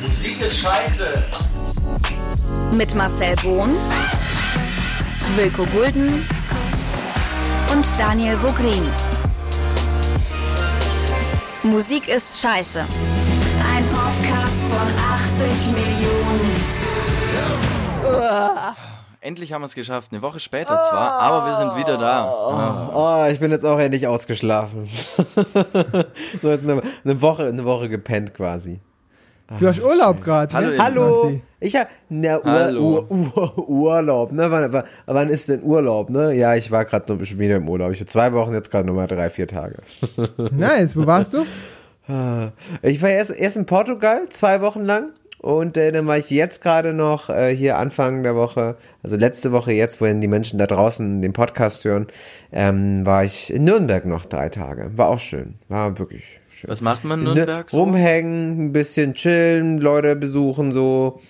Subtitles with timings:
[0.00, 1.22] Musik ist scheiße.
[2.72, 3.76] Mit Marcel Bohn,
[5.36, 6.26] Wilko Gulden
[7.70, 8.82] und Daniel Vogrin.
[11.62, 12.80] Musik ist scheiße.
[12.80, 14.88] Ein Podcast von
[15.46, 16.60] 80 Millionen.
[19.20, 20.12] Endlich haben wir es geschafft.
[20.12, 22.24] Eine Woche später zwar, aber wir sind wieder da.
[22.24, 23.26] Ah.
[23.26, 24.88] Oh, ich bin jetzt auch endlich ausgeschlafen.
[26.40, 28.80] so jetzt eine, eine Woche, eine Woche gepennt quasi.
[29.58, 30.54] Du hast Urlaub gerade.
[30.54, 30.78] Hallo, ne?
[30.78, 31.40] Hallo.
[31.58, 33.06] Ich hab na, Ur, Hallo.
[33.08, 34.50] Ur, Ur, Urlaub, ne?
[34.50, 36.32] Wann, wann, ist denn Urlaub, ne?
[36.34, 37.92] Ja, ich war gerade noch schon wieder im Urlaub.
[37.92, 39.78] Ich war zwei Wochen, jetzt gerade nochmal drei, vier Tage.
[40.52, 41.44] Nice, wo warst du?
[42.82, 45.10] Ich war erst, erst in Portugal, zwei Wochen lang.
[45.38, 49.52] Und äh, dann war ich jetzt gerade noch äh, hier Anfang der Woche, also letzte
[49.52, 52.08] Woche jetzt, wenn die Menschen da draußen den Podcast hören,
[52.52, 54.90] ähm, war ich in Nürnberg noch drei Tage.
[54.96, 55.54] War auch schön.
[55.68, 56.68] War wirklich schön.
[56.70, 57.80] Was macht man in Ne, Nürnberg so?
[57.80, 61.20] Rumhängen, ein bisschen chillen, Leute besuchen so.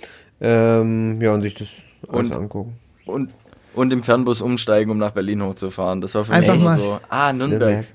[0.41, 1.69] Ähm, ja, und sich das
[2.08, 2.75] alles Und- angucken.
[3.06, 3.31] Und,
[3.75, 6.00] und im Fernbus umsteigen, um nach Berlin hochzufahren.
[6.00, 6.98] Das war für Einfach mich mal- so.
[7.09, 7.61] Ah, Nürnberg.
[7.61, 7.86] Nürnberg.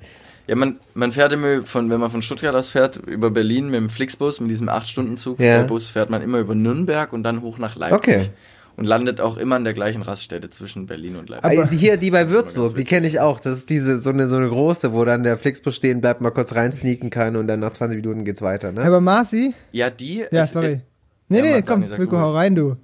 [0.47, 3.79] Ja, man, man fährt immer von, wenn man von Stuttgart aus fährt, über Berlin mit
[3.79, 5.57] dem Flixbus, mit diesem 8-Stunden-Zug, Ja.
[5.57, 8.15] der Bus fährt man immer über Nürnberg und dann hoch nach Leipzig.
[8.15, 8.29] Okay.
[8.77, 11.59] Und landet auch immer an der gleichen Raststätte zwischen Berlin und Leipzig.
[11.59, 13.39] Aber hier, die bei Würzburg, die kenne ich auch.
[13.39, 16.31] Das ist diese, so eine, so eine große, wo dann der Flixbus stehen bleibt, mal
[16.31, 18.81] kurz reinsneaken kann und dann nach 20 Minuten geht's weiter, ne?
[18.83, 19.53] Aber Marci?
[19.71, 20.25] ja, die.
[20.29, 20.81] Ja, ist- sorry.
[21.29, 22.75] Nee, ja, nee, Mann, komm, Wilko, hau rein, du.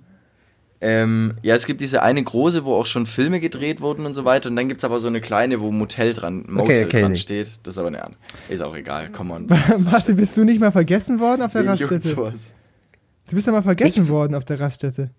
[0.84, 4.26] Ähm, ja, es gibt diese eine große, wo auch schon Filme gedreht wurden und so
[4.26, 4.50] weiter.
[4.50, 7.22] Und dann gibt's aber so eine kleine, wo Motel dran, Motel kenn dran ich.
[7.22, 7.52] steht.
[7.62, 8.20] Das ist aber eine andere.
[8.50, 9.48] Ist auch egal, come on.
[9.84, 12.16] Marci, bist du nicht mal vergessen worden auf der Raststätte?
[12.16, 15.12] Du bist ja mal vergessen worden auf der Raststätte.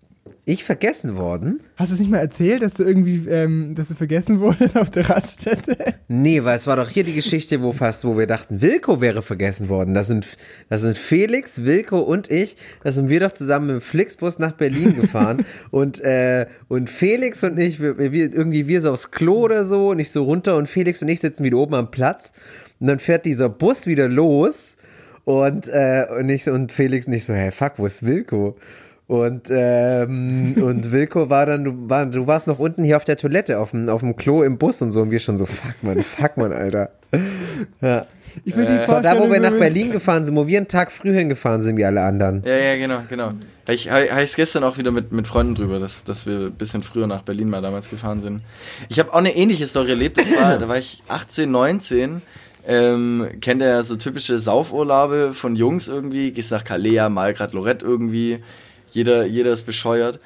[0.45, 1.59] Ich vergessen worden?
[1.75, 4.89] Hast du es nicht mal erzählt, dass du irgendwie, ähm, dass du vergessen wurdest auf
[4.89, 5.77] der Raststätte?
[6.09, 9.23] Nee, weil es war doch hier die Geschichte, wo fast, wo wir dachten, Wilko wäre
[9.23, 9.95] vergessen worden.
[9.95, 10.27] Das sind,
[10.69, 12.55] das sind Felix, Wilko und ich.
[12.83, 15.43] Da sind wir doch zusammen mit dem Flixbus nach Berlin gefahren.
[15.71, 19.89] und, äh, und Felix und ich, wir, wir, irgendwie wir so aufs Klo oder so
[19.89, 22.31] und ich so runter und Felix und ich sitzen wieder oben am Platz.
[22.79, 24.77] Und dann fährt dieser Bus wieder los.
[25.25, 28.55] Und, äh, und, ich, und Felix nicht so, hey, fuck, wo ist Wilko?
[29.05, 33.17] Und, ähm, und Wilko war dann, du, war, du warst noch unten hier auf der
[33.17, 35.01] Toilette, auf dem, auf dem Klo im Bus und so.
[35.01, 36.91] Und wir schon so, fuck man, fuck man, Alter.
[37.81, 38.05] Ja.
[38.45, 40.91] Ich will die war da, wo wir nach Berlin gefahren sind, wo wir einen Tag
[40.91, 42.43] früher hingefahren sind wie alle anderen.
[42.45, 43.29] Ja, ja, genau, genau.
[43.69, 46.81] Ich habe ich gestern auch wieder mit, mit Freunden drüber, dass, dass wir ein bisschen
[46.81, 48.41] früher nach Berlin mal damals gefahren sind.
[48.89, 50.17] Ich habe auch eine ähnliche Story erlebt.
[50.17, 52.21] Das war, da war ich 18, 19.
[52.65, 56.31] Ähm, kennt ihr ja so typische Saufurlaube von Jungs irgendwie.
[56.31, 58.39] Gehst nach Calais, mal grad Lorette irgendwie.
[58.93, 60.19] Jeder, jeder ist bescheuert.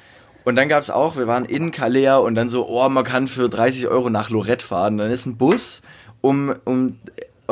[0.44, 3.48] Und dann gab's auch, wir waren in Calais und dann so, oh, man kann für
[3.48, 4.96] 30 Euro nach Lorette fahren.
[4.96, 5.82] Dann ist ein Bus
[6.22, 6.96] um, um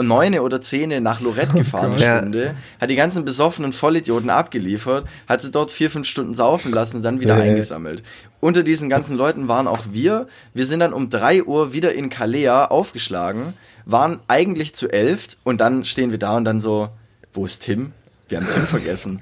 [0.00, 2.19] neune oder zehn nach Lorette gefahren, eine Ja.
[2.19, 6.99] Stunde, hat die ganzen besoffenen Vollidioten abgeliefert, hat sie dort vier, fünf Stunden saufen lassen
[6.99, 7.48] und dann wieder Äh.
[7.50, 8.03] eingesammelt.
[8.41, 10.27] Unter diesen ganzen Leuten waren auch wir.
[10.54, 13.54] Wir sind dann um drei Uhr wieder in Calais aufgeschlagen,
[13.87, 16.88] waren eigentlich zu elf und dann stehen wir da und dann so,
[17.33, 17.93] wo ist Tim?
[18.28, 19.21] Wir haben Tim vergessen.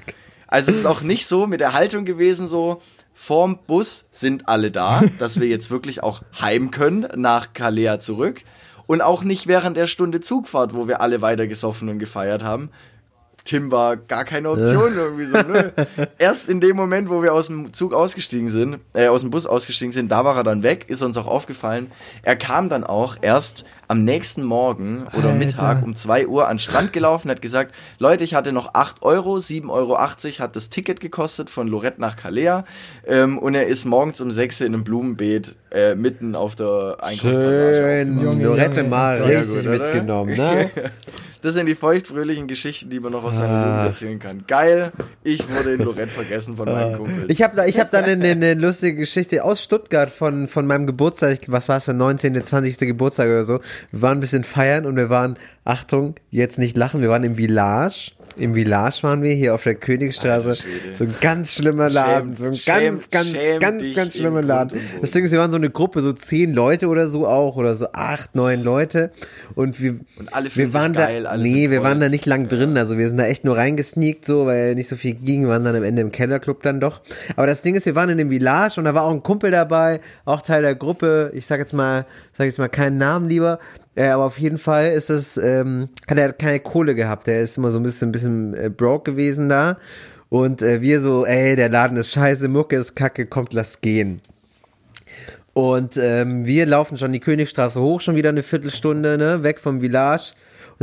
[0.55, 2.81] Also es ist auch nicht so mit der Haltung gewesen, so
[3.13, 8.45] vorm Bus sind alle da, dass wir jetzt wirklich auch heim können nach Calais zurück.
[8.87, 12.71] Und auch nicht während der Stunde Zugfahrt, wo wir alle weiter gesoffen und gefeiert haben.
[13.45, 15.71] Tim war gar keine Option irgendwie so, nö.
[16.19, 19.47] Erst in dem Moment, wo wir aus dem Zug ausgestiegen sind, äh, aus dem Bus
[19.47, 21.91] ausgestiegen sind, da war er dann weg, ist uns auch aufgefallen.
[22.23, 25.33] Er kam dann auch erst am nächsten Morgen oder Alter.
[25.33, 29.03] Mittag um 2 Uhr an den Strand gelaufen, hat gesagt, Leute, ich hatte noch 8
[29.03, 32.63] Euro, 7,80 Euro hat das Ticket gekostet von Lorette nach Calais
[33.07, 38.07] ähm, und er ist morgens um 6 in einem Blumenbeet äh, mitten auf der Einkaufspassage
[38.07, 38.89] Schön, Lorette Junge.
[38.89, 40.71] mal Sehr richtig gut, mitgenommen, ne?
[41.45, 44.45] Das sind die feuchtfröhlichen Geschichten, die man noch aus seiner Jugend erzählen kann.
[44.47, 47.27] Geil, ich wurde in Lorette vergessen von meinem Kumpel.
[47.29, 50.87] Ich habe da, ich hab dann eine, eine lustige Geschichte aus Stuttgart von, von meinem
[50.87, 52.79] Geburtstag, was war es, der 19., 20.
[52.79, 53.61] Geburtstag oder so.
[53.93, 57.37] Wir waren ein bisschen feiern und wir waren, Achtung, jetzt nicht lachen, wir waren im
[57.37, 58.13] Village.
[58.37, 60.57] Im Village waren wir hier auf der Königstraße.
[60.95, 62.33] So ein ganz schlimmer Laden.
[62.35, 64.81] Schäm- so ein schäm- ganz, ganz, schäm ganz, ganz schlimmer Laden.
[65.01, 67.77] Das Ding ist, wir waren so eine Gruppe, so zehn Leute oder so auch, oder
[67.77, 69.13] so acht, neun Leute.
[69.55, 72.49] Und wir, Und alle wir waren geil, da, alle nee, wir waren da nicht lang
[72.49, 72.77] drin.
[72.77, 75.43] Also wir sind da echt nur reingesneakt, so, weil nicht so viel ging.
[75.43, 77.03] Wir waren dann am Ende im Kellerclub dann doch.
[77.37, 79.51] Aber das Ding ist, wir waren in dem Village und da war auch ein Kumpel
[79.51, 81.31] dabei, auch Teil der Gruppe.
[81.35, 83.59] Ich sag jetzt mal, sag jetzt mal keinen Namen lieber.
[83.95, 87.27] Äh, aber auf jeden Fall ist es, ähm, hat er keine Kohle gehabt.
[87.27, 89.77] Der ist immer so ein bisschen, ein bisschen äh, broke gewesen da.
[90.31, 94.21] Und äh, wir so, ey, der Laden ist scheiße, Mucke ist kacke, kommt, lass gehen.
[95.53, 99.81] Und ähm, wir laufen schon die Königstraße hoch, schon wieder eine Viertelstunde, ne, weg vom
[99.81, 100.33] Village.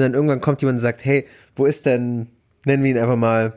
[0.01, 2.27] Und dann irgendwann kommt jemand und sagt, hey, wo ist denn,
[2.65, 3.53] nennen wir ihn einfach mal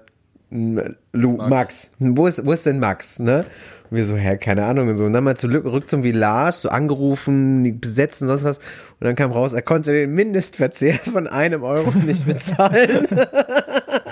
[0.51, 1.49] Lu, Max.
[1.49, 1.91] Max.
[1.99, 3.45] Wo ist, wo ist denn Max, ne?
[3.91, 5.05] Und wir so, hä, keine Ahnung, und so.
[5.05, 8.59] Und dann mal zurück zum Village, so angerufen, besetzt und sonst was.
[8.59, 13.09] Und dann kam raus, er konnte den Mindestverzehr von einem Euro nicht bezahlen.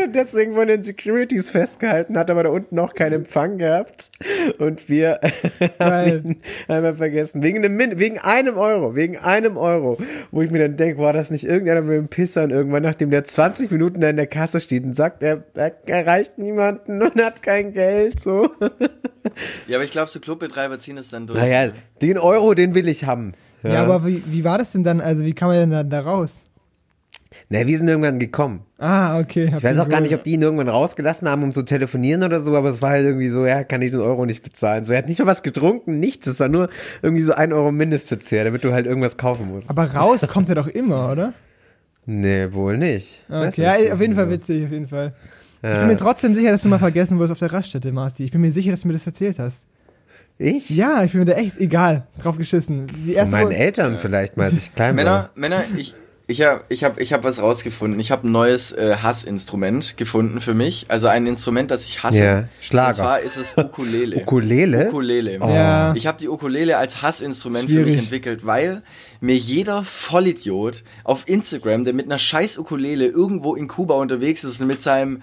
[0.00, 4.10] und wurde deswegen von den Securities festgehalten, hat aber da unten noch keinen Empfang gehabt.
[4.58, 5.20] Und wir
[5.78, 7.42] haben ihn einmal vergessen.
[7.42, 9.98] Wegen einem, Min wegen einem Euro, wegen einem Euro.
[10.30, 13.24] Wo ich mir dann denke, war das nicht irgendeiner mit dem Pissern irgendwann, nachdem der
[13.24, 17.42] 20 Minuten da in der Kasse steht und sagt, er, er erreicht niemanden und hat
[17.42, 18.50] kein Geld, so.
[19.66, 21.38] Ja, aber ich glaube, so Clubbetreiber ziehen es dann durch.
[21.38, 21.70] Naja,
[22.00, 23.34] den Euro, den will ich haben.
[23.62, 25.02] Ja, aber wie, wie war das denn dann?
[25.02, 26.42] Also, wie kam man denn da, da raus?
[27.48, 28.62] Na, wir sind irgendwann gekommen.
[28.78, 29.52] Ah, okay.
[29.56, 32.40] Ich weiß auch gar nicht, ob die ihn irgendwann rausgelassen haben, um zu telefonieren oder
[32.40, 34.84] so, aber es war halt irgendwie so, ja, kann ich den Euro nicht bezahlen.
[34.84, 36.26] So, er hat nicht mal was getrunken, nichts.
[36.26, 36.68] Es war nur
[37.02, 39.70] irgendwie so ein Euro Mindestverzehr, damit du halt irgendwas kaufen musst.
[39.70, 41.32] Aber raus kommt er doch immer, oder?
[42.06, 43.24] nee, wohl nicht.
[43.28, 43.92] Okay, ja, nicht.
[43.92, 45.12] auf jeden Fall witzig, auf jeden Fall.
[45.62, 45.78] Ich Ja.
[45.80, 48.24] bin mir trotzdem sicher, dass du mal vergessen wurdest auf der Raststätte, Marci.
[48.24, 49.66] Ich bin mir sicher, dass du mir das erzählt hast.
[50.38, 50.70] Ich?
[50.70, 52.86] Ja, ich bin mir da echt egal drauf geschissen.
[52.86, 55.30] Die Von erste meinen Eltern vielleicht mal, als ich klein Männer, war.
[55.34, 55.94] Männer, ich,
[56.30, 57.98] ich habe ich hab, ich hab was rausgefunden.
[57.98, 60.86] Ich habe ein neues äh, Hassinstrument gefunden für mich.
[60.88, 62.24] Also ein Instrument, das ich hasse.
[62.24, 62.88] Ja, Schlager.
[62.88, 64.16] Und zwar ist es Ukulele.
[64.22, 64.88] Ukulele?
[64.88, 65.38] Ukulele.
[65.38, 65.92] Ja.
[65.94, 67.94] Ich habe die Ukulele als Hassinstrument für Schwierig.
[67.96, 68.82] mich entwickelt, weil
[69.20, 74.60] mir jeder Vollidiot auf Instagram, der mit einer scheiß Ukulele irgendwo in Kuba unterwegs ist
[74.60, 75.22] und mit seinem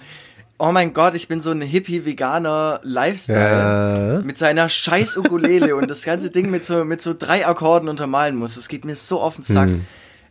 [0.59, 4.21] Oh mein Gott, ich bin so ein Hippie-Veganer Lifestyle Ja.
[4.25, 8.35] mit seiner scheiß Ukulele und das ganze Ding mit so, mit so drei Akkorden untermalen
[8.35, 8.55] muss.
[8.55, 9.69] Das geht mir so auf den Sack.
[9.69, 9.85] Hm.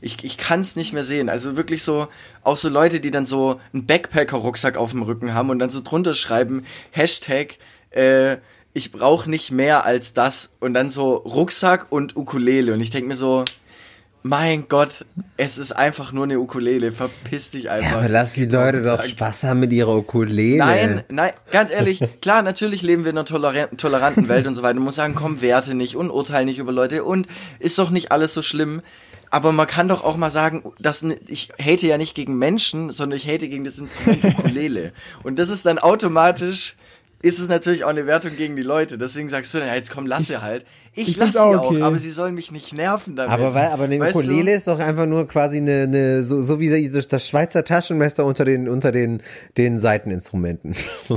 [0.07, 1.29] Ich, ich kann es nicht mehr sehen.
[1.29, 2.07] Also wirklich so,
[2.43, 5.81] auch so Leute, die dann so einen Backpacker-Rucksack auf dem Rücken haben und dann so
[5.83, 7.59] drunter schreiben, Hashtag,
[7.91, 8.37] äh,
[8.73, 13.09] ich brauche nicht mehr als das und dann so Rucksack und Ukulele und ich denke
[13.09, 13.45] mir so,
[14.29, 15.05] mein Gott,
[15.37, 17.93] es ist einfach nur eine Ukulele, verpiss dich einfach.
[17.93, 19.03] Ja, aber lass die Leute doch.
[19.05, 20.59] Spaß haben mit ihrer Ukulele.
[20.59, 24.63] Nein, nein, ganz ehrlich, klar, natürlich leben wir in einer toleran- toleranten Welt und so
[24.63, 24.75] weiter.
[24.75, 27.27] Du musst sagen, komm, werte nicht und urteil nicht über Leute und
[27.59, 28.83] ist doch nicht alles so schlimm.
[29.31, 33.17] Aber man kann doch auch mal sagen, dass ich hate ja nicht gegen Menschen, sondern
[33.17, 34.93] ich hate gegen das Instrument Ukulele.
[35.25, 36.77] Und das ist dann automatisch,
[37.23, 38.99] ist es natürlich auch eine Wertung gegen die Leute.
[38.99, 40.65] Deswegen sagst du dann, ja, jetzt komm, lass sie halt.
[40.99, 41.83] Ich, ich lass sie auch okay.
[41.83, 43.33] aber sie sollen mich nicht nerven damit.
[43.33, 44.21] Aber, weil, aber eine Weißt du?
[44.21, 48.47] Ukulele ist doch einfach nur quasi eine, eine so, so wie das Schweizer Taschenmesser unter
[48.47, 49.23] den, unter den,
[49.59, 50.75] den Seiteninstrumenten.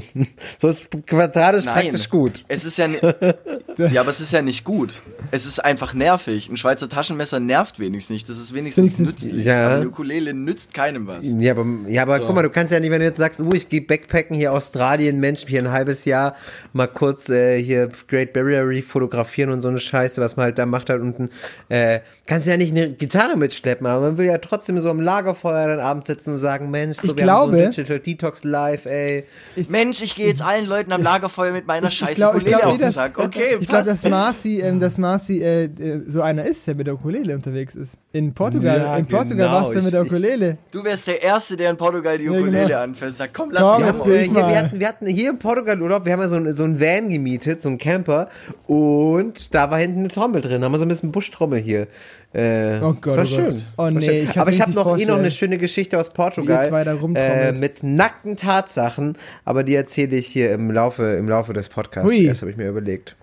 [0.60, 2.44] so ist quadratisch praktisch gut.
[2.50, 2.88] Es ist ja,
[3.78, 5.02] ja, aber es ist ja nicht gut.
[5.32, 6.50] Es ist einfach nervig.
[6.50, 8.30] Ein Schweizer Taschenmesser nervt wenigstens nicht.
[8.30, 9.46] Das ist wenigstens nützlich.
[9.46, 9.68] Ja.
[9.68, 11.26] Aber eine Ukulele nützt keinem was.
[11.26, 12.26] Ja, aber, ja, aber So.
[12.26, 14.52] guck mal, du kannst ja nicht, wenn du jetzt sagst, uh, ich gehe Backpacken hier
[14.54, 16.36] Australien, Mensch, hier ein halbes Jahr
[16.74, 20.58] mal kurz äh, hier Great Barrier Reef fotografieren und so eine Scheiße, was man halt
[20.58, 21.30] da macht halt unten,
[21.70, 25.68] äh, kannst ja nicht eine Gitarre mitschleppen, aber man will ja trotzdem so am Lagerfeuer
[25.68, 28.44] dann abends sitzen und sagen, Mensch, so, Ich wir haben so glaube- ein Digital Detox
[28.44, 29.26] live, ey.
[29.70, 32.74] Mensch, ich gehe jetzt allen Leuten am Lagerfeuer mit meiner scheiß glaub- ich Ukulele glaub
[32.74, 33.18] auf den Sack.
[33.18, 36.88] Okay, Ich glaube, dass Marci, ähm, dass Marci äh, äh, so einer ist, der mit
[36.88, 37.94] der Ukulele unterwegs ist.
[38.12, 39.52] In Portugal, Ja, in Portugal genau.
[39.62, 40.58] warst du mit der Ich- Ukulele.
[40.72, 42.80] Du wärst der Erste, der in Portugal die Ja, Ukulele genau.
[42.80, 43.18] anfasst.
[43.18, 44.48] Sagt, komm, lass Komm, mich ich mal.
[44.50, 46.80] wir, hatten, wir hatten hier im Portugal Urlaub, wir haben ja so ein, so ein
[46.80, 48.30] Van gemietet, so ein Camper
[48.68, 51.88] und da war hinten eine Trommel drin, da haben wir so ein bisschen Buschtrommel hier.
[52.34, 53.28] Äh, Oh Gott, das war oh Gott.
[53.28, 53.66] schön.
[53.78, 54.24] Oh War nee, schön.
[54.24, 58.38] ich Aber ich habe noch eh noch eine schöne Geschichte aus Portugal äh, mit nackten
[58.38, 62.10] Tatsachen, aber die erzähle ich hier im Laufe im Laufe des Podcasts.
[62.10, 62.28] Hui.
[62.28, 63.16] Das habe ich mir überlegt.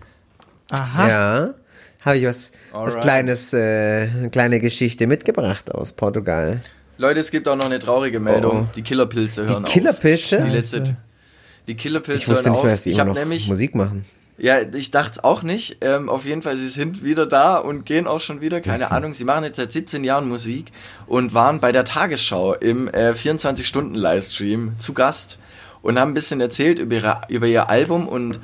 [0.71, 1.09] Aha.
[1.09, 1.55] Ja,
[2.05, 6.61] habe ich was, was kleines, äh, eine kleine Geschichte mitgebracht aus Portugal.
[6.99, 8.63] Leute, es gibt auch noch eine traurige Meldung.
[8.63, 8.73] Oh.
[8.75, 9.71] Die Killerpilze hören auf.
[9.71, 10.43] Killerpilze?
[10.43, 10.97] Die letzte.
[11.67, 14.05] Die Killerpilze Ich wusste nicht mehr, dass die Ich immer noch nämlich Musik machen.
[14.39, 15.79] Ja, ich dachte auch nicht.
[15.81, 18.61] Ähm, auf jeden Fall, sie sind wieder da und gehen auch schon wieder.
[18.61, 20.73] Keine Ahnung, sie machen jetzt seit 17 Jahren Musik
[21.07, 25.39] und waren bei der Tagesschau im äh, 24-Stunden-Livestream zu Gast
[25.81, 28.39] und haben ein bisschen erzählt über, ihre, über ihr Album und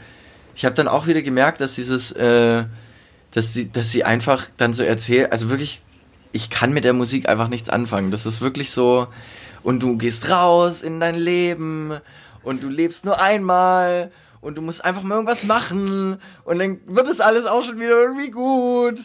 [0.54, 2.64] ich habe dann auch wieder gemerkt, dass dieses, äh,
[3.32, 5.82] dass, sie, dass sie einfach dann so erzählen, also wirklich,
[6.32, 8.10] ich kann mit der Musik einfach nichts anfangen.
[8.10, 9.08] Das ist wirklich so,
[9.62, 11.92] und du gehst raus in dein Leben
[12.42, 17.08] und du lebst nur einmal und du musst einfach mal irgendwas machen und dann wird
[17.08, 18.98] es alles auch schon wieder irgendwie gut.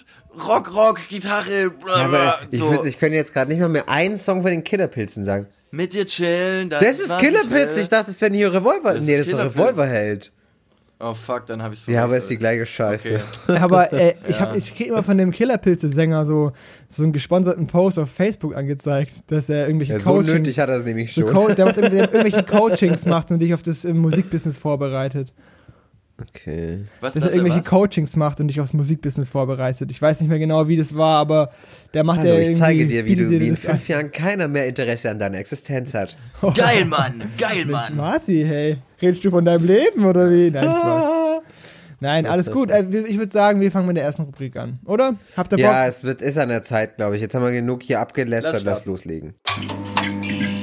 [0.48, 2.70] Rock, Rock, Gitarre, bla, Ja, bla, ich, so.
[2.70, 5.48] würd, ich könnte jetzt gerade nicht mal mehr einen Song von den Killerpilzen sagen.
[5.72, 6.70] mit dir chillen.
[6.70, 7.78] Das, Das ist ich Killerpilz.
[7.78, 8.94] Ich dachte, das wäre hier Revolver.
[8.96, 9.56] Das nee, ist das ist.
[9.56, 10.32] Revolverheld.
[11.00, 13.20] Oh fuck, dann habe ich es Ja, aber ist die gleiche Scheiße.
[13.48, 13.58] Okay.
[13.62, 14.42] Aber äh, ich, Ja.
[14.42, 16.54] hab, ich krieg immer von dem Killerpilze-Sänger so,
[16.88, 20.70] so einen gesponserten Post auf Facebook angezeigt, dass er irgendwelche Ja, so Coachings, nötig hat
[20.70, 21.34] er es nämlich so schon.
[21.34, 25.34] Co der, der irgendwelche Coachings macht und dich auf das äh, Musikbusiness vorbereitet.
[26.20, 26.80] Okay.
[27.00, 27.70] Was dass er das irgendwelche was?
[27.70, 29.92] Coachings macht und dich aufs Musikbusiness vorbereitet.
[29.92, 31.52] Ich weiß nicht mehr genau, wie das war, aber
[31.94, 34.48] der macht Hallo, ja ich irgendwie, zeige dir, wie, du, wie in fünf Jahren keiner
[34.48, 36.18] mehr Interesse an deiner Existenz hat.
[36.56, 37.22] Geil, Mann!
[37.38, 37.96] Geil, Mann!
[37.96, 40.50] Marci, hey, redest du von deinem Leben oder wie?
[40.50, 41.04] Nein, Spaß.
[42.00, 42.70] Nein, alles gut.
[42.70, 45.16] Äh, Ich würde sagen, wir fangen mit der ersten Rubrik an, oder?
[45.36, 45.66] Habt ihr Bock?
[45.66, 47.22] Ja, es wird, ist an der Zeit, glaube ich.
[47.22, 49.34] Jetzt haben wir genug hier abgelästert, Lass lass loslegen.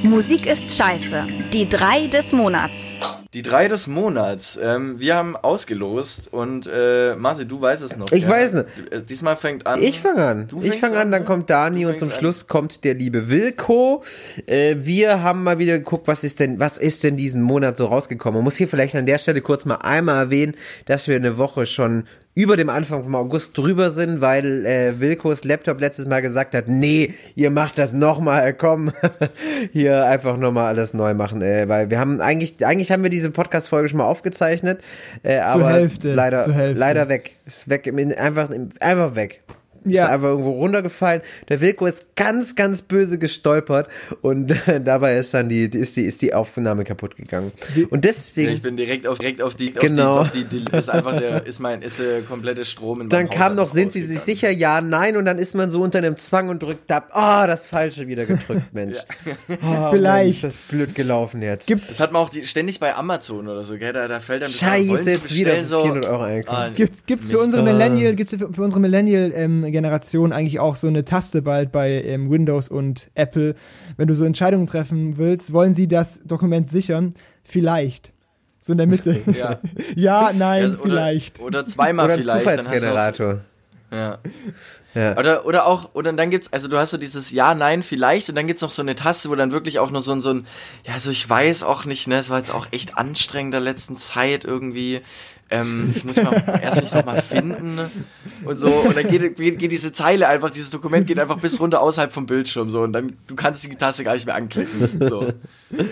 [0.03, 1.25] Musik ist scheiße.
[1.51, 2.95] Die drei des Monats.
[3.35, 4.57] Die drei des Monats.
[4.63, 8.05] Ähm, wir haben ausgelost und äh, Marci, du weißt es noch.
[8.13, 8.29] Ich ja?
[8.29, 8.65] weiß es.
[8.91, 9.81] Äh, diesmal fängt an.
[9.81, 10.47] Ich fange an.
[10.47, 11.27] Du Ich fange an, an, dann ne?
[11.27, 12.15] kommt Dani und zum an.
[12.15, 14.05] Schluss kommt der liebe Wilko.
[14.45, 17.87] Äh, wir haben mal wieder geguckt, was ist denn, was ist denn diesen Monat so
[17.87, 18.37] rausgekommen.
[18.37, 20.53] Man muss hier vielleicht an der Stelle kurz mal einmal erwähnen,
[20.85, 25.45] dass wir eine Woche schon über dem Anfang vom August drüber sind, weil äh, Wilkos
[25.45, 28.91] Laptop letztes Mal gesagt hat, nee, ihr macht das nochmal, komm,
[29.71, 33.31] hier einfach nochmal alles neu machen, äh, weil wir haben eigentlich, eigentlich haben wir diese
[33.31, 34.81] Podcast-Folge schon mal aufgezeichnet,
[35.23, 38.49] äh, aber Hälfte, leider, leider weg, ist weg, im, einfach,
[38.81, 39.41] einfach weg.
[39.85, 40.05] Ja.
[40.05, 41.21] Ist einfach irgendwo runtergefallen.
[41.49, 43.87] Der Wilko ist ganz, ganz böse gestolpert
[44.21, 47.51] und dabei ist dann die, ist die, ist die Aufnahme kaputt gegangen.
[47.89, 50.19] Und deswegen, Ich bin direkt auf, direkt auf die, Genau.
[50.19, 53.09] auf die, auf die, die ist einfach der, ist mein, ist der komplette Strom in
[53.09, 54.49] dann kam Haus noch, sind Sie sich sicher?
[54.49, 55.17] Ja, nein.
[55.17, 57.09] Und dann ist man so unter einem Zwang und drückt ab.
[57.11, 58.97] Ah, das Falsche wieder gedrückt, Mensch.
[59.63, 60.25] Oh, Vielleicht.
[60.25, 61.67] Mensch, das ist blöd gelaufen jetzt.
[61.67, 63.93] Gibt's, Das hat man auch die, ständig bei Amazon oder so, gell?
[63.93, 66.41] Da, da fällt dann Scheiße, jetzt wieder für 400 Euro.
[66.47, 68.79] Ah, Gibt's, gibt's für unsere Millennial, gibt's für, für unsere
[69.75, 73.55] Millennial-Generation eigentlich auch so eine Taste bald bei ähm, Windows und Apple,
[73.97, 77.13] wenn du so Entscheidungen treffen willst, wollen sie das Dokument sichern?
[77.43, 78.13] Vielleicht.
[78.59, 79.21] So in der Mitte.
[79.33, 79.59] Ja.
[79.95, 81.39] ja, nein, Ja, oder, vielleicht.
[81.39, 82.39] Oder zweimal Oder ein vielleicht.
[82.39, 83.41] Zufallsgenerator.
[83.91, 84.19] Ja.
[84.95, 85.17] Ja.
[85.17, 88.35] Oder, oder auch, oder dann gibt's, also du hast so dieses Ja, Nein, vielleicht und
[88.35, 90.47] dann gibt's noch so eine Taste, wo dann wirklich auch noch so ein, so ein,
[90.85, 93.97] ja, so ich weiß auch nicht, ne, es war jetzt auch echt anstrengend der letzten
[93.97, 95.01] Zeit irgendwie.
[95.51, 97.79] Ähm, ich muss mal erst mich noch mal finden
[98.45, 101.59] und so und dann geht, geht, geht diese Zeile einfach, dieses Dokument geht einfach bis
[101.59, 104.89] runter außerhalb vom Bildschirm so und dann du kannst die Taste gar nicht mehr anklicken.
[105.07, 105.33] So.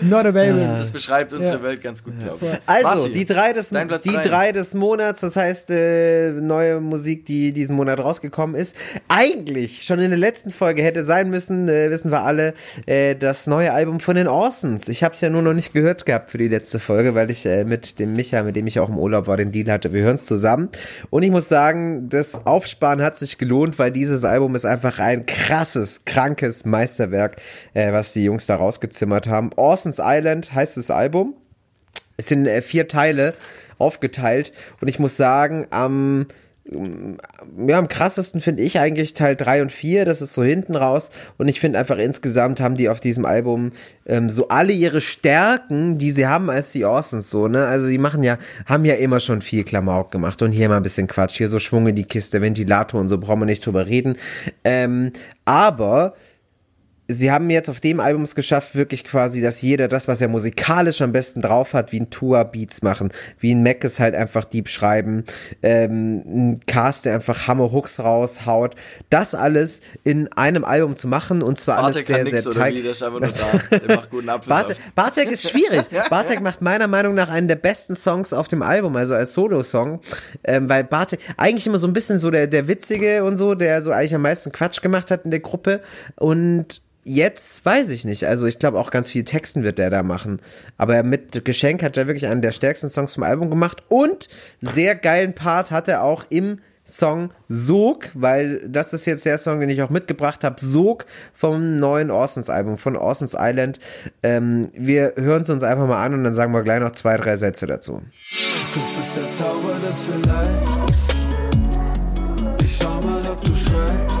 [0.02, 0.78] Not available.
[0.78, 1.62] Das beschreibt unsere Ja.
[1.62, 2.50] Welt ganz gut, glaube ich.
[2.66, 4.22] Also, Marci, die drei, des, die drei.
[4.22, 8.76] drei des Monats, das heißt äh, neue Musik, die diesen Monat rausgekommen ist.
[9.08, 12.54] Eigentlich schon in der letzten Folge hätte sein müssen, äh, wissen wir alle,
[12.86, 14.88] äh, das neue Album von den Orsons.
[14.88, 17.46] Ich habe es ja nur noch nicht gehört gehabt für die letzte Folge, weil ich
[17.46, 19.92] äh, mit dem Micha, mit dem ich auch im Urlaub war, den Deal hatte.
[19.92, 20.68] Wir hören es zusammen.
[21.10, 25.26] Und ich muss sagen, das Aufsparen hat sich gelohnt, weil dieses Album ist einfach ein
[25.26, 27.36] krasses, krankes Meisterwerk,
[27.74, 29.50] äh, was die Jungs da rausgezimmert haben.
[29.56, 31.34] Orsons Island heißt das Album.
[32.16, 33.34] Es sind äh, vier Teile
[33.78, 36.26] aufgeteilt und ich muss sagen, am
[36.66, 41.10] ja, am krassesten finde ich eigentlich Teil 3 und 4, das ist so hinten raus.
[41.36, 43.72] Und ich finde einfach insgesamt haben die auf diesem Album
[44.06, 47.98] ähm, so alle ihre Stärken, die sie haben als die Orsons so, ne, also die
[47.98, 51.36] machen ja, haben ja immer schon viel Klamauk gemacht und hier mal ein bisschen Quatsch,
[51.36, 54.16] hier so Schwung in die Kiste, Ventilator und so, brauchen wir nicht drüber reden,
[54.64, 55.12] ähm,
[55.44, 56.14] aber
[57.06, 60.28] sie haben jetzt auf dem Album es geschafft, wirklich quasi, dass jeder das, was er
[60.28, 64.14] musikalisch am besten drauf hat, wie ein Tua Beats machen, wie ein Mac es halt
[64.14, 65.24] einfach Deep schreiben,
[65.62, 68.74] ähm, ein Cast, der einfach Hammer Hooks raushaut,
[69.10, 72.60] das alles in einem Album zu machen und zwar alles Bartek sehr, kann sehr oder
[72.60, 72.74] teig.
[72.84, 73.02] ist
[74.48, 74.76] Bartek.
[74.94, 75.86] Bartek ist schwierig.
[76.10, 80.00] Bartek macht meiner Meinung nach einen der besten Songs auf dem Album, also als Solo-Song,
[80.44, 83.82] ähm, weil Bartek eigentlich immer so ein bisschen so der, der Witzige und so, der
[83.82, 85.82] so eigentlich am meisten Quatsch gemacht hat in der Gruppe
[86.16, 88.26] und Jetzt weiß ich nicht.
[88.26, 90.40] Also ich glaube auch ganz viel Texten wird der da machen.
[90.78, 93.82] Aber mit Geschenk hat er wirklich einen der stärksten Songs vom Album gemacht.
[93.88, 94.28] Und
[94.62, 99.60] sehr geilen Part hat er auch im Song Sog, weil das ist jetzt der Song,
[99.60, 100.56] den ich auch mitgebracht habe.
[100.58, 103.80] Sog vom neuen Orsons Album, von Orsons Island.
[104.22, 107.16] Ähm, wir hören es uns einfach mal an und dann sagen wir gleich noch zwei,
[107.16, 108.02] drei Sätze dazu.
[108.74, 111.14] Das ist der Zauber des Vielleicht.
[112.62, 114.14] Ich schau mal, ob du schreibst.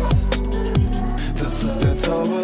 [1.40, 2.43] Das ist der Zauber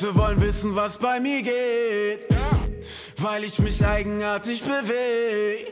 [0.00, 2.20] Leute wollen wissen, was bei mir geht,
[3.16, 5.66] weil ich mich eigenartig bewege.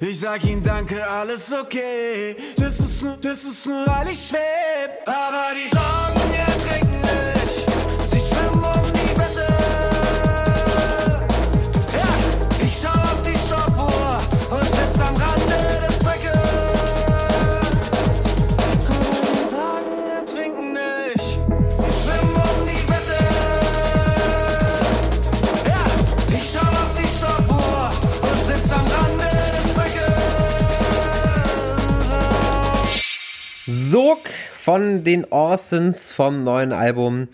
[0.00, 2.36] Ich sag ihnen danke, alles okay.
[2.56, 5.06] Das ist nur, das ist nur, weil ich schweb.
[5.06, 6.89] Aber die Sorgen ertrinken
[34.70, 37.26] von den Orsons vom neuen Album.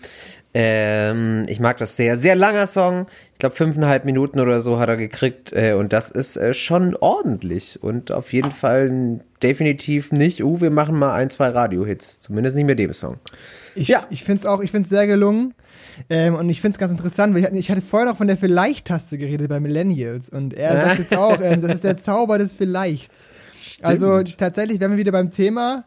[0.55, 2.17] Ähm, ich mag das sehr.
[2.17, 3.05] Sehr langer Song.
[3.33, 5.53] Ich glaube, fünfeinhalb Minuten oder so hat er gekriegt.
[5.53, 7.77] Äh, und das ist äh, schon ordentlich.
[7.83, 12.21] Und auf jeden Fall definitiv nicht, uh, wir machen mal ein, zwei Radio-Hits.
[12.21, 13.17] Zumindest nicht mit dem Song.
[13.75, 14.07] Ich, Ja.
[14.09, 15.53] ich finde es auch, ich finde es sehr gelungen.
[16.09, 18.25] Ähm, und ich finde es ganz interessant, weil ich, hatte- ich hatte vorher noch von
[18.27, 20.27] der Vielleicht-Taste geredet bei Millennials.
[20.29, 23.27] Und er sagt jetzt auch, ähm, das ist der Zauber des Vielleichts.
[23.83, 25.83] Also tatsächlich wären wir wieder beim Thema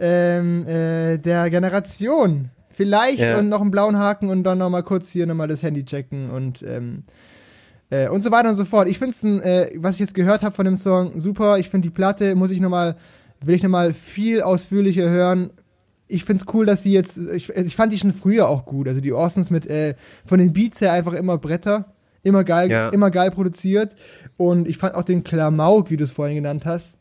[0.00, 2.50] ähm, äh, der Generation.
[2.70, 3.38] Vielleicht Ja.
[3.38, 6.62] und noch einen blauen Haken und dann nochmal kurz hier nochmal das Handy checken und
[6.66, 7.02] ähm,
[7.90, 8.88] äh, und so weiter und so fort.
[8.88, 11.58] Ich finde es, äh, was ich jetzt gehört habe von dem Song, super.
[11.58, 12.96] Ich finde die Platte, muss ich nochmal,
[13.44, 15.50] will ich nochmal viel ausführlicher hören.
[16.06, 18.88] Ich finde es cool, dass sie jetzt, ich, ich fand die schon früher auch gut.
[18.88, 21.92] Also die Orsons mit, äh, von den Beats her einfach immer Bretter.
[22.22, 22.88] Immer geil, Ja.
[22.90, 23.94] immer geil produziert.
[24.36, 26.98] Und ich fand auch den Klamauk, wie du es vorhin genannt hast,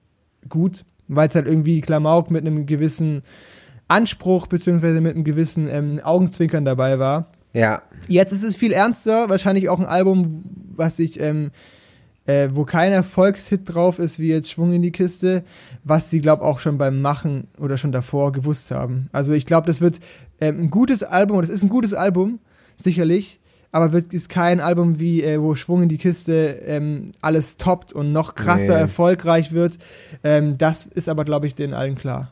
[0.47, 0.85] gut.
[1.09, 3.23] Weil es halt irgendwie Klamauk mit einem gewissen
[3.89, 7.31] Anspruch beziehungsweise mit einem gewissen ähm, Augenzwinkern dabei war.
[7.53, 7.81] Ja.
[8.07, 10.43] Jetzt ist es viel ernster, wahrscheinlich auch ein Album,
[10.75, 11.49] was ich, ähm,
[12.25, 15.43] äh, wo kein Erfolgshit drauf ist, wie jetzt Schwung in die Kiste,
[15.83, 19.09] was sie, glaube auch schon beim Machen oder schon davor gewusst haben.
[19.11, 19.99] Also ich glaube, das wird
[20.39, 22.39] ähm, ein gutes Album, und es ist ein gutes Album,
[22.77, 23.38] sicherlich,
[23.71, 27.93] aber wird ist kein Album wie, äh, wo Schwung in die Kiste ähm, alles toppt
[27.93, 28.81] und noch krasser Nee.
[28.81, 29.77] erfolgreich wird.
[30.23, 32.31] Ähm, das ist aber, glaube ich, den allen klar.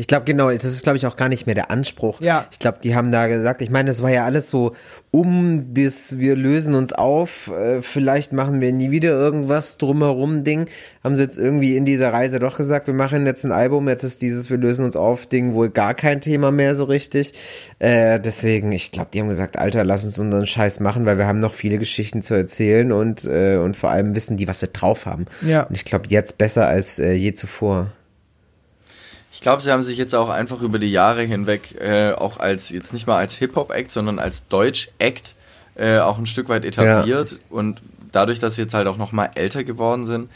[0.00, 2.22] Ich glaube genau, das ist glaube ich auch gar nicht mehr der Anspruch.
[2.22, 2.46] Ja.
[2.50, 4.74] Ich glaube, die haben da gesagt, ich meine, das war ja alles so
[5.10, 10.70] um das, wir lösen uns auf, äh, vielleicht machen wir nie wieder irgendwas drumherum Ding.
[11.04, 14.02] Haben sie jetzt irgendwie in dieser Reise doch gesagt, wir machen jetzt ein Album, jetzt
[14.02, 17.34] ist dieses wir lösen uns auf Ding wohl gar kein Thema mehr so richtig.
[17.78, 21.26] Äh, deswegen, ich glaube, die haben gesagt, Alter, lass uns unseren Scheiß machen, weil wir
[21.26, 24.68] haben noch viele Geschichten zu erzählen und äh, und vor allem wissen die, was sie
[24.68, 25.26] drauf haben.
[25.42, 25.64] Ja.
[25.64, 27.92] Und ich glaube, jetzt besser als äh, je zuvor.
[29.40, 32.68] Ich glaube, sie haben sich jetzt auch einfach über die Jahre hinweg äh, auch als,
[32.68, 35.34] jetzt nicht mal als Hip-Hop-Act, sondern als Deutsch-Act
[35.76, 37.38] äh, auch ein Stück weit etabliert.
[37.48, 37.80] Und
[38.12, 40.28] dadurch, dass sie jetzt halt auch nochmal älter geworden sind,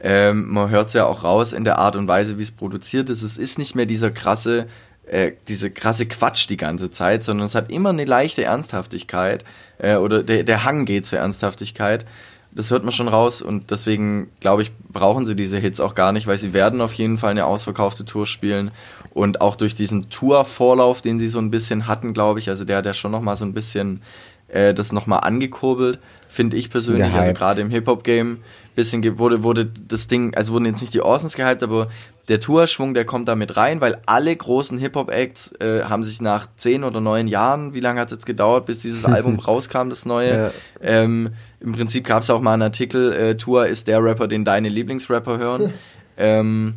[0.00, 3.10] ähm, man hört es ja auch raus in der Art und Weise, wie es produziert
[3.10, 3.22] ist.
[3.22, 4.68] Es ist nicht mehr dieser krasse,
[5.06, 9.44] äh, diese krasse Quatsch die ganze Zeit, sondern es hat immer eine leichte Ernsthaftigkeit
[9.78, 12.06] äh, oder der, der Hang geht zur Ernsthaftigkeit.
[12.54, 16.12] Das hört man schon raus und deswegen glaube ich, brauchen sie diese Hits auch gar
[16.12, 18.70] nicht, weil sie werden auf jeden Fall eine ausverkaufte Tour spielen
[19.14, 22.78] und auch durch diesen Tour-Vorlauf, den sie so ein bisschen hatten, glaube ich, also der
[22.78, 24.02] hat ja schon nochmal so ein bisschen
[24.48, 28.38] äh, das nochmal angekurbelt, finde ich persönlich, also gerade im Hip-Hop-Game
[28.74, 31.88] bisschen wurde, wurde das Ding, also wurden jetzt nicht die Orsons gehypt, aber
[32.28, 36.46] der Tourschwung, der kommt da mit rein, weil alle großen Hip-Hop-Acts äh, haben sich nach
[36.56, 40.06] zehn oder neun Jahren, wie lange hat es jetzt gedauert, bis dieses Album rauskam, das
[40.06, 40.50] neue, Ja.
[40.80, 41.30] ähm,
[41.60, 44.68] im Prinzip gab es auch mal einen Artikel, äh, Tour ist der Rapper, den deine
[44.68, 45.72] Lieblingsrapper hören.
[46.16, 46.74] ähm,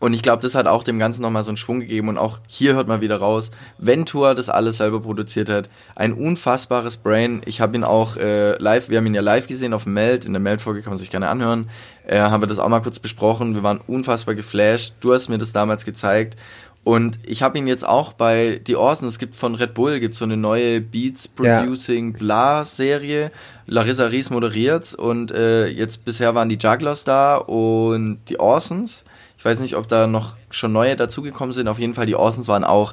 [0.00, 2.08] und ich glaube, das hat auch dem Ganzen nochmal so einen Schwung gegeben.
[2.08, 6.12] Und auch hier hört man wieder raus, wenn Tour das alles selber produziert hat, ein
[6.12, 7.42] unfassbares Brain.
[7.46, 10.24] Ich habe ihn auch äh, live, wir haben ihn ja live gesehen auf dem Meld.
[10.24, 11.68] In der Meld-Folge kann man sich gerne anhören.
[12.06, 13.54] Äh, haben wir das auch mal kurz besprochen.
[13.54, 14.94] Wir waren unfassbar geflasht.
[15.00, 16.36] Du hast mir das damals gezeigt.
[16.84, 20.14] Und ich habe ihn jetzt auch bei The Orson, es gibt von Red Bull, gibt
[20.14, 21.60] so eine neue Beats Ja.
[21.60, 23.30] Producing Bla Serie.
[23.66, 29.04] Larissa Ries moderiert's und äh, jetzt bisher waren die Jugglers da und die Orsons.
[29.48, 31.68] Weiß nicht, ob da noch schon neue dazugekommen sind.
[31.68, 32.92] Auf jeden Fall, die Orsons waren auch,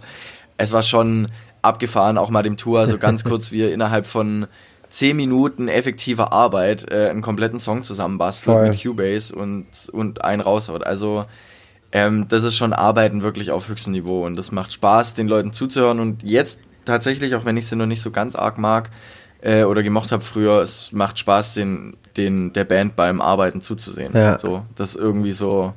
[0.57, 1.27] es war schon
[1.61, 4.47] abgefahren, auch mal dem Tour, so ganz kurz, wie er innerhalb von
[4.87, 8.69] zehn Minuten effektiver Arbeit äh, einen kompletten Song zusammenbastelt Voll.
[8.69, 10.85] mit Cubase und, und einen raushaut.
[10.85, 11.25] Also
[11.91, 15.51] ähm, das ist schon Arbeiten wirklich auf höchstem Niveau und das macht Spaß, den Leuten
[15.51, 15.99] zuzuhören.
[15.99, 18.91] Und jetzt tatsächlich, auch wenn ich sie noch nicht so ganz arg mag
[19.41, 24.13] äh, oder gemocht habe früher, es macht Spaß, den, den der Band beim Arbeiten zuzusehen.
[24.13, 24.39] Ja.
[24.39, 25.73] So, das ist irgendwie so.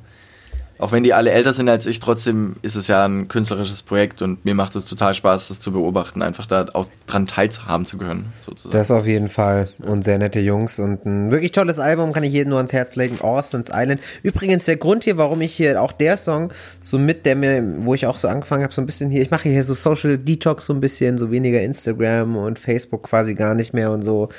[0.79, 4.21] Auch wenn die alle älter sind als ich, trotzdem ist es ja ein künstlerisches Projekt
[4.21, 7.97] und mir macht es total Spaß, das zu beobachten, einfach da auch dran teilhaben zu
[7.97, 8.71] können, sozusagen.
[8.71, 9.67] Das auf jeden Fall.
[9.81, 10.79] Und sehr nette Jungs.
[10.79, 13.19] Und ein wirklich tolles Album kann ich jedem nur ans Herz legen.
[13.19, 13.99] Orson's Island.
[14.23, 17.93] Übrigens der Grund hier, warum ich hier auch der Song so mit, der mir, wo
[17.93, 20.65] ich auch so angefangen habe, so ein bisschen hier, ich mache hier so Social Detox
[20.65, 24.29] so ein bisschen, so weniger Instagram und Facebook quasi gar nicht mehr und so.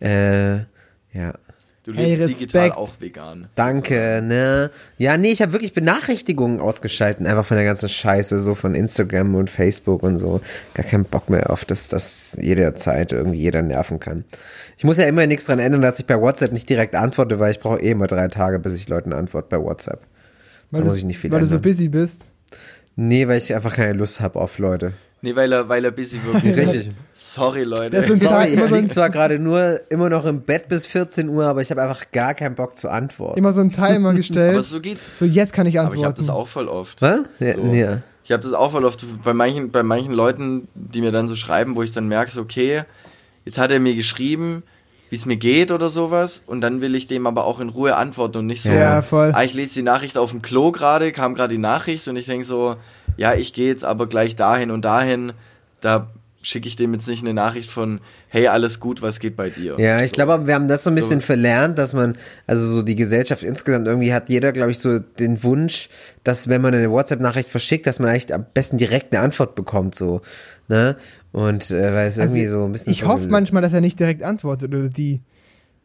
[0.00, 0.56] Äh,
[1.12, 1.34] ja.
[1.84, 2.76] Du Hey, lebst digital Respekt.
[2.76, 3.48] auch vegan.
[3.54, 4.70] Danke, ne?
[4.98, 9.34] Ja, nee, ich habe wirklich Benachrichtigungen ausgeschalten, einfach von der ganzen Scheiße, so von Instagram
[9.36, 10.40] und Facebook und so.
[10.74, 14.24] Gar keinen Bock mehr auf das, dass jederzeit irgendwie jeder nerven kann.
[14.76, 17.52] Ich muss ja immer nichts dran ändern, dass ich bei WhatsApp nicht direkt antworte, weil
[17.52, 20.00] ich brauche eh immer drei Tage, bis ich Leuten antworte bei WhatsApp.
[20.70, 21.70] Weil, Da du, muss ich nicht viel weil du so ändern.
[21.70, 22.22] busy bist.
[22.96, 24.92] Nee, weil ich einfach keine Lust habe auf Leute.
[25.24, 26.54] Nee, weil er, weil er busy wirklich.
[26.74, 26.90] Richtig.
[27.12, 27.90] Sorry, Leute.
[27.90, 30.68] Das sind- Sorry, immer ich so ein- liege zwar gerade nur immer noch im Bett
[30.68, 33.38] bis 14 Uhr, aber ich habe einfach gar keinen Bock zu antworten.
[33.38, 34.62] Immer so einen Timer Aber gestellt.
[34.64, 34.98] so geht.
[35.18, 36.00] So, jetzt kann ich Aber antworten.
[36.00, 37.00] ich habe das auch voll oft.
[37.02, 37.20] Was?
[37.40, 37.62] Ja, So.
[37.72, 38.02] ja.
[38.22, 41.36] Ich habe das auch voll oft bei manchen, bei manchen Leuten, die mir dann so
[41.36, 42.82] schreiben, wo ich dann merke, so, okay,
[43.44, 44.62] jetzt hat er mir geschrieben,
[45.14, 47.94] wie es mir geht oder sowas und dann will ich dem aber auch in Ruhe
[47.94, 49.30] antworten und nicht so, Ja, voll.
[49.32, 52.26] ah, ich lese die Nachricht auf dem Klo gerade, kam gerade die Nachricht und ich
[52.26, 52.74] denke so,
[53.16, 55.32] ja, ich gehe jetzt aber gleich dahin und dahin,
[55.80, 56.08] da
[56.42, 59.76] schicke ich dem jetzt nicht eine Nachricht von, hey, alles gut, was geht bei dir?
[59.78, 61.26] Ja, ich glaube, wir haben das so ein bisschen So.
[61.26, 65.44] verlernt, dass man, also so die Gesellschaft insgesamt irgendwie hat jeder, glaube ich, so den
[65.44, 65.88] Wunsch,
[66.24, 69.94] dass wenn man eine WhatsApp-Nachricht verschickt, dass man eigentlich am besten direkt eine Antwort bekommt,
[69.94, 70.22] so,
[70.68, 70.96] ne?
[71.32, 72.92] Und äh, weil es Also, irgendwie so ein bisschen.
[72.92, 75.20] Ich hoffe manchmal, dass er nicht direkt antwortet oder die.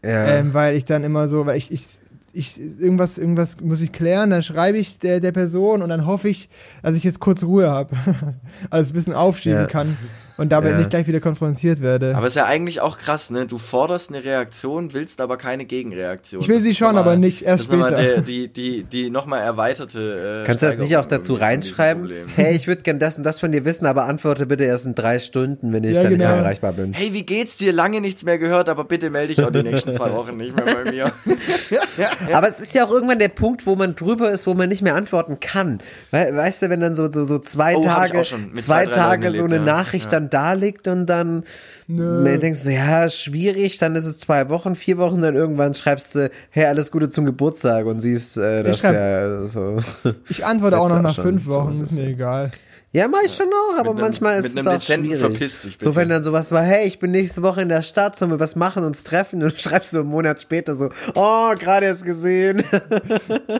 [0.04, 0.28] ja.
[0.28, 1.86] Ähm, weil ich dann immer so, weil ich, ich,
[2.34, 6.30] ich irgendwas, irgendwas muss ich klären, dann schreibe ich der, der Person und dann hoffe
[6.30, 6.50] ich,
[6.84, 7.96] dass ich jetzt kurz Ruhe habe.
[8.70, 9.68] also ein bisschen aufschieben Ja.
[9.68, 9.98] kann
[10.40, 10.78] und dabei Ja.
[10.78, 12.16] nicht gleich wieder konfrontiert werde.
[12.16, 13.46] Aber ist ja eigentlich auch krass, ne?
[13.46, 16.42] Du forderst eine Reaktion, willst aber keine Gegenreaktion.
[16.42, 18.14] Ich will sie ist schon, nochmal- aber nicht erst das ist nochmal später.
[18.14, 20.42] Der, die, die, die nochmal erweiterte.
[20.44, 22.10] Äh, Kannst du das nicht auch dazu reinschreiben?
[22.36, 24.96] Hey, ich würde gern das und das von dir wissen, aber antworte bitte erst in
[24.96, 26.32] drei Stunden, wenn ich Ja, dann nicht genau.
[26.32, 26.94] mehr erreichbar bin.
[26.94, 27.74] Hey, wie geht's dir?
[27.74, 30.66] Lange nichts mehr gehört, aber bitte melde dich auch die nächsten zwei Wochen nicht mehr
[30.66, 31.12] bei mir.
[32.34, 34.82] Aber es ist ja auch irgendwann der Punkt, wo man drüber ist, wo man nicht
[34.82, 35.80] mehr antworten kann.
[36.12, 39.38] We weißt du, wenn dann so, so, so zwei Oh, Tage, zwei zwei, Tage Leuten
[39.38, 39.74] so eine erlebt, ja.
[39.74, 40.12] Nachricht Ja.
[40.30, 41.44] Dann da liegt und dann
[41.88, 42.38] Nö.
[42.38, 46.30] denkst du, ja, schwierig, dann ist es zwei Wochen, vier Wochen, dann irgendwann schreibst du,
[46.50, 49.78] hey, alles Gute zum Geburtstag und siehst, äh, das ja so.
[50.30, 52.10] Ich antworte auch noch auch nach schon, fünf so Wochen, ist ist mir ja.
[52.10, 52.52] egal.
[52.92, 55.06] Ja, mach ich schon auch, aber Mit einem- manchmal ist mit es einem auch dezenten
[55.06, 55.20] schwierig.
[55.22, 58.16] Verpiss dich, so, wenn dann sowas war, hey, ich bin nächste Woche in der Stadt,
[58.16, 61.86] sollen wir was machen, uns treffen und schreibst du einen Monat später so, oh, gerade
[61.86, 62.64] erst gesehen.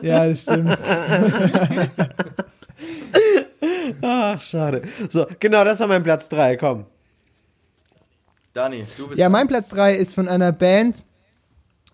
[0.02, 0.76] Ja, das stimmt.
[4.02, 4.82] Ach, schade.
[5.08, 6.56] So, genau, das war mein Platz drei.
[6.56, 6.86] komm.
[8.52, 9.18] Dani, du bist.
[9.18, 11.04] Ja, mein Platz 3 ist von einer Band,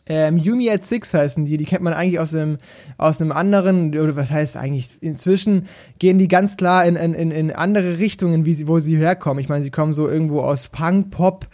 [0.08, 2.58] ähm, Yumi at Six heißen die, die kennt man eigentlich aus einem,
[2.96, 5.66] aus einem anderen, oder was heißt eigentlich, inzwischen
[5.98, 9.40] gehen die ganz klar in, in, in, in andere Richtungen, wie sie, wo sie herkommen.
[9.40, 11.48] Ich meine, sie kommen so irgendwo aus Punk, Pop,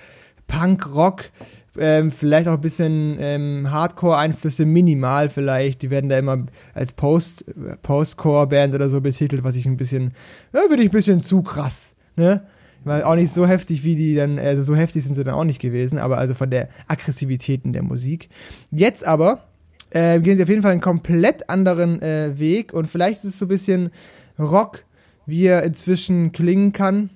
[0.46, 1.30] Punk, Rock,
[1.78, 5.82] ähm, vielleicht auch ein bisschen ähm, Hardcore-Einflüsse, minimal vielleicht.
[5.82, 7.44] Die werden da immer als Post,
[7.82, 10.12] Postcore-Band oder so betitelt, was ich ein bisschen,
[10.52, 12.42] ja, würde ich ein bisschen zu krass, ne?
[12.84, 15.44] Weil auch nicht so heftig wie die dann, also so heftig sind sie dann auch
[15.44, 18.28] nicht gewesen, aber also von der Aggressivität in der Musik.
[18.72, 19.44] Jetzt aber
[19.90, 23.38] äh, gehen sie auf jeden Fall einen komplett anderen äh, Weg und vielleicht ist es
[23.38, 23.90] so ein bisschen
[24.36, 24.84] Rock,
[25.26, 27.10] wie er inzwischen klingen kann,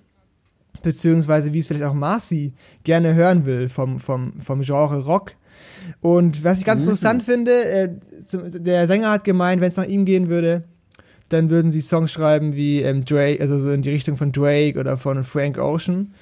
[0.82, 2.52] beziehungsweise wie es vielleicht auch Marcy
[2.84, 5.32] gerne hören will vom, vom, vom Genre Rock.
[6.00, 7.88] Und was ich ganz interessant finde, äh,
[8.32, 10.64] der Sänger hat gemeint, wenn es nach ihm gehen würde,
[11.28, 14.78] dann würden sie Songs schreiben wie ähm, Drake, also so in die Richtung von Drake
[14.78, 16.14] oder von Frank Ocean.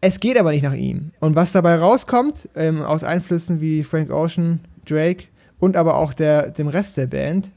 [0.00, 1.12] Es geht aber nicht nach ihm.
[1.20, 5.24] Und was dabei rauskommt, ähm, aus Einflüssen wie Frank Ocean, Drake
[5.58, 7.50] und aber auch der, dem Rest der Band,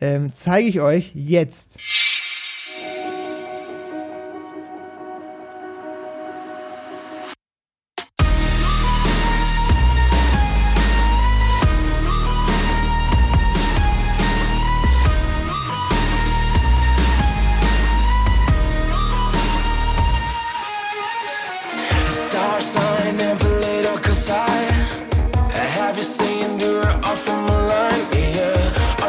[0.00, 1.78] ähm, zeige ich euch jetzt.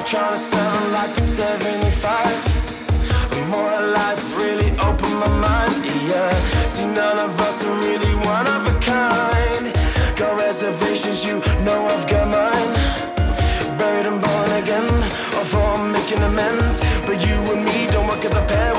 [0.08, 3.50] Trying to sound like the 75.
[3.50, 5.84] More life really opened my mind.
[6.08, 6.34] Yeah,
[6.66, 9.76] see, none of us are really one of a kind.
[10.16, 12.74] Got reservations, you know I've got mine.
[13.78, 15.04] Buried and born again,
[15.38, 16.80] or for making amends.
[17.06, 18.77] But you and me don't work as a pair,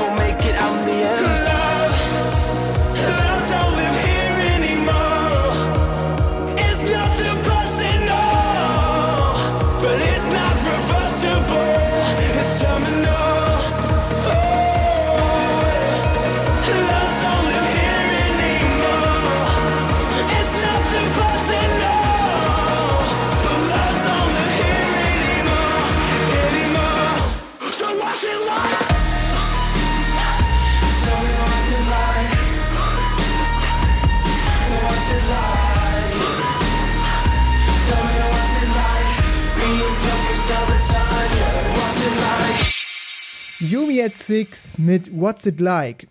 [43.59, 46.07] Yumi at Six mit What's It Like.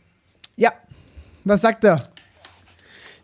[0.56, 0.72] Ja,
[1.44, 2.08] was sagt er?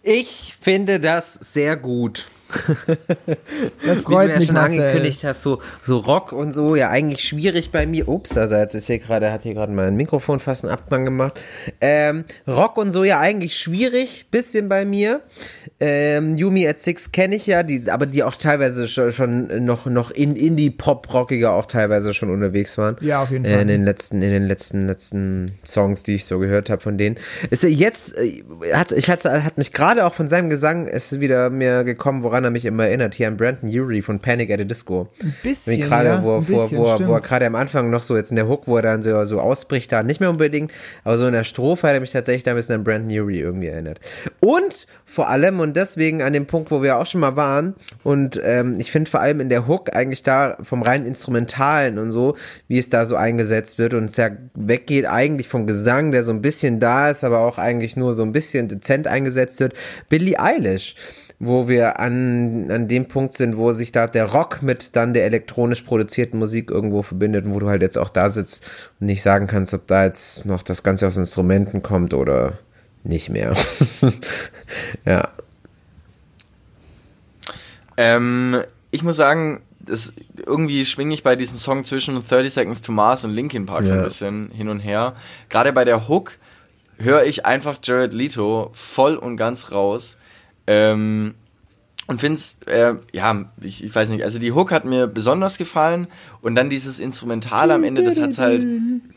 [0.03, 2.27] Ich finde das sehr gut.
[3.87, 4.81] Das Wie du freut ja mich, schon Marcel.
[4.81, 8.09] angekündigt hast, so, so Rock und so, ja eigentlich schwierig bei mir.
[8.09, 11.39] Ups, also jetzt ist hier gerade, hat hier gerade mein Mikrofon fast einen Abgang gemacht.
[11.81, 15.21] Ähm, Rock und so ja eigentlich schwierig, bisschen bei mir.
[15.87, 19.85] Ähm, Yumi at Six kenne ich ja, die, aber die auch teilweise schon, schon noch,
[19.85, 22.97] noch in Indie-Pop-Rockiger auch teilweise schon unterwegs waren.
[23.01, 23.63] Ja, auf jeden Äh, Fall.
[23.63, 27.17] in den letzten, in den letzten, letzten Songs, die ich so gehört habe von denen.
[27.51, 28.43] Ist er jetzt, äh,
[28.73, 32.45] hat, ich hatte, hat mich gerade auch von seinem Gesang ist wieder mir gekommen, woran
[32.45, 33.15] er mich immer erinnert.
[33.15, 35.09] Hier an Brandon Urie von Panic at the Disco.
[35.23, 38.01] Ein bisschen, gerade, ja, wo, ein bisschen, wo, er- wo er gerade am Anfang noch
[38.03, 40.73] so jetzt in der Hook, wo er dann so, so ausbricht, da nicht mehr unbedingt,
[41.05, 43.41] aber so in der Strophe hat er mich tatsächlich da ein bisschen an Brandon Urie
[43.41, 44.01] irgendwie erinnert.
[44.41, 48.41] Und vor allem, und deswegen an dem Punkt, wo wir auch schon mal waren, und
[48.45, 52.37] ähm, ich finde vor allem in der Hook eigentlich da vom rein Instrumentalen und so,
[52.69, 56.33] wie es da so eingesetzt wird und es ja weggeht eigentlich vom Gesang, der so
[56.33, 59.75] ein bisschen da ist, aber auch eigentlich nur so ein bisschen dezent eingesetzt wird,
[60.09, 60.95] Billie Eilish
[61.39, 65.25] wo wir an, an dem Punkt sind, wo sich da der Rock mit dann der
[65.25, 68.69] elektronisch produzierten Musik irgendwo verbindet und wo du halt jetzt auch da sitzt
[69.01, 72.59] und nicht sagen kannst, ob da jetzt noch das Ganze aus Instrumenten kommt oder
[73.03, 73.55] nicht mehr.
[75.05, 75.29] ja.
[77.97, 80.13] Ähm, ich muss sagen, das,
[80.47, 83.95] irgendwie schwinge ich bei diesem Song zwischen 30 Seconds to Mars und Linkin Park so
[83.95, 85.15] ein bisschen hin und her.
[85.49, 86.39] Gerade bei der Hook
[86.99, 90.17] höre ich einfach Jared Leto voll und ganz raus.
[90.67, 91.35] Ähm,
[92.07, 96.07] und find's, äh, ja, ich, ich weiß nicht, also die Hook hat mir besonders gefallen
[96.43, 98.67] und dann dieses Instrumental am Ende, das hat's halt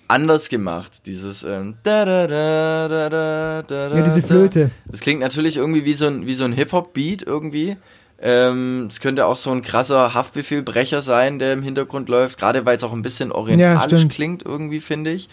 [0.07, 1.01] anders gemacht.
[1.05, 4.21] Dieses ähm, da, da, da, da, da, da, Ja, diese.
[4.21, 4.71] Flöte.
[4.85, 7.75] Das klingt natürlich irgendwie wie so ein, wie so ein Hip-Hop-Beat irgendwie.
[8.19, 12.77] Ähm, es könnte auch so ein krasser Haftbefehlbrecher sein, der im Hintergrund läuft, gerade weil
[12.77, 14.13] es auch ein bisschen orientalisch stimmt.
[14.13, 15.29] klingt irgendwie, finde ich.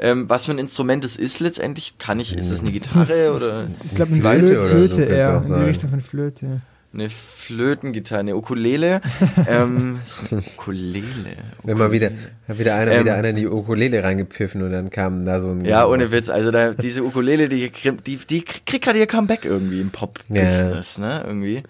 [0.00, 3.64] Ähm, was für ein Instrument es ist letztendlich, kann ich, ist das eine Gitarre oder
[3.84, 5.58] Ich glaube, eine Flöte Flöte, oder so eher.
[5.58, 5.70] In die.
[5.70, 6.60] Richtung von Flöte.
[6.94, 9.00] eine Flötengitarre, eine Ukulele?
[9.48, 11.36] ähm, ist eine Ukulele.
[11.64, 12.30] Wenn mal wieder, Ukulele.
[12.46, 15.50] hat wieder einer, Ähm, wieder einer in die Ukulele reingepfiffen und dann kam da so
[15.50, 15.64] ein.
[15.64, 16.28] Ja, ohne Witz.
[16.28, 17.72] Also da, diese Ukulele, die,
[18.06, 21.24] die, die kriegt gerade ihr Comeback irgendwie im Pop-Business, ne?
[21.26, 21.64] Irgendwie.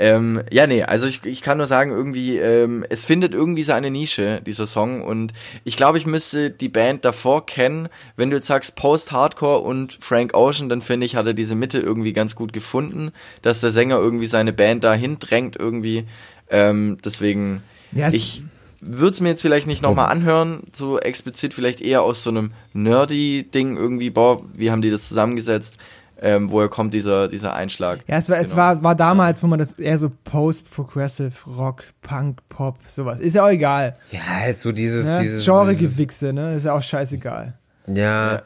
[0.00, 3.90] Ähm, ja, nee, also ich, ich kann nur sagen, irgendwie, ähm, es findet irgendwie seine
[3.90, 5.02] Nische, dieser Song.
[5.02, 5.32] Und
[5.64, 7.88] ich glaube, ich müsste die Band davor kennen.
[8.16, 11.80] Wenn du jetzt sagst Post-Hardcore und Frank Ocean, dann finde ich, hat er diese Mitte
[11.80, 13.10] irgendwie ganz gut gefunden,
[13.42, 16.04] dass der Sänger irgendwie seine Band dahin drängt irgendwie.
[16.48, 18.42] Ähm, deswegen, Ja, es- ich
[18.80, 22.52] würde es mir jetzt vielleicht nicht nochmal anhören, so explizit, vielleicht eher aus so einem
[22.72, 25.78] Nerdy-Ding irgendwie, boah, wie haben die das zusammengesetzt,
[26.20, 28.00] ähm, woher kommt dieser, dieser Einschlag?
[28.06, 28.56] Ja, es war, es Genau.
[28.56, 33.18] war, war damals, wo man das eher so Post-Progressive, Rock, Punk, Pop, sowas.
[33.20, 33.96] Ist ja auch egal.
[34.10, 35.18] Ja, halt so dieses, Ne?
[35.20, 35.44] dieses.
[35.44, 36.54] dieses Genre-Gewichse, ne?
[36.56, 37.54] Ist ja auch scheißegal.
[37.86, 38.42] Ja.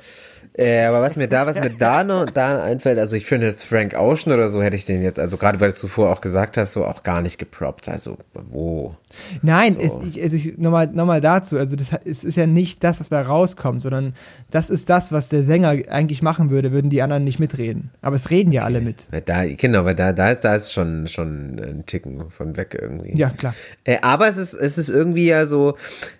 [0.55, 3.65] Äh, aber was mir da, was mir da noch da einfällt, also ich finde jetzt
[3.65, 6.59] Frank Ocean oder so hätte ich den jetzt, also gerade weil du vorher auch gesagt
[6.59, 7.89] hast, so auch gar nicht geproppt.
[7.89, 8.95] Also wo?
[9.41, 9.81] Nein, So.
[9.81, 11.57] es, ich, es, ich, nochmal, nochmal dazu.
[11.59, 14.15] Also, das, es ist ja nicht das, was bei rauskommt, sondern
[14.51, 17.91] das ist das, was der Sänger eigentlich machen würde, würden die anderen nicht mitreden.
[18.03, 19.07] Aber es reden ja alle mit.
[19.25, 23.17] Da, genau, weil da, da ist, da ist schon, schon ein Ticken von weg irgendwie.
[23.17, 23.55] Ja, klar.
[23.85, 25.77] Äh, aber es ist, es ist irgendwie ja so,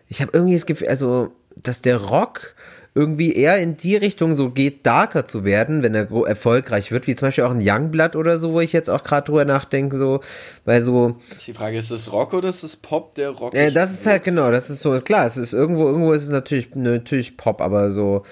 [0.09, 2.55] ich habe irgendwie das Gefühl, also, dass der Rock
[2.95, 7.15] irgendwie eher in die Richtung so geht, darker zu werden, wenn er erfolgreich wird, wie
[7.15, 10.21] zum Beispiel auch ein Youngblood oder so, wo ich jetzt auch gerade drüber nachdenke, so,
[10.67, 13.55] weil so, Ist die Frage, ist das Rock oder ist das Pop, der Rock?
[13.55, 16.31] äh, das ist halt genau, das ist so, klar, es ist irgendwo, irgendwo ist es
[16.31, 18.25] natürlich, natürlich Pop, aber so,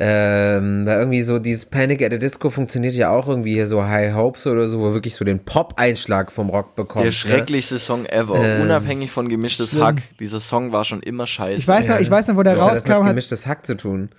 [0.00, 3.82] ähm, weil irgendwie so dieses Panic at the Disco funktioniert ja auch irgendwie hier so
[3.82, 7.02] High Hopes oder so, wo wirklich so den Pop-Einschlag vom Rock bekommt.
[7.02, 7.12] Der ne?
[7.12, 9.74] schrecklichste Song ever, Ähm, unabhängig von gemischtes.
[9.74, 10.02] Hack.
[10.20, 11.56] Dieser Song war schon immer scheiße.
[11.56, 13.46] Ich weiß noch, ich weiß noch, wo der Was hat das mit rauskam, hat, gemischtes
[13.48, 14.10] Hack zu tun?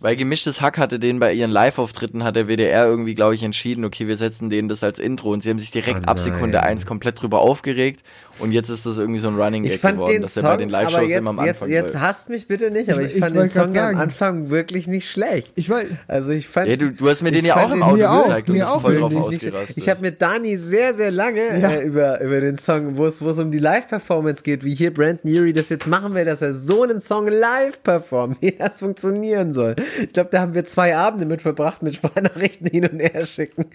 [0.00, 3.84] Weil gemischtes Hack hatte den bei ihren Live-Auftritten, hat der WDR irgendwie, glaube ich, entschieden,
[3.84, 6.58] okay, wir setzen denen das als Intro und sie haben sich direkt Oh ab Sekunde
[6.58, 6.66] nein.
[6.68, 8.00] eins komplett drüber aufgeregt
[8.38, 10.42] und jetzt ist das irgendwie so ein Running Ich Gag fand geworden, den dass er
[10.42, 12.00] Song, bei den aber Live-Shows jetzt, immer am jetzt, Anfang jetzt läuft.
[12.04, 13.96] hasst mich bitte nicht, aber ich, Ich- fand ich den Song ja am.
[13.96, 15.52] Anfang wirklich nicht schlecht.
[15.54, 16.66] ich war, Also ich fand.
[16.68, 18.96] Ja, du, du hast mir den ja auch im Auto gezeigt und bist auch voll
[18.98, 19.76] drauf ausgerastet.
[19.78, 21.70] Ich habe mit Dani sehr, sehr lange Ja.
[21.70, 24.92] äh, über, über den Song, wo es wo es um die Live-Performance geht, wie hier
[24.92, 28.80] Brandon Urie das jetzt machen will, dass er so einen Song live performt, wie das
[28.80, 29.76] funktionieren soll.
[30.02, 33.66] Ich glaube, da haben wir zwei Abende mit verbracht, mit Sprachnachrichten hin und her schicken.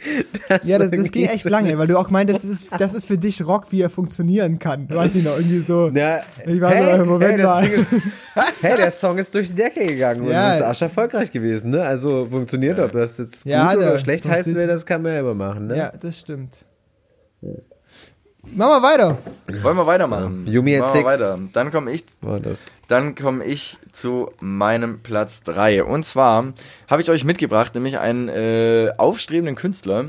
[0.47, 2.93] Das ja, das, das ging echt so lange, weil du auch meintest, das ist, das
[2.93, 4.89] ist für dich Rock, wie er funktionieren kann.
[4.89, 5.89] Weiß ich noch, irgendwie so.
[5.89, 7.61] Ja, Ich war hey, so, Moment hey, das mal.
[7.63, 7.87] Ding ist,
[8.61, 10.55] hey, der Song ist durch die Decke gegangen und Ja.
[10.55, 11.83] ist arsch erfolgreich gewesen, ne?
[11.83, 15.13] Also funktioniert, ob das jetzt gut Ja, oder der schlecht heißen will, das kann man
[15.13, 15.77] ja immer machen, ne?
[15.77, 16.65] Ja, das stimmt.
[18.55, 19.17] Machen wir weiter.
[19.61, 20.47] Wollen wir weitermachen?
[20.47, 21.21] Yumi at Machen wir six.
[21.21, 21.39] weiter.
[21.53, 22.05] Dann komme ich.
[22.87, 25.83] Dann komme ich zu meinem Platz 3.
[25.83, 26.53] Und zwar
[26.87, 30.05] habe ich euch mitgebracht, nämlich einen äh, aufstrebenden Künstler.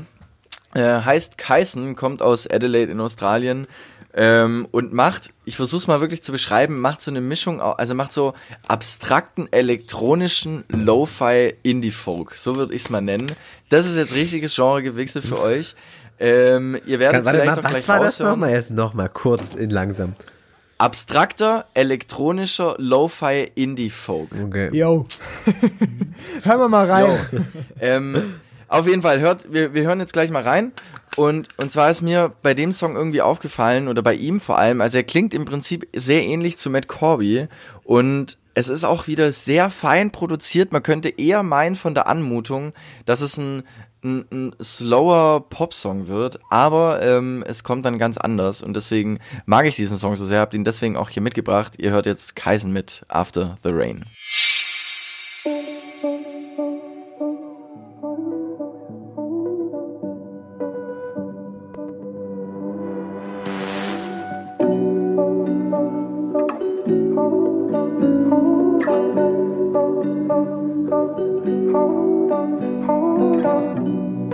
[0.73, 3.67] Äh, heißt Kyson, kommt aus Adelaide in Australien.
[4.13, 8.11] Ähm, und macht, ich versuch's mal wirklich zu beschreiben, macht so eine Mischung, also macht
[8.11, 8.33] so
[8.67, 13.31] abstrakten elektronischen Lo-Fi Indie-Folk, so würde ich's mal nennen.
[13.69, 15.75] Das ist jetzt richtiges Genregewechsel für euch.
[16.21, 19.55] Ähm, ihr werdet Warte vielleicht mal, auch was gleich war das nochmal jetzt nochmal kurz
[19.55, 20.13] in langsam?
[20.77, 24.29] Abstrakter elektronischer Lo-Fi Indie-Folk.
[24.45, 24.69] Okay.
[24.71, 25.07] Yo.
[26.43, 27.47] Hören wir mal rein.
[27.79, 28.35] Ähm,
[28.67, 30.71] auf jeden Fall, hört, wir, wir hören jetzt gleich mal rein.
[31.15, 34.79] Und, und zwar ist mir bei dem Song irgendwie aufgefallen, oder bei ihm vor allem,
[34.79, 37.47] also er klingt im Prinzip sehr ähnlich zu Matt Corby.
[37.83, 40.71] Und es ist auch wieder sehr fein produziert.
[40.71, 42.73] Man könnte eher meinen von der Anmutung,
[43.05, 43.63] dass es ein,
[44.03, 48.61] ein, ein slower Popsong wird, aber ähm, es kommt dann ganz anders.
[48.61, 51.75] Und deswegen mag ich diesen Song so sehr, habt ihn deswegen auch hier mitgebracht.
[51.77, 54.05] Ihr hört jetzt Kaisen mit After the Rain.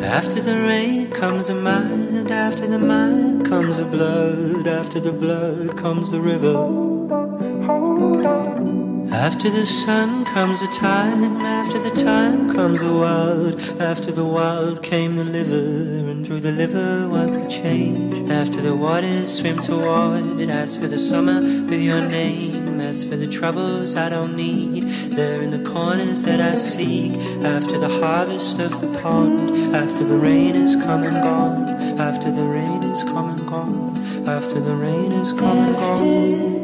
[0.07, 5.75] After the rain comes the mind, after the mind comes the blood, after the blood
[5.75, 6.55] comes the river.
[9.11, 14.83] After the sun comes the time, after the time comes the wild, after the wild
[14.83, 18.29] came the liver, and through the liver was the change.
[18.29, 23.27] After the waters swim toward, as for the summer with your name, as for the
[23.27, 24.83] troubles I don't need,
[25.15, 27.13] they're in the corners that I seek.
[27.43, 32.45] After the harvest of the pond, after the rain is come and gone, after the
[32.45, 36.56] rain is come and gone, after the rain is come and gone.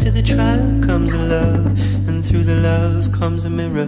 [0.00, 1.66] After the trial comes a love.
[2.08, 3.86] And through the love comes a mirror.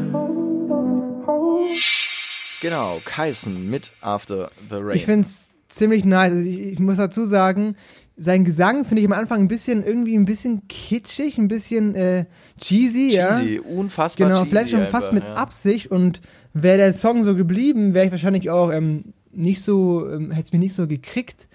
[2.61, 4.95] Genau, Kaisen mit After the Rain.
[4.95, 6.33] Ich finde es ziemlich nice.
[6.33, 7.77] Also ich, ich muss dazu sagen,
[8.19, 12.27] sein Gesang finde ich am Anfang ein bisschen, irgendwie ein bisschen kitschig, ein bisschen äh,
[12.61, 13.39] cheesy, ja.
[13.39, 15.33] cheesy, unfassbar Genau, cheesy vielleicht schon einfach, fast mit ja.
[15.33, 16.21] Absicht und
[16.53, 20.53] wäre der Song so geblieben, wäre ich wahrscheinlich auch ähm, nicht so, ähm, hätte es
[20.53, 21.49] mir nicht so gekriegt.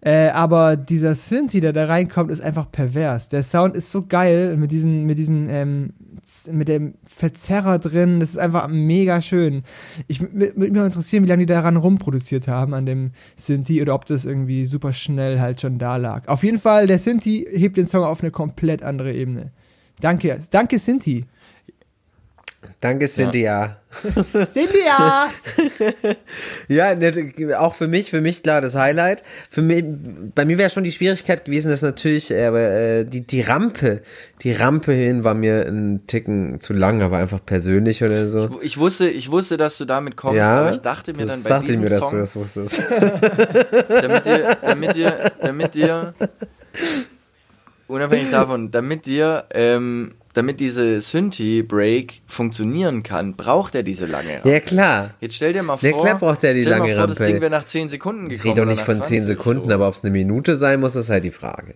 [0.00, 3.28] Äh, aber dieser Synthi, der da reinkommt, ist einfach pervers.
[3.28, 5.92] Der Sound ist so geil mit diesem, mit diesem, ähm,
[6.52, 8.20] mit dem Verzerrer drin.
[8.20, 9.64] Das ist einfach mega schön.
[10.06, 14.06] Ich würde mich interessieren, wie lange die daran rumproduziert haben an dem Synthi oder ob
[14.06, 16.28] das irgendwie super schnell halt schon da lag.
[16.28, 19.50] Auf jeden Fall, der Synthi hebt den Song auf eine komplett andere Ebene.
[20.00, 21.24] Danke, danke Synthi.
[22.80, 23.78] Danke, Cynthia.
[24.52, 25.28] Cynthia!
[26.68, 29.22] Ja, ne, auch für mich, für mich klar das Highlight.
[29.50, 29.84] Für mich,
[30.34, 34.02] bei mir wäre schon die Schwierigkeit gewesen, dass natürlich, äh, aber äh, die die Rampe,
[34.42, 38.60] die Rampe hin war mir ein Ticken zu lang, aber einfach persönlich oder so.
[38.62, 41.52] Ich wusste, ich wusste, dass du damit kommst, Ja, aber ich dachte mir das dann
[41.52, 42.82] bei ich diesem mir, dass Song, du das wusstest.
[43.88, 46.14] damit dir, damit dir, damit dir,
[47.86, 54.50] unabhängig davon, damit dir, ähm, damit diese Synthi-Break funktionieren kann, braucht er diese lange Rampe.
[54.50, 55.10] ja klar.
[55.20, 57.06] Jetzt stell dir mal Ja, vor, klar braucht er die stell dir lange mal vor,
[57.08, 57.32] das Rampe.
[57.32, 58.52] Ding wäre nach 10 Sekunden Ich gekommen.
[58.54, 59.74] rede doch nicht von 10 20, Sekunden, so.
[59.74, 61.74] aber ob es eine Minute sein muss, ist halt die Frage.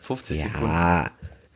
[0.00, 0.70] 50 Sekunden.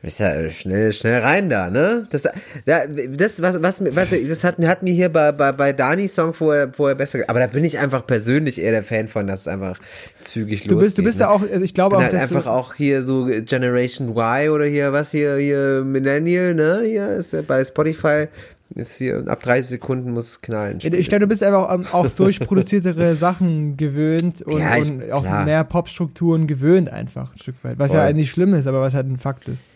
[0.02, 2.06] Ja, ist ja schnell, schnell rein da, ne?
[2.10, 2.22] Das,
[2.64, 6.32] da, das was, was, was, das hat, hat mir hier bei, bei, bei Danis Song
[6.32, 9.48] vorher, vorher besser, aber da bin ich einfach persönlich eher der Fan von, dass es
[9.48, 9.78] einfach
[10.22, 11.24] zügig Du bist, du losgeht, bist ne?
[11.24, 14.64] ja auch, also ich glaube bin auch, halt einfach auch hier so Generation Y oder
[14.64, 16.82] hier, was hier, hier Millennial, ne?
[16.86, 18.28] Hier ist ja bei Spotify,
[18.74, 20.78] ist hier, ab 30 Sekunden muss es knallen.
[20.80, 25.22] ich glaube, du bist einfach ähm, auch durchproduziertere Sachen gewöhnt und, Ja, ich- und auch
[25.22, 25.44] klar.
[25.44, 27.78] mehr Popstrukturen gewöhnt einfach ein Stück weit.
[27.78, 28.14] Was ja Voll.
[28.14, 29.66] nicht schlimm ist, aber was halt ein Fakt ist.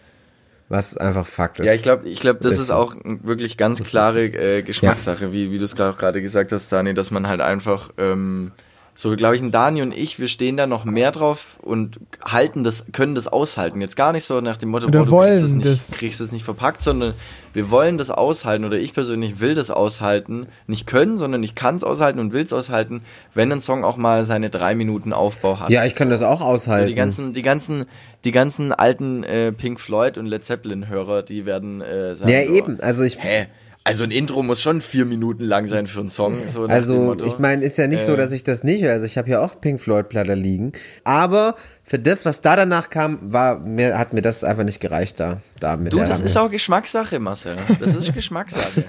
[0.69, 1.67] Was einfach Fakt ist.
[1.67, 5.53] Ja, ich glaube, ich glaub, das Ist ist auch wirklich ganz klare äh, Geschmackssache, wie,
[5.53, 8.53] wie du es gerade gerade gesagt hast, Dani, dass man halt einfach, ähm,
[8.97, 12.62] so glaube ich, ein Dani und ich, wir stehen da noch mehr drauf und halten
[12.62, 13.80] das, können das aushalten.
[13.80, 15.90] Jetzt gar nicht so nach dem Motto, Oder boah, du wollen kriegst es, nicht, das.
[15.90, 17.14] kriegst es nicht verpackt, sondern
[17.53, 20.47] wir wollen das aushalten oder ich persönlich will das aushalten.
[20.68, 23.03] Nicht können, sondern ich kann es aushalten und will es aushalten,
[23.34, 25.70] wenn ein Song auch mal seine drei Minuten Aufbau hat.
[25.70, 26.86] ja, ich kann das auch So aushalten.
[26.88, 27.86] die ganzen, die ganzen,
[28.24, 32.45] die ganzen alten äh, Pink Floyd und Led Zeppelin Hörer, die werden äh, sagen, ja,
[32.45, 33.47] so, eben, also ich, Hä?
[33.87, 36.37] Also ein Intro muss schon vier Minuten lang sein für einen Song.
[36.49, 38.16] So Also, ich meine, ist ja nicht ja nicht so, Äh.
[38.16, 38.93] dass ich das nicht höre.
[38.93, 40.72] Also, ich habe ja auch Pink Floyd Platter liegen.
[41.05, 41.57] Aber
[41.87, 45.43] für das, was da danach kam, war mir, hat mir das einfach nicht gereicht da.
[45.61, 46.24] da mit Du, das Range.
[46.24, 47.59] ist auch Geschmackssache, Marcel.
[47.78, 48.85] Das ist Geschmackssache.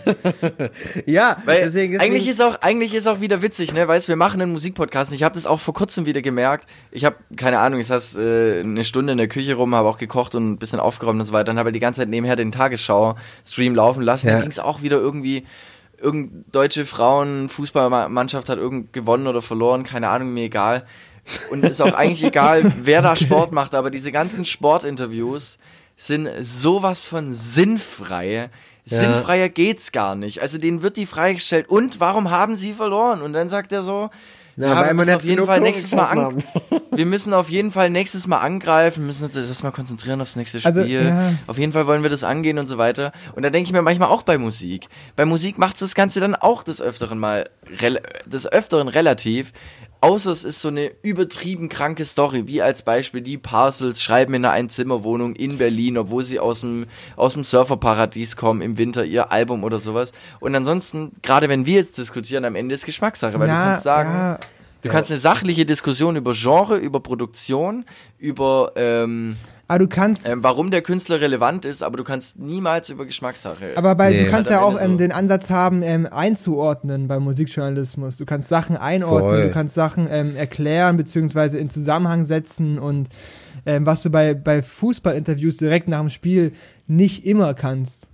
[1.05, 3.85] Ja, Weil deswegen ist eigentlich ist auch eigentlich ist auch wieder witzig, ne?
[3.85, 5.11] Weißt, wir machen einen Musikpodcast.
[5.11, 6.69] Ich habe das auch vor kurzem wieder gemerkt.
[6.91, 9.97] Ich habe keine Ahnung, ich saß äh, eine Stunde in der Küche rum, habe auch
[9.97, 11.45] gekocht und ein bisschen aufgeräumt und so weiter.
[11.45, 14.27] Dann habe ich die ganze Zeit nebenher den Tagesschau-Stream laufen lassen.
[14.27, 14.35] Ja.
[14.35, 15.45] Da ging es auch wieder irgendwie.
[15.97, 20.85] Irgendeine deutsche Frauen-Fußballmannschaft hat irgend gewonnen oder verloren, keine Ahnung, mir egal.
[21.49, 25.57] Und ist auch eigentlich egal, wer da Sport macht, aber diese ganzen Sportinterviews
[25.95, 28.49] sind sowas von sinnfrei.
[28.86, 30.41] Sinnfreier geht's gar nicht.
[30.41, 31.67] Also denen wird die freigestellt.
[31.69, 33.23] Und warum haben sie verloren?
[33.23, 34.11] Und dann sagt er so,
[34.55, 36.43] Na, ja, wir müssen auf jeden Fall nächstes Mal an,
[36.91, 40.59] wir müssen auf jeden Fall nächstes Mal angreifen, müssen uns das mal konzentrieren aufs nächste
[40.59, 40.71] Spiel.
[40.71, 41.34] Also, ja.
[41.47, 43.11] Auf jeden Fall wollen wir das angehen und so weiter.
[43.34, 44.88] Und da denke ich mir manchmal auch bei Musik.
[45.15, 47.49] Bei Musik macht das Ganze dann auch des Öfteren mal,
[48.28, 49.51] des Öfteren relativ.
[50.05, 54.45] Außer es ist so eine übertrieben kranke Story, wie als Beispiel die Parcels schreiben in
[54.45, 56.85] einer Einzimmerwohnung in Berlin, obwohl sie aus dem,
[57.15, 60.11] aus dem Surferparadies kommen im Winter ihr Album oder sowas.
[60.39, 63.81] Und ansonsten, gerade wenn wir jetzt diskutieren, am Ende ist Geschmackssache, weil du Na, kannst
[63.81, 64.39] sagen, ja,
[64.83, 67.83] Du kannst eine sachliche Diskussion über Genre, über Produktion,
[68.19, 69.35] über ähm,
[69.68, 73.74] aber du kannst, ähm, warum der Künstler relevant ist, aber du kannst niemals über Geschmackssache.
[73.76, 74.26] aber bei, Nee.
[74.26, 74.97] du kannst ja auch ähm, so.
[74.97, 78.18] den Ansatz haben, ähm, einzuordnen beim Musikjournalismus.
[78.18, 79.43] Du kannst Sachen einordnen, Voll.
[79.47, 83.09] du kannst Sachen ähm, erklären, beziehungsweise in Zusammenhang setzen und
[83.66, 86.51] ähm, was du bei, bei Fußballinterviews direkt nach dem Spiel
[86.88, 88.07] nicht immer kannst.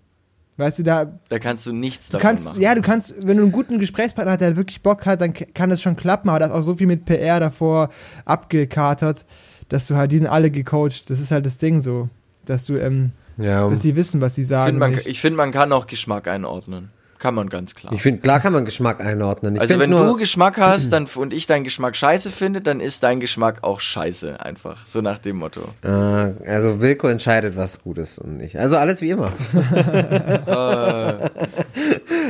[0.58, 2.62] Weißt du, da da kannst du nichts Du davon kannst, machen.
[2.62, 5.70] ja, du kannst, wenn du einen guten Gesprächspartner hast, der wirklich Bock hat, dann kann
[5.72, 7.90] das schon klappen, aber da ist auch so viel mit PR davor
[8.26, 9.26] abgekatert,
[9.72, 11.10] dass du halt, die sind alle gecoacht.
[11.10, 12.10] Das ist halt das Ding so,
[12.44, 14.66] dass du, ähm, Ja, dass die wissen, was sie sagen.
[14.78, 16.90] finde, man, ich find, man kann auch Geschmack einordnen.
[17.22, 17.94] Kann man ganz klar.
[17.94, 19.54] ich finde, klar kann man Geschmack einordnen.
[19.54, 23.04] Ich also wenn du Geschmack hast dann, und ich deinen Geschmack scheiße finde, dann ist
[23.04, 24.88] dein Geschmack auch scheiße einfach.
[24.88, 25.62] So nach dem Motto.
[25.84, 28.58] Äh, also Wilko entscheidet, was gut ist und nicht.
[28.58, 29.32] Also alles wie immer.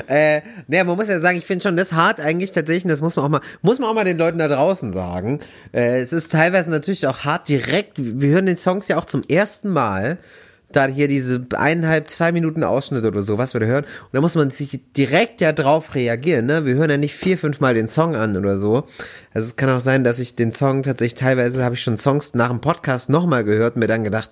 [0.08, 3.16] äh, naja, man muss ja sagen, ich finde schon das hart eigentlich tatsächlich, das muss
[3.16, 5.40] man auch mal, muss man auch mal den Leuten da draußen sagen.
[5.72, 9.22] Äh, es ist teilweise natürlich auch hart direkt, wir hören den Songs ja auch zum
[9.30, 10.18] ersten Mal.
[10.76, 13.84] Da hier diese eineinhalb, zwei Minuten Ausschnitt oder so, was wir da hören.
[13.86, 16.66] Und da muss man sich direkt ja drauf reagieren, ne?
[16.66, 18.88] Wir hören ja nicht vier, fünf Mal den Song an oder so.
[19.34, 22.34] Also es kann auch sein, dass ich den Song tatsächlich teilweise habe ich schon Songs
[22.34, 24.30] nach dem Podcast nochmal gehört und mir dann gedacht,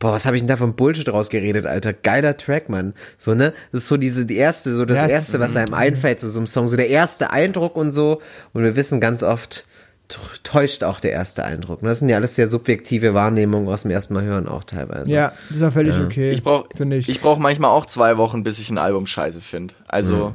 [0.00, 1.92] boah, was habe ich denn da von Bullshit rausgeredet, Alter?
[1.92, 2.94] Geiler Track, Mann.
[3.16, 3.52] So, ne?
[3.72, 6.28] Das ist so diese, die erste, so das Ja, es- erste, was einem einfällt, so,
[6.28, 8.20] so einem Song, so der erste Eindruck und so.
[8.52, 9.66] Und wir wissen ganz oft,
[10.08, 11.82] täuscht auch der erste Eindruck.
[11.82, 11.88] ne?
[11.88, 15.10] Das sind ja alles sehr subjektive Wahrnehmungen aus dem ersten Mal hören auch teilweise.
[15.10, 16.30] ja, das ist auch völlig okay.
[16.30, 17.08] Ich brauche finde ich.
[17.08, 19.74] ich brauch manchmal auch zwei Wochen, bis ich ein Album scheiße finde.
[19.88, 20.34] Also,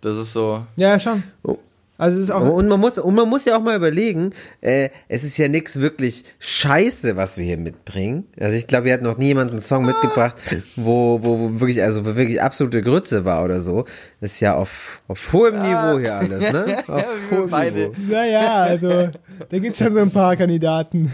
[0.00, 0.66] das ist so.
[0.76, 1.22] ja, schon.
[1.42, 1.58] Oh.
[1.98, 4.30] Also es ist auch, Und man muss, und man muss ja auch mal überlegen,
[4.60, 8.24] äh, es ist ja nichts wirklich Scheiße, was wir hier mitbringen.
[8.38, 10.40] Also ich glaube, wir hatten noch nie jemanden einen Song mitgebracht,
[10.76, 13.84] wo, wo, wo wirklich, also wo wirklich absolute Grütze war oder so.
[14.20, 16.78] Das ist ja auf, auf hohem Niveau hier alles, ne?
[16.88, 17.88] Auf hohem beide.
[17.88, 18.12] Niveau.
[18.12, 21.12] naja, also da gibt es schon so ein paar Kandidaten.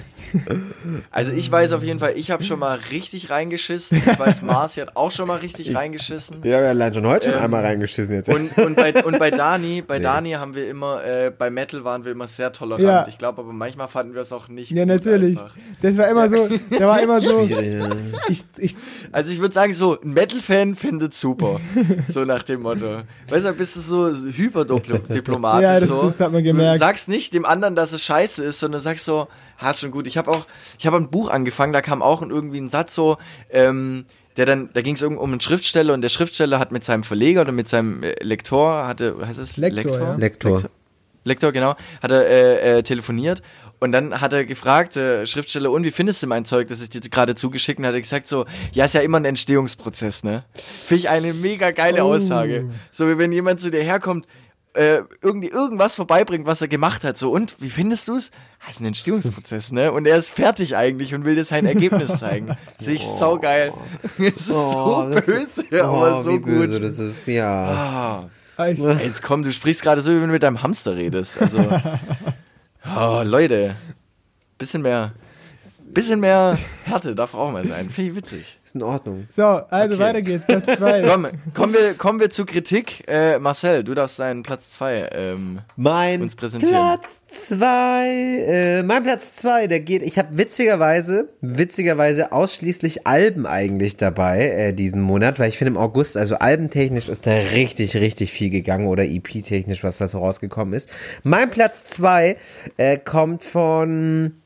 [1.10, 3.98] Also ich weiß auf jeden Fall, ich habe schon mal richtig reingeschissen.
[3.98, 6.38] Ich weiß, Marci hat auch schon mal richtig reingeschissen.
[6.38, 8.28] Ja, wir haben allein schon heute schon Ähm, einmal reingeschissen jetzt.
[8.28, 12.04] Und, und, bei, und bei Dani, bei Dani haben wir immer, äh, bei Metal waren
[12.04, 12.82] wir immer sehr tolerant.
[12.84, 13.06] Ja.
[13.08, 14.72] Ich glaube aber manchmal fanden wir es auch nicht.
[14.72, 15.38] Ja, gut natürlich.
[15.38, 15.56] einfach.
[15.80, 17.48] Das war immer so, da war immer so,
[18.28, 18.76] ich, ich,
[19.12, 21.60] Also ich würde sagen, so, ein Metal-Fan findet super.
[22.08, 23.02] so nach dem Motto.
[23.28, 25.62] Weißt du, bist du so hyperdiplomatisch.
[25.62, 26.02] Ja, das- so.
[26.10, 26.76] das hat man gemerkt.
[26.76, 30.06] Du sagst nicht dem anderen, dass es scheiße ist, sondern sagst so, hat schon gut.
[30.06, 30.46] Ich habe auch,
[30.78, 33.16] ich habe ein Buch angefangen, da kam auch irgendwie ein Satz so,
[33.50, 34.04] ähm,
[34.36, 37.42] der dann, da ging es um einen Schriftsteller und der Schriftsteller hat mit seinem Verleger
[37.42, 40.14] oder mit seinem äh, Lektor, hatte, heißt es Lektor, ja.
[40.16, 40.62] Lektor.
[41.24, 43.42] Lektor, genau, hat er äh, äh, telefoniert
[43.78, 46.90] und dann hat er gefragt, äh, Schriftsteller, und wie findest du mein Zeug, das ich
[46.90, 50.44] dir gerade zugeschickt und hat er gesagt so, ja, ist ja immer ein Entstehungsprozess, ne?
[50.54, 52.14] Finde ich eine mega geile Oh.
[52.14, 52.70] Aussage.
[52.90, 54.26] So wie wenn jemand zu dir herkommt,
[54.74, 58.30] äh, irgendwie irgendwas vorbeibringt, was er gemacht hat, so, und wie findest du's?
[58.64, 59.92] Ah, ist ein Entstehungsprozess, ne?
[59.92, 62.56] Und er ist fertig eigentlich und will dir sein Ergebnis zeigen.
[62.78, 63.72] Sehe ich saugeil.
[64.18, 66.44] Es ist so das- böse, aber Oh, so wie gut.
[66.46, 68.28] böse das ist, ja.
[68.56, 68.64] Ah.
[69.02, 71.40] Jetzt komm, du sprichst gerade so, wie wenn du mit deinem Hamster redest.
[71.40, 71.58] Also,
[72.96, 73.74] oh, Leute,
[74.58, 75.12] bisschen mehr.
[75.92, 77.88] Bisschen mehr Härte darf auch mal sein.
[77.90, 78.58] Finde ich witzig.
[78.64, 79.26] Ist in Ordnung.
[79.28, 80.02] So, also Okay.
[80.02, 80.46] weiter geht's.
[80.46, 81.02] Platz zwei.
[81.08, 83.04] Komm, kommen wir, kommen wir zu Kritik.
[83.08, 86.74] Äh, Marcel, du darfst deinen Platz 2 ähm, Mein Uns präsentieren.
[86.74, 88.06] Platz zwei,
[88.46, 94.72] äh, mein Platz zwei, der geht, ich habe witzigerweise, witzigerweise ausschließlich Alben eigentlich dabei, äh,
[94.72, 98.86] diesen Monat, weil ich finde im August, also albentechnisch ist da richtig, richtig viel gegangen
[98.86, 100.88] oder EP-technisch, was da so rausgekommen ist.
[101.22, 102.36] Mein Platz zwei
[102.76, 104.41] äh, kommt von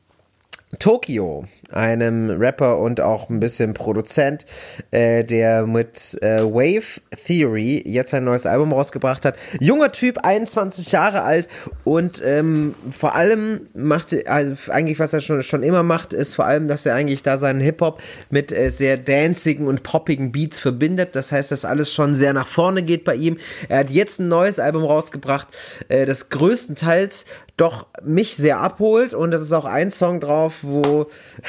[0.79, 4.45] Tokio, einem Rapper und auch ein bisschen Produzent,
[4.91, 9.37] äh, der mit äh, Wave Theory jetzt ein neues Album rausgebracht hat.
[9.61, 11.47] Junger Typ, 21 Jahre alt
[11.85, 16.45] und ähm, vor allem macht, also eigentlich was er schon, schon immer macht, ist vor
[16.45, 21.15] allem, dass er eigentlich da seinen Hip-Hop mit äh, sehr dancigen und poppigen Beats verbindet.
[21.15, 23.37] Das heißt, dass alles schon sehr nach vorne geht bei ihm.
[23.69, 25.47] Er hat jetzt ein neues Album rausgebracht,
[25.87, 27.23] äh, das größtenteils
[27.57, 31.07] doch mich sehr abholt und es ist auch ein Song drauf, wo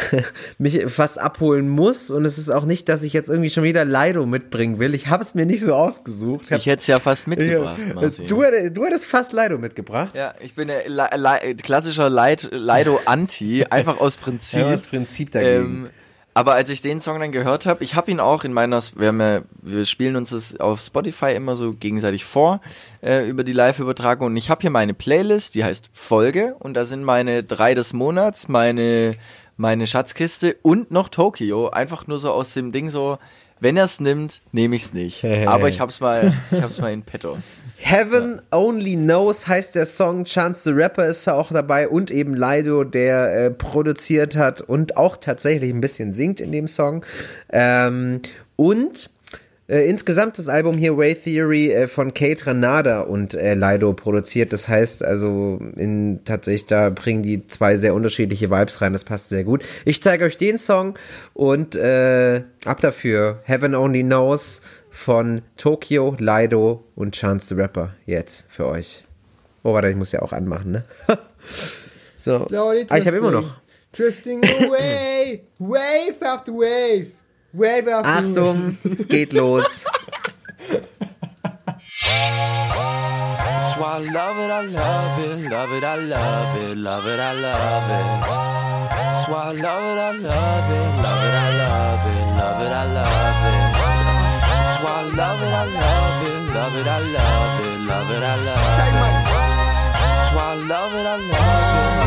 [0.59, 3.85] mich fast abholen muss und es ist auch nicht, dass ich jetzt irgendwie schon wieder
[3.85, 4.95] Lido mitbringen will.
[4.95, 6.47] Ich habe es mir nicht so ausgesucht.
[6.51, 8.25] Ich hätte es ja fast mitgebracht, Ja, Marci.
[8.25, 10.17] du, hätt- du hättest fast Lido mitgebracht.
[10.17, 14.61] Ja, ich bin der Le Le klassischer Leid Lido-Anti, einfach aus Prinzip.
[14.61, 15.55] Ja, das Prinzip dagegen.
[15.85, 15.91] Ähm,
[16.35, 19.13] aber als ich den Song dann gehört habe, ich habe ihn auch in meiner, wir,
[19.13, 22.61] ja, wir spielen uns das auf Spotify immer so gegenseitig vor
[23.03, 24.29] äh, über die Live-Übertragung.
[24.29, 26.55] Und ich habe hier meine Playlist, die heißt Folge.
[26.61, 29.13] Und da sind meine drei des Monats, meine
[29.59, 33.19] meine Schatzkiste und noch Tokio, einfach nur so aus dem Ding so,
[33.61, 35.25] wenn er es nimmt, nehme ich es nicht.
[35.25, 37.39] Aber ich hab's mal, ich hab's mal in petto.
[37.81, 40.25] Heaven Only Knows heißt der Song.
[40.25, 44.97] Chance the Rapper ist da auch dabei und eben Lido, der äh, produziert hat und
[44.97, 47.05] auch tatsächlich ein bisschen singt in dem Song.
[47.51, 48.21] Ähm,
[48.57, 49.11] und
[49.69, 54.53] äh, insgesamt das Album hier Way Theory äh, von Kate Ranada und äh, Lido produziert.
[54.53, 58.93] Das heißt also in tatsächlich da bringen die zwei sehr unterschiedliche Vibes rein.
[58.95, 59.63] Das passt sehr gut.
[59.85, 60.95] Ich zeige euch den Song
[61.35, 68.47] und äh, ab dafür Heaven Only Knows von Tokyo, Lido und Chance the Rapper jetzt
[68.49, 69.05] für euch.
[69.63, 70.85] Oh, warte, ich muss ja auch anmachen, ne?
[72.17, 72.47] so.
[72.47, 73.61] Slowly Ah, ich habe immer noch.
[73.93, 75.43] Drifting away.
[75.59, 77.09] wave after wave.
[77.55, 78.11] Wave after.
[78.11, 79.85] Achtung, es geht los.
[83.39, 87.19] That's why I love it, I love it, love it, I love it, love it,
[87.19, 88.05] I love it.
[88.91, 92.73] That's why I love it, I love it, love it, I love it, love it,
[92.73, 93.61] I love it.
[94.45, 98.23] That's why I love it, I love it, love it, I love it, love it,
[98.23, 99.09] I love it.
[99.99, 101.98] That's why I love it, I love it,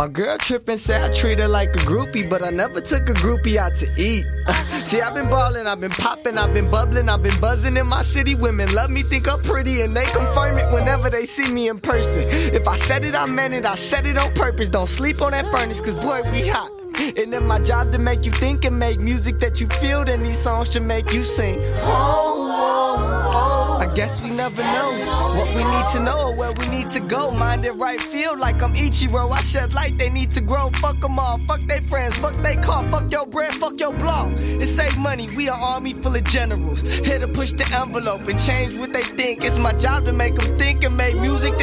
[0.00, 3.12] my girl trippin' say I treat her like a groupie, but I never took a
[3.12, 4.24] groupie out to eat.
[4.86, 8.02] See, I've been ballin', I've been poppin', I've been bubblin', I've been buzzin' in my
[8.02, 8.34] city.
[8.34, 11.80] Women love me, think I'm pretty, and they confirm it whenever they see me in
[11.80, 12.24] person.
[12.30, 14.68] If I said it, I meant it, I said it on purpose.
[14.68, 16.72] Don't sleep on that furnace, cause boy, we hot.
[17.18, 20.22] And then my job to make you think and make music that you feel, then
[20.22, 21.58] these songs should make you sing.
[21.82, 22.79] Oh,
[24.00, 24.90] guess we never know
[25.36, 27.30] what we need to know where we need to go.
[27.30, 29.30] Mind it right, feel like I'm Ichiro.
[29.30, 30.70] I shed light, they need to grow.
[30.84, 34.32] Fuck them all, fuck they friends, fuck they car, fuck your brand, fuck your blog.
[34.38, 36.80] It save money, we an army full of generals.
[36.80, 39.44] Here to push the envelope and change what they think.
[39.44, 41.59] It's my job to make them think and make music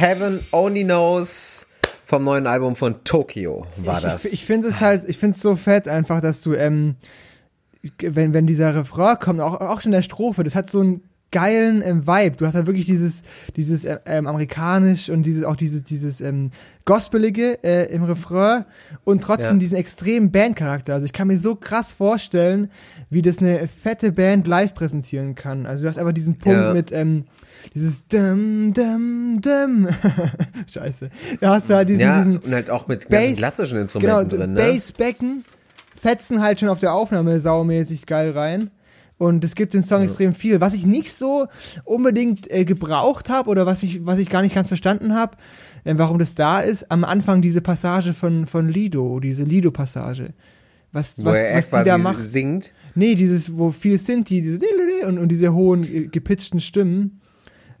[0.00, 1.66] Heaven Only Knows
[2.06, 4.24] vom neuen Album von Tokyo war das.
[4.24, 6.96] Ich, ich finde es halt, ich finde es so fett einfach, dass du, ähm,
[8.00, 11.82] wenn, wenn dieser Refrain kommt, auch, auch schon der Strophe, das hat so einen geilen
[11.84, 12.36] ähm, Vibe.
[12.38, 13.22] Du hast halt wirklich dieses,
[13.56, 16.50] dieses äh, ähm, amerikanisch und dieses, auch dieses, dieses ähm,
[16.86, 18.64] Gospelige äh, im Refrain
[19.04, 19.60] und trotzdem Ja.
[19.60, 20.94] diesen extremen Bandcharakter.
[20.94, 22.70] Also ich kann mir so krass vorstellen,
[23.10, 25.66] wie das eine fette Band live präsentieren kann.
[25.66, 26.72] Also du hast einfach diesen Punkt Ja.
[26.72, 27.26] mit, ähm,
[27.74, 29.88] dieses Dum, Dum, Dum.
[30.66, 31.10] Scheiße.
[31.40, 34.28] Da hast du halt diesen, ja, diesen und halt auch mit ganzen Bass- klassischen Instrumenten
[34.28, 34.60] genau, drin, ne?
[34.60, 35.44] Bassbecken
[35.96, 38.70] fetzen halt schon auf der Aufnahme saumäßig geil rein.
[39.18, 40.62] Und es gibt dem Song extrem viel.
[40.62, 41.46] Was ich nicht so
[41.84, 45.36] unbedingt äh, gebraucht habe oder was ich, was ich gar nicht ganz verstanden habe,
[45.84, 50.32] äh, warum das da ist, am Anfang diese Passage von, von Lido, diese Lido-Passage.
[50.92, 52.24] Was, wo was, er was die da macht.
[52.24, 52.72] singt.
[52.94, 54.58] Nee, dieses, wo viel sind, die diese
[55.06, 57.20] und, und diese hohen, äh, gepitchten Stimmen.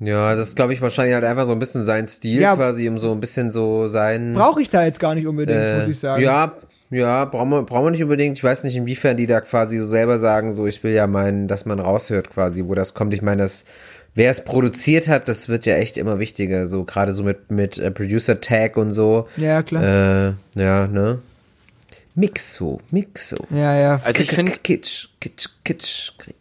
[0.00, 2.56] Ja, das ist, glaube ich, wahrscheinlich halt einfach so ein bisschen sein Stil Ja.
[2.56, 4.32] quasi, um so ein bisschen so sein.
[4.32, 6.22] Brauche ich da jetzt gar nicht unbedingt, äh, muss ich sagen.
[6.22, 6.54] Ja,
[6.90, 8.36] ja, brauchen wir, brauchen wir nicht unbedingt.
[8.38, 11.46] Ich weiß nicht, inwiefern die da quasi so selber sagen, so ich will ja meinen,
[11.48, 13.14] dass man raushört quasi, wo das kommt.
[13.14, 13.64] Ich meine, das,
[14.14, 17.78] wer es produziert hat, das wird ja echt immer wichtiger, so gerade so mit, mit
[17.78, 19.28] äh, Producer Tag und so.
[19.36, 19.82] Ja, klar.
[19.84, 21.18] Äh, ja, ne?
[22.14, 23.36] Mixo, Mixo.
[23.50, 24.00] Ja, ja.
[24.02, 26.34] Also ich finde, Kitsch, Kitsch, Kitsch, Krieg.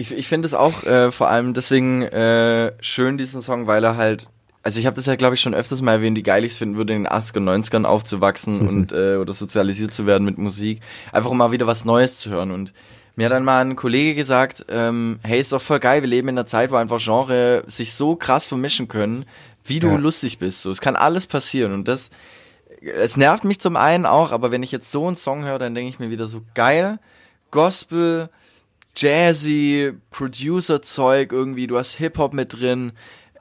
[0.00, 3.96] Ich, ich finde es auch äh, vor allem deswegen äh, schön, diesen Song, weil er
[3.96, 4.28] halt,
[4.62, 6.58] also ich habe das ja, glaube ich, schon öfters mal erwähnt, wie geil ich es
[6.58, 10.80] finden würde, in den 80er, 90ern aufzuwachsen und äh, oder sozialisiert zu werden mit Musik.
[11.12, 12.50] Einfach um mal wieder was Neues zu hören.
[12.50, 12.72] Und
[13.16, 16.28] mir hat dann mal ein Kollege gesagt, ähm, hey, ist doch voll geil, wir leben
[16.28, 19.26] in einer Zeit, wo einfach Genre sich so krass vermischen können,
[19.64, 19.96] wie du Ja.
[19.96, 20.62] lustig bist.
[20.62, 21.74] So, es kann alles passieren.
[21.74, 22.08] Und das,
[22.80, 25.74] es nervt mich zum einen auch, aber wenn ich jetzt so einen Song höre, dann
[25.74, 26.98] denke ich mir wieder so geil,
[27.50, 28.30] Gospel,
[28.96, 32.92] Jazzy, Producer-Zeug irgendwie, du hast Hip-Hop mit drin,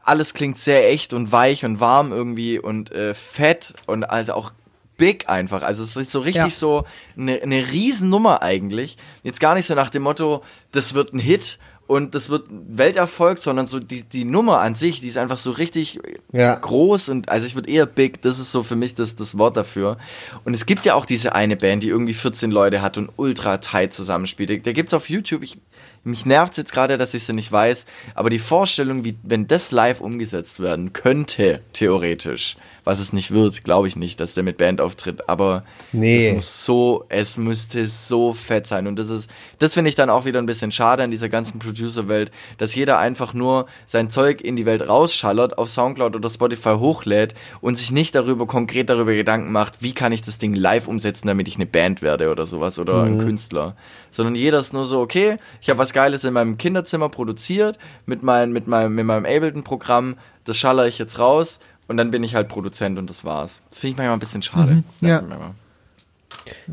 [0.03, 4.51] alles klingt sehr echt und weich und warm irgendwie und äh, fett und halt auch
[4.97, 5.61] big einfach.
[5.61, 6.49] Also es ist so richtig Ja.
[6.49, 6.85] so
[7.17, 8.97] eine, eine Riesennummer eigentlich.
[9.23, 11.57] Jetzt gar nicht so nach dem Motto, das wird ein Hit
[11.89, 15.49] und das wird Welterfolg, sondern so die, die Nummer an sich, die ist einfach so
[15.49, 15.99] richtig
[16.31, 16.53] Ja.
[16.53, 19.57] groß und also ich würde eher big, das ist so für mich das, das Wort
[19.57, 19.97] dafür.
[20.45, 23.57] Und es gibt ja auch diese eine Band, die irgendwie 14 Leute hat und ultra
[23.57, 24.67] tight zusammenspielt.
[24.67, 25.57] Da gibt's auf YouTube, ich,
[26.03, 27.85] mich nervt's jetzt gerade, dass ich sie nicht weiß,
[28.15, 33.63] aber die Vorstellung, wie wenn das live umgesetzt werden könnte, theoretisch, was es nicht wird,
[33.63, 36.27] glaube ich nicht, dass der mit Band auftritt, aber Nee.
[36.27, 39.29] es muss so, es müsste so fett sein und das ist,
[39.59, 42.97] das finde ich dann auch wieder ein bisschen schade an dieser ganzen Producer-Welt, dass jeder
[42.97, 47.91] einfach nur sein Zeug in die Welt rausschallert, auf Soundcloud oder Spotify hochlädt und sich
[47.91, 51.55] nicht darüber, konkret darüber Gedanken macht, wie kann ich das Ding live umsetzen, damit ich
[51.55, 53.75] eine Band werde oder sowas oder ein Künstler.
[54.11, 58.23] Sondern jeder ist nur so, okay, ich habe was Geiles in meinem Kinderzimmer produziert, mit,
[58.23, 62.35] mein, mit meinem, mit meinem Ableton-Programm, das schaller ich jetzt raus und dann bin ich
[62.35, 63.63] halt Produzent und das war's.
[63.69, 64.83] Das finde ich manchmal ein bisschen schade.
[64.87, 65.27] Das nervt ja.
[65.27, 65.55] mich manchmal.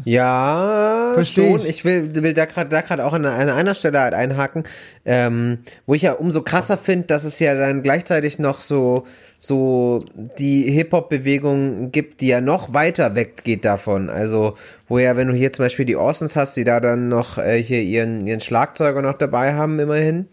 [0.05, 1.61] Ja, Versteh schon.
[1.61, 1.69] ich.
[1.69, 4.65] Ich will, will da gerade da gerade auch an einer, an einer Stelle halt einhaken,
[5.05, 9.05] ähm, wo ich ja umso krasser finde, dass es ja dann gleichzeitig noch so
[9.39, 10.01] so
[10.39, 14.09] die Hip-Hop-Bewegung gibt, die ja noch weiter weggeht davon.
[14.09, 14.55] Also,
[14.89, 17.63] wo ja, wenn du hier zum Beispiel die Orsons hast, die da dann noch äh,
[17.63, 20.29] hier ihren, ihren Schlagzeuger noch dabei haben, immerhin.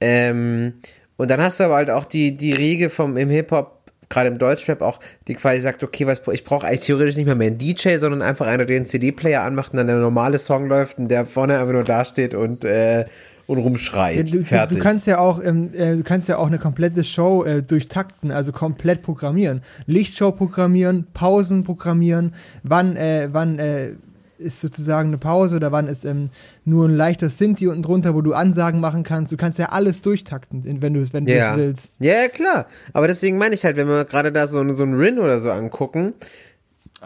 [0.00, 0.74] Ähm,
[1.16, 3.73] und dann hast du aber halt auch die, die Riege vom im Hip-Hop,
[4.14, 7.34] gerade im Deutschrap auch, die quasi sagt, okay, was, ich brauche eigentlich theoretisch nicht mehr,
[7.34, 10.68] mehr einen DJ, sondern einfach einer, der den CD-Player anmacht und dann der normale Song
[10.68, 13.04] läuft und der vorne einfach nur dasteht und, äh,
[13.46, 14.32] und rumschreit.
[14.32, 17.62] Du, du kannst ja auch, ähm, äh, du kannst ja auch eine komplette Show äh,
[17.62, 19.62] durchtakten, also komplett programmieren.
[19.86, 23.94] Lichtshow programmieren, Pausen programmieren, wann, äh, wann äh,
[24.38, 26.30] ist sozusagen eine Pause oder wann ist ähm,
[26.64, 29.32] nur ein leichter Sinti unten drunter, wo du Ansagen machen kannst.
[29.32, 31.52] Du kannst ja alles durchtakten, wenn du es, wenn du ja.
[31.52, 31.96] es willst.
[32.00, 32.66] Ja, klar.
[32.92, 35.50] Aber deswegen meine ich halt, wenn wir gerade da so, so einen Rin oder so
[35.50, 36.14] angucken,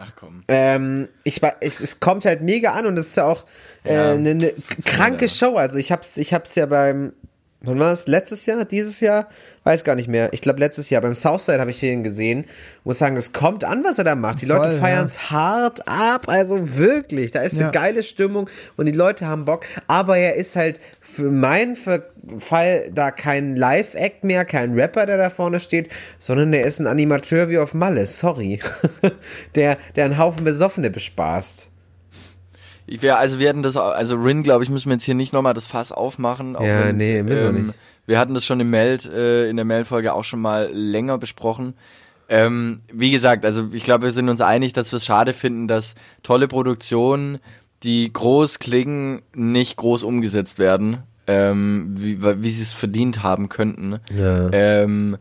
[0.01, 0.43] Ach komm.
[0.47, 3.43] Ähm, ich, ich, es kommt halt mega an und es ist ja auch
[3.83, 5.27] äh, Ja, eine ne funktioniert kranke.
[5.29, 5.57] Show.
[5.57, 7.11] Also ich hab's, ich hab's ja beim,
[7.61, 8.07] wann war es?
[8.07, 8.65] Letztes Jahr?
[8.65, 9.27] Dieses Jahr?
[9.63, 10.29] Weiß gar nicht mehr.
[10.33, 12.45] Ich glaube letztes Jahr beim Southside habe ich den gesehen.
[12.83, 14.41] Muss sagen, es kommt an, was er da macht.
[14.41, 14.79] Die Voll, Leute ja.
[14.79, 16.27] feiern's hart ab.
[16.29, 17.65] Also wirklich, da ist Ja.
[17.65, 19.65] eine geile Stimmung und die Leute haben Bock.
[19.87, 25.29] Aber er ist halt für meinen Fall da kein Live-Act mehr, kein Rapper, der da
[25.29, 28.05] vorne steht, sondern der ist ein Animateur wie auf Malle.
[28.05, 28.59] Sorry.
[29.55, 31.69] der, der einen Haufen Besoffene bespaßt.
[32.89, 35.31] Ich wär, also wir hatten das, also Rin, glaube ich, müssen wir jetzt hier nicht
[35.31, 36.57] nochmal das Fass aufmachen.
[36.59, 37.73] Ja, nee, müssen wir nicht.
[38.07, 41.75] Wir hatten das schon im Meld, äh, in der Meldfolge auch schon mal länger besprochen.
[42.27, 45.67] Ähm, wie gesagt, also ich glaube, wir sind uns einig, dass wir es schade finden,
[45.67, 47.39] dass tolle Produktionen,
[47.83, 53.99] die groß klingen, nicht groß umgesetzt werden, ähm, wie, wie sie es verdient haben könnten.
[54.15, 54.49] Ja.
[54.51, 55.17] Ähm,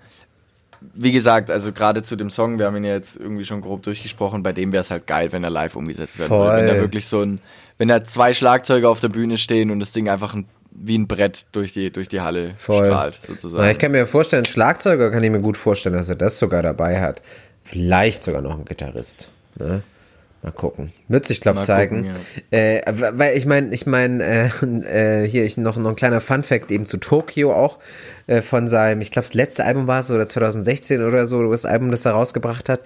[1.01, 3.84] wie gesagt, also gerade zu dem Song, wir haben ihn ja jetzt irgendwie schon grob
[3.84, 6.57] durchgesprochen, bei dem wäre es halt geil, wenn er live umgesetzt werden würde.
[6.57, 6.80] Wenn da Voll.
[6.82, 7.40] wirklich so ein,
[7.78, 11.07] wenn da zwei Schlagzeuger auf der Bühne stehen und das Ding einfach ein, wie ein
[11.07, 12.84] Brett durch die, durch die Halle Voll.
[12.84, 13.62] strahlt, sozusagen.
[13.62, 16.62] Na, ich kann mir vorstellen, Schlagzeuger kann ich mir gut vorstellen, dass er das sogar
[16.62, 17.22] dabei hat.
[17.62, 19.30] Vielleicht sogar noch ein Gitarrist.
[19.57, 19.82] Ne?
[20.42, 20.92] Mal gucken.
[21.54, 22.09] Mal zeigen.
[22.09, 26.20] gucken, äh, weil ich meine, ich meine, äh, äh, hier ich noch, noch ein kleiner
[26.20, 27.78] Fun-Fact eben zu Tokio auch
[28.28, 31.64] äh, von seinem, ich glaube, das letzte Album war es oder 2016 oder so, das
[31.64, 32.82] Album, das er rausgebracht hat.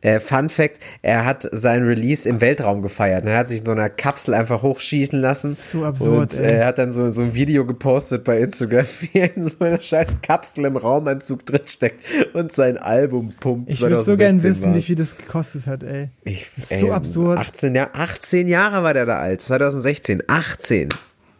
[0.00, 3.26] Äh, Fun-Fact, er hat sein Release im Weltraum gefeiert.
[3.26, 5.56] Er hat sich in so einer Kapsel einfach hochschießen lassen.
[5.56, 6.46] So absurd, Und ey.
[6.46, 9.56] äh, er hat dann so, so ein Video gepostet bei Instagram, wie er in so
[9.60, 12.00] einer scheiß Kapsel im Raumanzug drinsteckt
[12.32, 13.70] und sein Album pumpt.
[13.70, 14.84] Ich würde so gern 2016 wissen, wie war's.
[14.84, 16.08] viel das gekostet hat, ey.
[16.24, 17.38] Ich, ist so absurd.
[17.38, 20.88] 18, Jahr, 18 Jahre war der da alt, 2016, 18.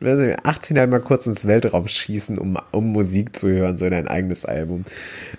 [0.01, 3.87] weiß nicht, 18 halt mal kurz ins Weltraum schießen, um, um Musik zu hören, so
[3.87, 4.85] in ein eigenes Album.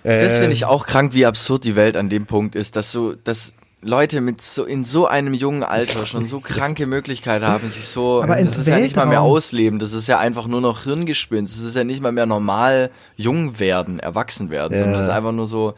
[0.02, 2.90] Das Äh, finde ich auch krank, wie absurd die Welt an dem Punkt ist, dass
[2.92, 7.68] so, dass Leute mit so in so einem jungen Alter schon so kranke Möglichkeiten haben,
[7.68, 9.30] sich so, Aber das ins ist ja nicht mal mehr Weltraum.
[9.36, 12.90] ausleben, das ist ja einfach nur noch Hirngespinst, das ist ja nicht mal mehr normal
[13.14, 14.80] jung werden, erwachsen werden, Ja.
[14.82, 15.74] sondern das ist einfach nur so,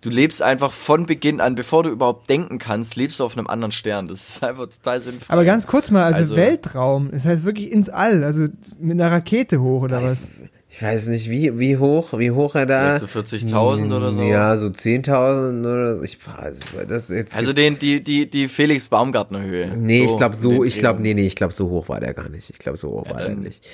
[0.00, 3.46] du lebst einfach von Beginn an, bevor du überhaupt denken kannst, lebst du auf einem
[3.46, 4.08] anderen Stern.
[4.08, 5.26] Das ist einfach total sinnvoll.
[5.32, 8.46] Aber ganz kurz mal, also, Also- Weltraum, das heißt wirklich ins All, also
[8.78, 10.28] mit einer Rakete hoch oder was?
[10.72, 12.96] Ich weiß nicht, wie, wie hoch, wie hoch er da.
[12.98, 14.22] Vielleicht so 40.000 oder so?
[14.22, 16.04] Ja, so 10.000 oder so.
[16.04, 17.36] Ich weiß, das ist jetzt.
[17.36, 19.76] Also den, die, die, die Felix Baumgartner Höhe.
[19.76, 22.28] Nee, ich glaube so, ich glaube, nee, nee, ich glaube so hoch war der gar
[22.28, 22.50] nicht.
[22.50, 23.66] Ich glaube so hoch Ja, war der nicht.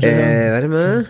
[0.00, 1.06] Äh, warte mal.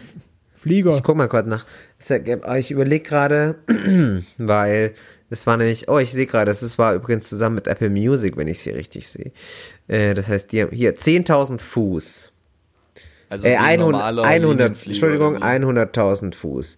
[0.64, 0.96] Flieger.
[0.96, 1.64] Ich guck mal kurz nach.
[2.08, 3.54] Ja- Ich überlege gerade,
[4.38, 4.94] weil
[5.30, 8.36] das war nämlich, oh, ich sehe gerade, das ist- war übrigens zusammen mit Apple Music,
[8.36, 9.32] wenn ich es hier richtig sehe.
[9.88, 12.32] Äh, das heißt, die haben hier 10.000 Fuß.
[13.28, 15.64] Also Äh, wie ein 100, normaler 100 Linienflieger Entschuldigung, oder wie?
[15.64, 16.76] 100.000 Fuß.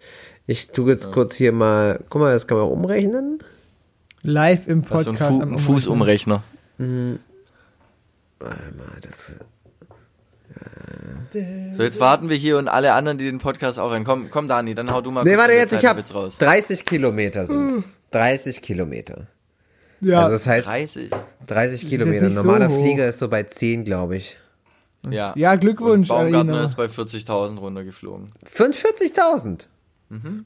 [0.49, 3.39] Ich tue jetzt kurz hier mal, guck mal, das kann man umrechnen.
[4.23, 6.43] Live im Was für ein, Podcast Fu am Fußumrechner.
[8.39, 9.39] Warte mal, das,
[11.73, 14.05] So, jetzt warten wir hier und alle anderen, die den Podcast auch rein.
[14.05, 16.15] Komm, komm Dani, dann hau du mal nee, warte jetzt, ich Zeit hab's.
[16.15, 16.39] raus.
[16.39, 18.01] 30 Kilometer sind's.
[18.13, 19.27] 30 Kilometer.
[20.01, 21.11] Ja, Also das heißt, 30.
[21.47, 22.31] 30 jetzt Kilometer.
[22.31, 22.81] so Normaler hoch.
[22.83, 24.39] Flieger ist so bei 10, glaube ich.
[25.11, 25.33] Ja.
[25.37, 26.11] ja, Glückwunsch.
[26.11, 26.65] Und Baumgartner Alina.
[26.65, 28.29] ist bei 40.000 runtergeflogen.
[28.57, 29.67] 45.000.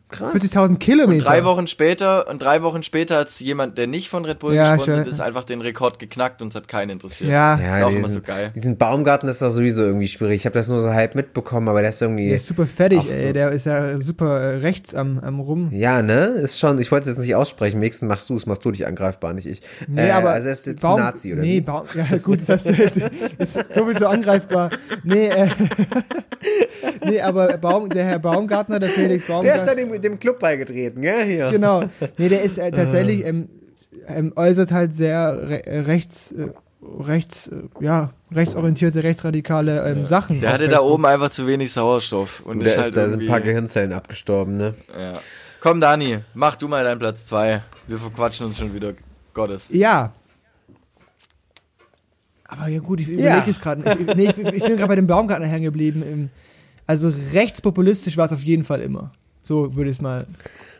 [0.08, 0.34] Krass.
[0.34, 1.24] 40.000 Kilometer.
[1.24, 4.74] Drei Wochen später, und drei Wochen später hat jemand, der nicht von Red Bull Ja,
[4.76, 7.28] gesponsert ist, einfach den Rekord geknackt und es hat keinen interessiert.
[7.30, 8.52] Ja, ist Ja, auch immer diesen, so geil.
[8.54, 10.36] diesen Baumgarten ist doch sowieso irgendwie schwierig.
[10.36, 12.28] Ich habe das nur so halb mitbekommen, aber der ist irgendwie.
[12.28, 13.26] der ist super fertig, Ach so.
[13.26, 13.32] ey.
[13.34, 15.68] Der ist ja super äh, rechts am, am Rum.
[15.72, 16.24] ja, ne?
[16.42, 17.82] Ist schon, ich wollte es jetzt nicht aussprechen.
[17.82, 19.60] Wenigstens machst du es, machst du dich angreifbar, nicht ich.
[19.88, 21.42] Nee, Äh, aber also er ist jetzt Baum, ein Nazi, oder?
[21.42, 21.60] Nee?
[21.60, 22.96] Baum, ja gut, das ist,
[23.38, 24.70] ist so viel so angreifbar.
[25.04, 25.48] Nee, äh,
[27.04, 31.00] nee, aber Baum, der Herr Baumgartner, der Felix Der ist dann dem, dem Club beigetreten,
[31.02, 31.24] gell?
[31.24, 31.50] Hier.
[31.50, 31.84] genau.
[32.18, 33.48] Nee, der ist äh, tatsächlich, ähm,
[34.06, 36.48] ähm, äußert halt sehr re äh, rechts, äh,
[36.82, 40.40] rechts, äh, ja, rechtsorientierte, rechtsradikale ähm, Sachen.
[40.40, 40.92] Der hatte da Facebook.
[40.94, 42.40] oben einfach zu wenig Sauerstoff.
[42.40, 44.74] Und Und ist da, halt ist, da sind ein paar Gehirnzellen abgestorben, ne?
[44.98, 45.12] ja.
[45.60, 47.60] Komm, Dani, mach du mal deinen Platz 2.
[47.86, 48.94] Wir verquatschen uns schon wieder.
[49.34, 49.66] Gottes.
[49.70, 50.12] Ja.
[52.44, 53.14] Aber ja gut, ich Ja.
[53.36, 53.82] überlege es gerade.
[54.00, 56.30] Ich, nee, ich, bin- ich bin gerade bei dem Baumgartner hängen geblieben.
[56.86, 59.12] Also rechtspopulistisch war es auf jeden Fall immer.
[59.50, 60.26] So würde ich es mal.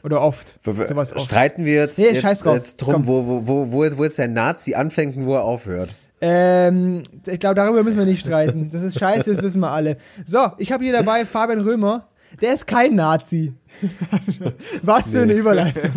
[0.05, 0.55] Oder oft.
[0.65, 1.25] Sowas oft.
[1.25, 2.55] Streiten wir jetzt, Nee, scheiß jetzt, drauf.
[2.55, 3.07] jetzt drum, Komm.
[3.09, 5.91] wo, wo, wo, wo, wo jetzt der Nazi anfängt und wo er aufhört.
[6.21, 8.71] Ähm, ich glaube, darüber müssen wir nicht streiten.
[8.73, 9.97] Das ist scheiße, das wissen wir alle.
[10.25, 12.07] So, ich habe hier dabei Fabian Römer.
[12.41, 13.55] Der ist kein Nazi.
[14.83, 15.91] Was für eine Überleitung.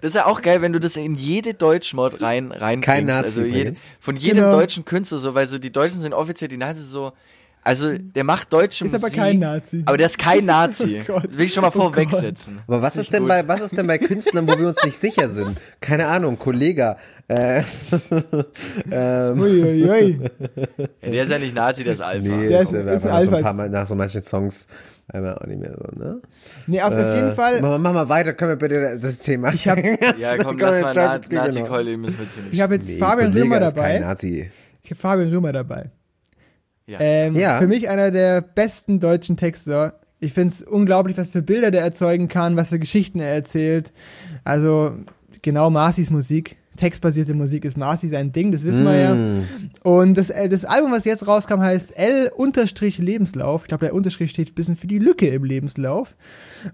[0.00, 3.22] Das ist ja auch geil, wenn du das in jede Deutschmod rein rein Kein Nazi
[3.26, 4.50] Also jede, von jedem Genau.
[4.58, 7.12] deutschen Künstler so, weil so die Deutschen sind offiziell die Nazis so.
[7.62, 9.18] Also der macht deutsche Ist aber Musik.
[9.18, 9.82] kein Nazi.
[9.84, 11.02] Aber der ist kein Nazi.
[11.10, 12.60] Oh will ich schon mal Oh vorwegsetzen.
[12.66, 13.28] Aber was ist denn gut.
[13.28, 15.58] bei, was ist denn bei Künstlern, wo wir uns nicht sicher sind?
[15.80, 16.96] Keine Ahnung, Kollege.
[17.28, 17.62] Äh,
[18.90, 20.20] ähm, Uiuiui.
[21.02, 22.26] Ja, der ist ja nicht Nazi, der ist Alpha.
[22.28, 23.40] nee, Der ist, ist- ist ist ein nach so ein Alpha.
[23.42, 24.66] paar Mal, nach so manchen Songs
[25.08, 26.20] einmal auch nicht mehr so, ne?
[26.66, 27.60] Nee, auf, auf jeden Fall.
[27.60, 29.52] Mach, mal- mach mal weiter, können wir bitte das Thema.
[29.52, 29.80] Ich habe
[30.18, 31.18] Ja, komm, lass mal Na.
[31.30, 32.54] Nazi-Keule, müssen wir jetzt hier nicht.
[32.54, 33.98] ich hab jetzt Nee, Fabian Kollege Römer ist kein dabei.
[34.00, 34.50] Nazi.
[34.82, 35.90] Ich habe Fabian Römer dabei.
[36.90, 36.98] Ja.
[37.00, 37.58] Ähm, Ja.
[37.58, 40.00] Für mich einer der besten deutschen Texter.
[40.18, 43.92] Ich finde es unglaublich, was für Bilder der erzeugen kann, was für Geschichten er erzählt.
[44.44, 44.92] Also
[45.42, 46.56] genau Marcis Musik.
[46.76, 49.14] Textbasierte Musik ist Marci sein Ding, das wissen wir ja.
[49.14, 49.42] Mm.
[49.82, 53.62] Und das, äh, das Album, was jetzt rauskam, heißt L-Lebenslauf.
[53.62, 56.16] Ich glaube, der Unterstrich steht ein bisschen für die Lücke im Lebenslauf.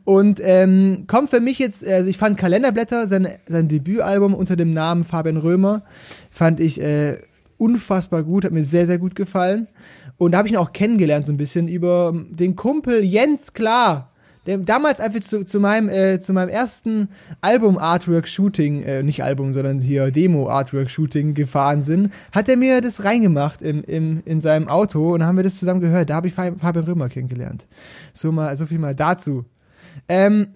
[0.05, 4.73] Und ähm, kommt für mich jetzt, also ich fand Kalenderblätter, sein, sein Debütalbum unter dem
[4.73, 5.83] Namen Fabian Römer,
[6.31, 7.19] fand ich äh,
[7.59, 9.67] unfassbar gut, hat mir sehr, sehr gut gefallen.
[10.19, 14.13] Und da habe ich ihn auch kennengelernt so ein bisschen über den Kumpel Jens Klar.
[14.47, 17.09] Der damals, als wir zu, zu, meinem, äh, zu meinem ersten
[17.41, 23.83] Album-Artwork-Shooting, äh, nicht Album, sondern hier Demo-Artwork-Shooting gefahren sind, hat er mir das reingemacht im,
[23.83, 26.11] im, in seinem Auto und haben wir das zusammen gehört.
[26.11, 27.67] Da habe ich Fabian Römer kennengelernt.
[28.15, 29.45] So, mal, so viel mal dazu.
[30.09, 30.47] Ähm,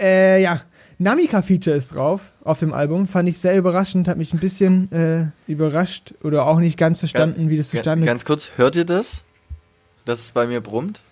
[0.00, 0.62] äh, ja,
[0.98, 3.06] Namika-Feature ist drauf auf dem Album.
[3.06, 7.48] Fand ich sehr überraschend, hat mich ein bisschen äh, überrascht oder auch nicht ganz verstanden,
[7.48, 9.24] wie das zustande Ganz kurz, hört ihr das?
[10.04, 11.02] Dass es bei mir brummt?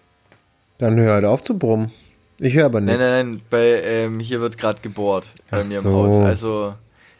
[0.78, 1.92] Dann hör halt auf zu brummen.
[2.40, 3.12] Ich höre aber Nein, nichts.
[3.12, 5.88] nein, nein, bei, ähm, hier wird gerade gebohrt bei Ach mir so.
[5.90, 6.24] im Haus.
[6.24, 6.74] Also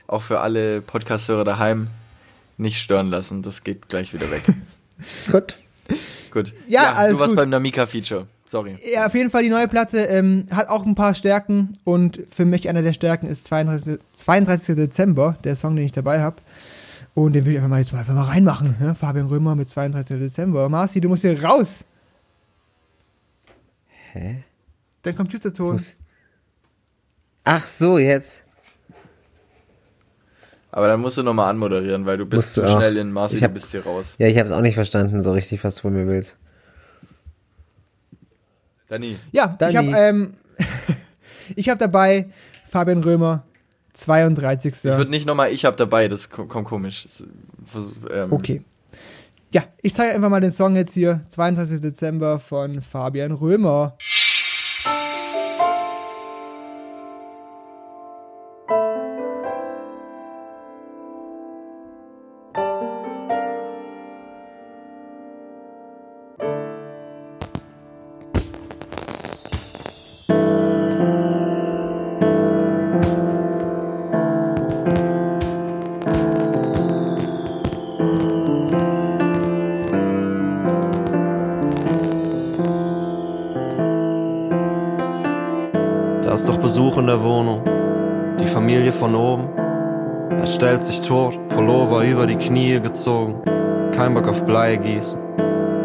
[0.09, 1.89] auch für alle Podcast-Hörer daheim
[2.59, 4.43] nicht stören lassen, das geht gleich wieder weg.
[5.31, 5.59] Gut.
[6.33, 6.53] Gut.
[6.67, 7.37] Ja, alles du warst gut.
[7.37, 8.27] beim Namika-Feature.
[8.47, 8.77] Sorry.
[8.93, 12.45] Ja, auf jeden Fall die neue Platte ähm, hat auch ein paar Stärken und für
[12.45, 13.99] mich einer der Stärken ist 32.
[14.15, 14.77] 32.
[14.77, 16.37] Dezember, der Song, den ich dabei habe.
[17.15, 18.77] Und den will ich einfach mal jetzt mal, einfach mal reinmachen.
[18.79, 18.95] Ne?
[18.95, 20.19] Fabian Römer mit 32.
[20.19, 20.69] Dezember.
[20.69, 21.87] Marci, du musst hier raus.
[24.13, 24.45] Hä?
[25.03, 25.73] Dein Computerton.
[25.73, 25.97] Muss-
[27.45, 28.43] Ach so, jetzt.
[30.71, 33.41] Aber dann musst du nochmal anmoderieren, weil du bist Musst zu schnell in Marci, Ich
[33.41, 34.15] du hab- bist hier raus.
[34.19, 36.37] Ja, ich habe es auch nicht verstanden, so richtig, was du von mir willst.
[38.89, 39.17] Danny.
[39.33, 40.35] Ja, ich habe ähm,
[41.57, 42.29] ich hab dabei
[42.69, 43.45] Fabian Römer,
[43.95, 44.73] 32.
[44.75, 47.05] Ich würde nicht nochmal, ich hab dabei, das ko- kommt komisch.
[47.05, 47.25] Das,
[48.13, 48.63] ähm, Okay.
[49.53, 51.81] Ja, ich zeige einfach mal den Song jetzt hier, 22.
[51.81, 53.95] Dezember von Fabian Römer.
[92.57, 93.35] Knie gezogen.
[93.95, 95.21] Kein Bock auf Blei gießen,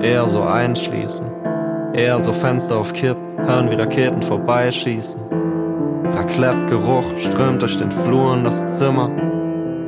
[0.02, 1.26] eher so einschließen.
[1.94, 5.22] Eher so Fenster auf Kipp, hören wie Raketen vorbeischießen.
[6.14, 9.12] Raclette-Geruch strömt durch den Flur in das Zimmer.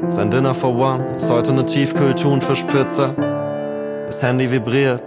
[0.10, 3.16] Sein Dinner for One ist heute eine Tiefkühl-Thunfischpizza.
[4.06, 5.02] Das Handy vibriert.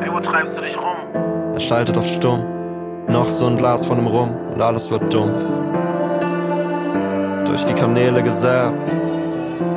[0.00, 1.12] Ey, wo treibst du dich rum?
[1.52, 2.42] Er schaltet auf Stumm.
[3.06, 5.42] Noch so ein Glas von dem Rum und alles wird dumpf.
[7.44, 8.72] Durch die Kanäle gesäbt,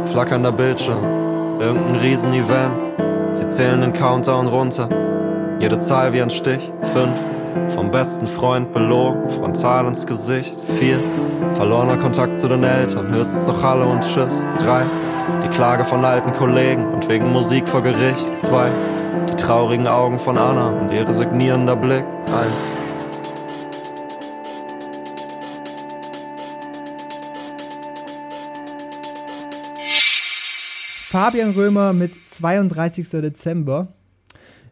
[0.10, 1.04] flackernder Bildschirm,
[1.60, 2.74] irgendein Riesen-Event.
[3.36, 4.90] Sie zählen den Countdown runter,
[5.60, 6.72] jede Zahl wie ein Stich.
[6.94, 7.20] Fünf,
[7.70, 10.56] vom besten Freund belogen, frontal ins Gesicht.
[10.80, 11.00] Vier,
[11.54, 14.44] verlorener Kontakt zu den Eltern, höchstens noch Hallo und Tschüss.
[14.60, 14.82] Drei,
[15.44, 18.40] die Klage von alten Kollegen und wegen Musik vor Gericht.
[18.40, 18.70] Zwei,
[19.30, 22.06] die traurigen Augen von Anna und ihr resignierender Blick.
[22.26, 22.72] Eins,
[31.10, 33.10] Fabian Römer mit 32.
[33.10, 33.88] Dezember.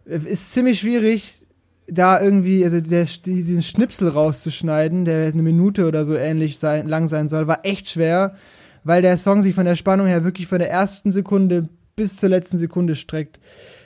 [0.07, 1.45] Äh, Ist ziemlich schwierig,
[1.87, 6.87] da irgendwie, also der, die- diesen Schnipsel rauszuschneiden, der eine Minute oder so ähnlich sein,
[6.87, 8.35] lang sein soll, war echt schwer,
[8.83, 12.29] weil der Song sich von der Spannung her wirklich von der ersten Sekunde bis zur
[12.29, 13.39] letzten Sekunde streckt.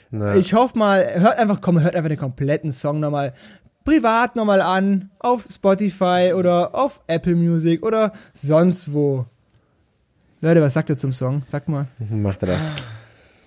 [0.10, 3.34] Na, Ich hoffe mal, hört einfach, komm, hört einfach den kompletten Song nochmal
[3.86, 9.26] privat nochmal an, auf Spotify oder auf Apple Music oder sonst wo.
[10.44, 11.44] Leute, was sagt ihr zum Song?
[11.46, 11.86] Sag mal.
[12.10, 12.74] macht er das.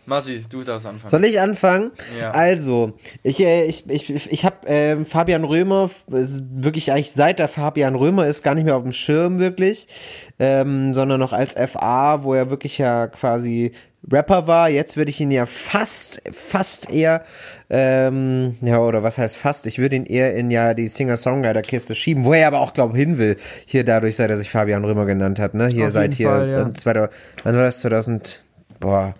[0.06, 1.10] Marci, du darfst anfangen.
[1.10, 1.90] Soll ich anfangen?
[2.16, 2.30] Ja.
[2.30, 2.92] Also,
[3.24, 8.28] ich, äh, ich, ich, ich habe ähm, Fabian Römer, wirklich eigentlich seit der Fabian Römer
[8.28, 9.88] ist gar nicht mehr auf dem Schirm wirklich,
[10.38, 13.72] ähm, sondern noch als FA, wo er wirklich ja quasi
[14.10, 14.68] Rapper war.
[14.68, 17.22] Jetzt würde ich ihn ja fast, fast eher,
[17.70, 19.66] ähm, ja, oder was heißt fast?
[19.66, 23.18] Ich würde ihn eher in ja die Singer-Songwriter-Kiste schieben, wo er aber auch, glaube hin
[23.18, 23.36] will.
[23.66, 25.68] Hier dadurch, seit er sich Fabian Römer genannt hat, ne?
[25.68, 26.68] Hier Auf seit hier, Fall, ja.
[26.68, 27.10] äh, 2000,
[27.44, 27.80] wann war das?
[27.80, 28.46] 2000,
[28.80, 29.14] boah,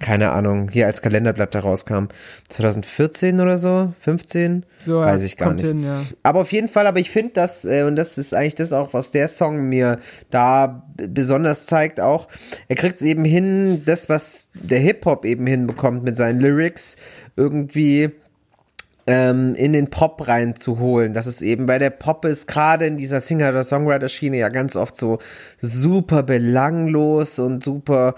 [0.00, 2.06] keine Ahnung, hier als Kalenderblatt da rauskam.
[2.48, 3.92] 2014 oder so?
[4.00, 4.64] 15?
[4.80, 5.66] So, Weiß ich gar nicht.
[5.66, 6.02] hin, ja.
[6.22, 8.94] Aber auf jeden Fall, aber ich finde das, äh, und das ist eigentlich das auch,
[8.94, 9.98] was der Song mir
[10.30, 12.28] da besonders zeigt auch,
[12.68, 16.96] er kriegt es eben hin, das, was der Hip-Hop eben hinbekommt mit seinen Lyrics,
[17.36, 18.10] irgendwie
[19.06, 21.12] ähm, in den Pop reinzuholen.
[21.12, 24.76] Das ist eben, weil der Pop ist gerade in dieser Singer- oder Songwriter-Schiene ja ganz
[24.76, 25.18] oft so
[25.58, 28.14] super belanglos und super,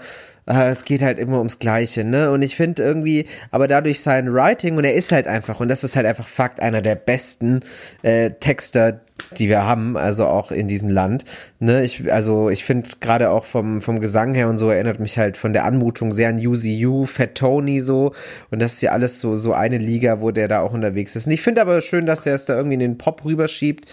[0.47, 2.31] äh, es geht halt immer ums Gleiche, ne?
[2.31, 5.83] Und ich finde irgendwie, aber dadurch sein Writing, und er ist halt einfach, und das
[5.83, 7.61] ist halt einfach Fakt, einer der besten
[8.03, 9.01] äh, Texter,
[9.37, 11.25] die wir haben, also auch in diesem Land.
[11.59, 15.17] Ne, ich, also ich finde gerade auch vom, vom Gesang her und so erinnert mich
[15.17, 18.13] halt von der Anmutung sehr an UZU, Fat Tony so.
[18.51, 21.27] Und das ist ja alles so, so eine Liga, wo der da auch unterwegs ist.
[21.27, 23.89] Und ich finde aber schön, dass er es da irgendwie in den Pop rüberschiebt.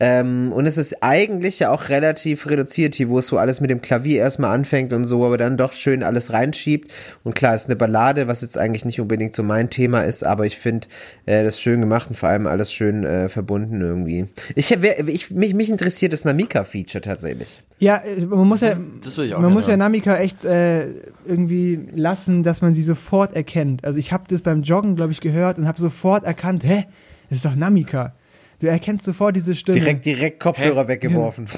[0.00, 3.70] Ähm, und es ist eigentlich ja auch relativ reduziert hier, wo es so alles mit
[3.70, 6.90] dem Klavier erstmal anfängt und so, aber dann doch schön alles reinschiebt.
[7.22, 10.24] Und klar, es ist eine Ballade, was jetzt eigentlich nicht unbedingt so mein Thema ist,
[10.24, 10.88] aber ich finde
[11.26, 14.26] äh, das schön gemacht und vor allem alles schön äh, verbunden irgendwie.
[14.54, 17.62] Ich, wer, ich mich, mich interessiert das Namika-Feature tatsächlich.
[17.78, 19.76] Ja, äh, man muss ja, Das will ich auch man muss ja.
[19.76, 20.88] Namika echt äh,
[21.24, 23.84] irgendwie lassen, dass man sie sofort erkennt.
[23.84, 26.84] Also ich habe das beim Joggen, glaube ich, gehört und habe sofort erkannt, hä,
[27.28, 28.14] das ist doch Namika.
[28.60, 29.78] Du erkennst sofort diese Stimme.
[29.78, 31.48] Direkt, direkt Kopfhörer weggeworfen.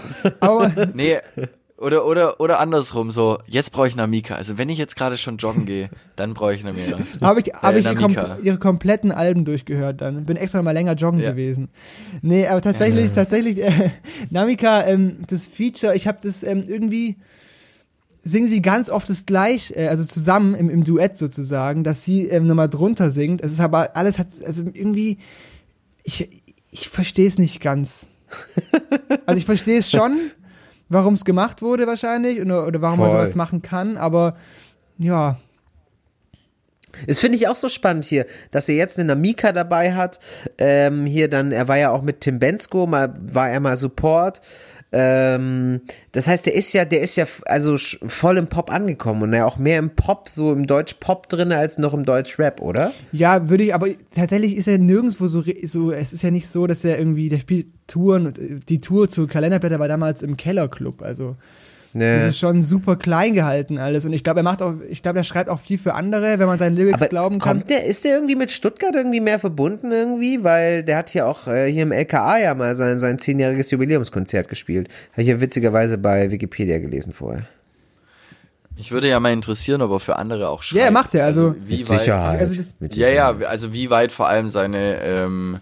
[0.41, 1.19] Aber Nee,
[1.79, 4.35] oder, oder, oder andersrum, so, jetzt brauche ich Namika.
[4.37, 6.99] Also wenn ich jetzt gerade schon joggen gehe, dann brauche ich Namika.
[7.21, 10.25] habe ich, hab Äh, ich kom ihre kompletten Alben durchgehört dann.
[10.25, 11.31] Bin extra mal länger joggen Ja.
[11.31, 11.69] gewesen.
[12.23, 13.91] Nee, aber tatsächlich, tatsächlich, äh,
[14.31, 17.17] Namika, ähm, das Feature, ich habe das ähm, irgendwie
[18.23, 22.27] singen sie ganz oft das gleich, äh, also zusammen im, im Duett sozusagen, dass sie
[22.27, 23.41] ähm, nochmal drunter singt.
[23.41, 25.19] Es ist aber alles hat, also irgendwie,
[26.03, 26.29] ich,
[26.73, 28.09] ich verstehe es nicht ganz.
[29.27, 30.31] Also ich verstehe es schon,
[30.89, 33.19] warum es gemacht wurde wahrscheinlich oder, oder warum man Voll.
[33.21, 34.37] sowas machen kann, aber
[34.99, 35.37] ja,
[37.07, 40.19] Das finde ich auch so spannend hier, dass er jetzt eine Namika dabei hat.
[40.59, 44.41] Ähm, hier dann, er war ja auch mit Tim Bensko, mal war er mal Support.
[44.93, 45.81] Ähm,
[46.13, 47.77] das heißt, der ist ja, der ist ja also
[48.07, 51.79] voll im Pop angekommen und er auch mehr im Pop, so im Deutsch-Pop drin als
[51.79, 52.93] noch im Deutsch-Rap, oder?
[53.11, 56.67] Ja, würde ich, aber tatsächlich ist er nirgendwo so, so, es ist ja nicht so,
[56.67, 61.03] dass er irgendwie, der spielt Touren, äh, die Tour zu Kalenderblätter war damals im Kellerclub,
[61.03, 61.37] also
[61.99, 62.27] das Ne.
[62.29, 65.25] ist schon super klein gehalten alles und ich glaube, er macht auch, ich glaube, er
[65.25, 67.59] schreibt auch viel für andere, wenn man seinen Lyrics Aber glauben kann.
[67.59, 70.45] kommt der, ist der irgendwie mit Stuttgart irgendwie mehr verbunden irgendwie?
[70.45, 74.49] Weil der hat hier auch äh, hier im LKA ja mal sein, sein zehnjähriges Jubiläumskonzert
[74.49, 74.89] gespielt.
[75.13, 77.43] Habe ich ja witzigerweise bei Wikipedia gelesen vorher.
[78.77, 80.79] Mich würde ja mal interessieren, ob er für andere auch schreibt.
[80.81, 82.41] Ja, er macht er, also- wie Mit weit, Sicherheit.
[82.41, 85.59] also das- mit Ja, ja, also wie weit vor allem seine, ähm,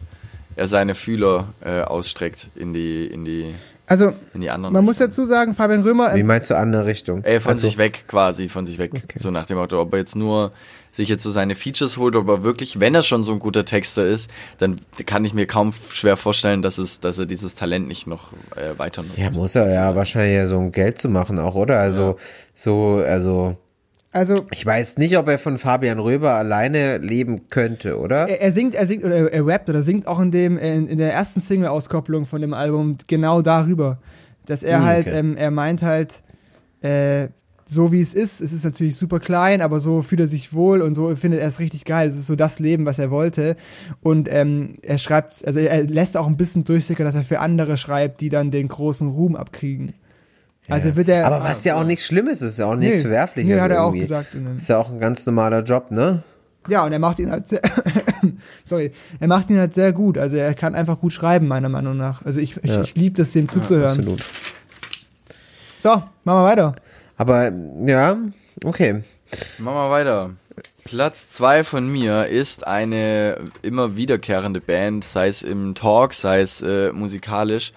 [0.56, 3.54] er seine Fühler äh, ausstreckt in die, in die,
[3.86, 4.72] Also, in die anderen.
[4.72, 7.22] man muss dazu sagen, Fabian Römer, Wie ähm, meinst du andere Richtung?
[7.22, 8.92] Ey, von Also- sich weg quasi, von sich weg.
[9.16, 10.52] So nach dem Motto, ob er jetzt nur
[10.90, 13.64] sich jetzt so seine Features holt, ob er wirklich, wenn er schon so ein guter
[13.64, 14.76] Texter ist, dann
[15.06, 18.78] kann ich mir kaum schwer vorstellen, dass es, dass er dieses Talent nicht noch äh,
[18.78, 19.18] weiter nutzt.
[19.18, 21.78] Ja, muss er ja wahrscheinlich ja so um Geld zu machen auch, oder?
[21.80, 22.16] Also
[22.54, 23.56] so, also
[24.14, 28.28] also ich weiß nicht, ob er von Fabian Röber alleine leben könnte, oder?
[28.28, 30.98] er, er singt, er singt oder er, rappt oder singt auch in dem in, in
[30.98, 33.98] der ersten Single-Auskopplung von dem Album genau darüber,
[34.46, 35.18] dass er Hm, halt, okay.
[35.18, 36.22] ähm, er meint halt,
[36.80, 37.28] äh,
[37.66, 40.80] so wie es ist, es ist natürlich super klein, aber so fühlt er sich wohl
[40.82, 42.06] und so findet er es richtig geil.
[42.06, 43.56] Es ist so das Leben, was er wollte.
[44.02, 47.76] Und ähm, er schreibt, also er lässt auch ein bisschen durchsickern, dass er für andere
[47.76, 49.94] schreibt, die dann den großen Ruhm abkriegen.
[50.68, 51.26] Also wird er.
[51.26, 53.54] Aber was ja auch nichts Schlimmes ist, ist ja auch nichts Nee, Verwerfliches.
[53.54, 56.22] nee, hat er auch gesagt Ist ja auch ein ganz normaler Job, ne?
[56.68, 57.60] Ja, und er macht ihn halt sehr,
[58.64, 58.90] sorry,
[59.20, 60.16] er macht ihn halt sehr gut.
[60.16, 62.24] Also er kann einfach gut schreiben, meiner Meinung nach.
[62.24, 62.80] Also ich, ich, Ja.
[62.80, 63.90] ich liebe das, dem zuzuhören.
[63.98, 64.24] Absolut.
[65.78, 66.74] So, machen wir weiter.
[67.18, 67.52] Aber
[67.84, 68.16] ja,
[68.64, 69.02] okay.
[69.58, 70.30] Machen wir weiter.
[70.84, 76.62] Platz zwei von mir ist eine immer wiederkehrende Band, sei es im Talk, sei es
[76.62, 77.72] äh, musikalisch.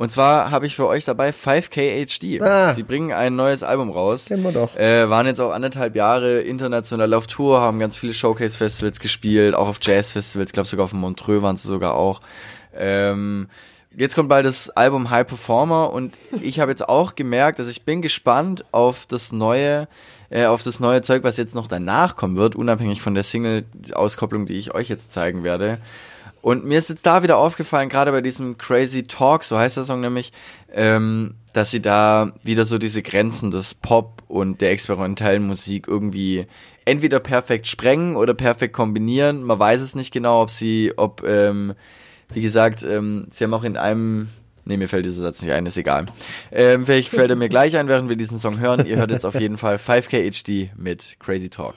[0.00, 2.40] Und zwar habe ich für euch dabei 5K HD.
[2.40, 2.72] Ah.
[2.72, 4.24] Sie bringen ein neues Album raus.
[4.28, 4.74] Kennen wir doch.
[4.74, 9.68] Äh, waren jetzt auch anderthalb Jahre international auf Tour, haben ganz viele Showcase-Festivals gespielt, auch
[9.68, 12.22] auf Jazz-Festivals, ich glaube sogar auf dem Montreux waren sie sogar auch.
[12.74, 13.48] Ähm,
[13.94, 17.82] jetzt kommt bald das Album High Performer und ich habe jetzt auch gemerkt, dass ich
[17.82, 19.86] bin gespannt auf das neue,
[20.30, 24.46] äh, auf das neue Zeug, was jetzt noch danach kommen wird, unabhängig von der Single-Auskopplung,
[24.46, 25.76] die ich euch jetzt zeigen werde.
[26.42, 29.84] Und mir ist jetzt da wieder aufgefallen, gerade bei diesem Crazy Talk, so heißt der
[29.84, 30.32] Song nämlich,
[30.72, 36.46] ähm, dass sie da wieder so diese Grenzen des Pop und der experimentellen Musik irgendwie
[36.84, 39.42] entweder perfekt sprengen oder perfekt kombinieren.
[39.42, 41.74] Man weiß es nicht genau, ob sie, ob, ähm,
[42.32, 44.28] wie gesagt, ähm, sie haben auch in einem,
[44.64, 46.06] nee, mir fällt dieser Satz nicht ein, ist egal.
[46.52, 48.86] Ähm, vielleicht fällt er mir gleich ein, während wir diesen Song hören.
[48.86, 51.74] Ihr hört jetzt auf jeden Fall 5K HD mit Crazy Talk.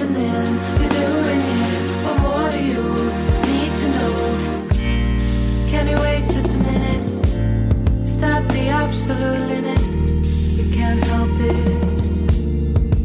[0.00, 1.68] You're doing it.
[2.04, 2.82] What more do you
[3.48, 4.14] need to know?
[5.70, 7.26] Can you wait just a minute?
[8.04, 9.80] Is that the absolute limit?
[10.58, 11.56] You can't help it.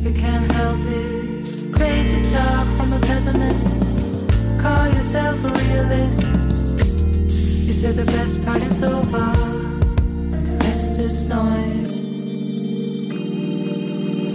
[0.06, 1.74] You can't help it.
[1.74, 3.68] Crazy talk from a pessimist.
[4.62, 6.22] Call yourself a realist.
[7.66, 9.54] You said the best part is over.
[11.00, 12.00] is noise.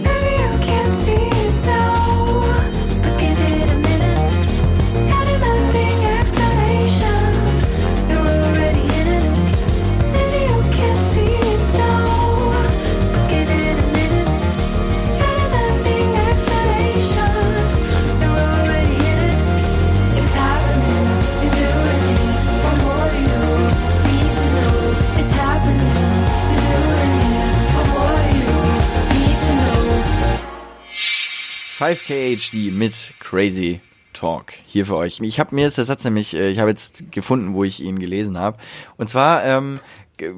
[0.05, 1.38] Maybe you can't see
[31.79, 33.79] 5K HD mit Crazy
[34.11, 35.21] Talk hier für euch.
[35.21, 37.99] Ich habe mir ist der Satz nämlich, äh, ich habe jetzt gefunden, wo ich ihn
[37.99, 38.57] gelesen habe.
[38.97, 39.79] Und zwar ähm,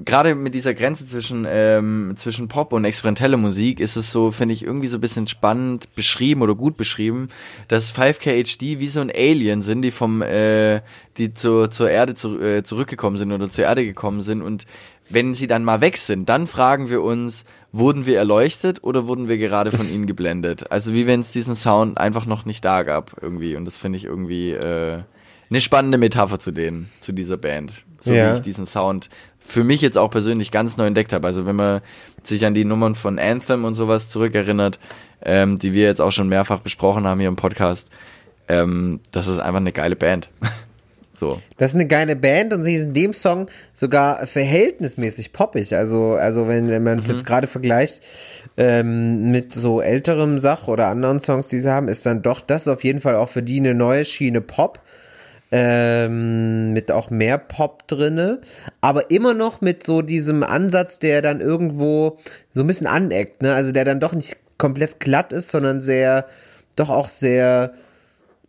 [0.06, 4.54] gerade mit dieser Grenze zwischen, ähm, zwischen Pop und experimentelle Musik ist es so, finde
[4.54, 7.30] ich, irgendwie so ein bisschen spannend beschrieben oder gut beschrieben,
[7.68, 10.82] dass 5KHD wie so ein Alien sind, die vom, äh,
[11.18, 14.66] die zur, zur Erde zu, äh, zurückgekommen sind oder zur Erde gekommen sind und
[15.10, 19.28] wenn sie dann mal weg sind, dann fragen wir uns, wurden wir erleuchtet oder wurden
[19.28, 20.72] wir gerade von ihnen geblendet?
[20.72, 23.98] Also wie wenn es diesen Sound einfach noch nicht da gab irgendwie und das finde
[23.98, 25.02] ich irgendwie äh,
[25.50, 28.32] eine spannende Metapher zu denen, zu dieser Band, so Ja.
[28.32, 29.10] wie ich diesen Sound
[29.44, 31.28] für mich jetzt auch persönlich ganz neu entdeckt habe.
[31.28, 31.82] Also wenn man
[32.24, 34.80] sich an die Nummern von Anthem und sowas zurückerinnert,
[35.24, 37.90] ähm, die wir jetzt auch schon mehrfach besprochen haben hier im Podcast,
[38.48, 40.30] ähm, das ist einfach eine geile Band.
[41.14, 41.42] so.
[41.58, 45.76] Das ist eine geile Band und sie ist in dem Song sogar verhältnismäßig poppig.
[45.76, 48.02] Also, also wenn, wenn man es jetzt gerade vergleicht
[48.58, 52.68] ähm, mit so älterem Sach oder anderen Songs, die sie haben, ist dann doch das
[52.68, 54.80] auf jeden Fall auch für die eine neue Schiene Pop.
[55.54, 58.40] Ähm, mit auch mehr Pop drinne,
[58.80, 62.20] aber immer noch mit so diesem Ansatz, der dann irgendwo
[62.54, 63.54] so ein bisschen aneckt, ne?
[63.54, 66.26] Also der dann doch nicht komplett glatt ist, sondern sehr,
[66.78, 67.74] doch auch sehr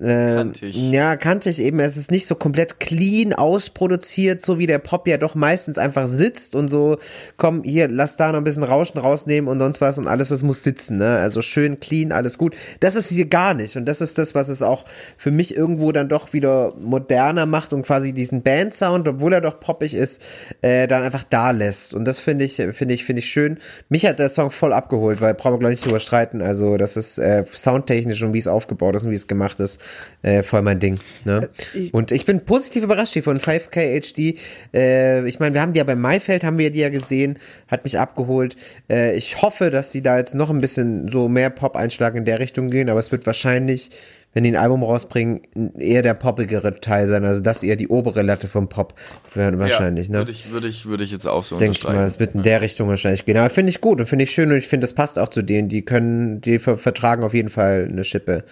[0.03, 0.91] äh, Kantig.
[0.91, 1.79] Ja, kantig eben.
[1.81, 6.09] Es ist nicht so komplett clean ausproduziert, so wie der Pop ja doch meistens einfach
[6.09, 6.99] sitzt und so,
[7.37, 10.43] komm, hier, lass da noch ein bisschen Rauschen rausnehmen und sonst was und alles, das
[10.43, 11.19] muss sitzen, ne?
[11.19, 12.57] Also schön clean, alles gut.
[12.81, 14.85] Das ist hier gar nicht und das ist das, was es auch
[15.17, 19.61] für mich irgendwo dann doch wieder moderner macht und quasi diesen Bandsound, obwohl er doch
[19.61, 20.23] poppig ist,
[20.63, 21.95] äh, dann einfach da lässt.
[21.95, 23.59] Und das finde ich, finde ich, finde ich schön.
[23.89, 26.43] Mich hat der Song voll abgeholt, weil brauchen wir gleich nicht drüber streiten.
[26.43, 29.81] Also, das ist äh, soundtechnisch und wie es aufgebaut ist und wie es gemacht ist,
[30.23, 30.99] äh, voll mein Ding.
[31.25, 31.49] Ne?
[31.93, 34.39] Und ich bin positiv überrascht hier von 5K HD.
[34.75, 37.39] Äh, ich meine, wir haben die ja bei Maifeld, haben wir die ja gesehen,
[37.69, 38.57] hat mich abgeholt.
[38.89, 42.25] Äh, ich hoffe, dass die da jetzt noch ein bisschen so mehr Pop einschlagen in
[42.25, 43.91] der Richtung gehen, aber es wird wahrscheinlich,
[44.35, 45.43] wenn die ein Album rausbringen,
[45.79, 47.25] eher der poppigere Teil sein.
[47.25, 48.95] Also das eher die obere Latte vom Pop
[49.35, 50.09] werden wahrscheinlich.
[50.09, 50.19] ja, ne?
[50.21, 52.43] Würde ich, würde ich, würde ich jetzt auch so Denke ich mal, es wird in
[52.43, 53.37] der Richtung wahrscheinlich gehen.
[53.37, 55.43] Aber finde ich gut und finde ich schön und ich finde, das passt auch zu
[55.43, 55.69] denen.
[55.69, 58.45] Die können, die ver vertragen auf jeden Fall eine Schippe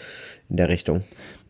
[0.48, 1.02] in der Richtung.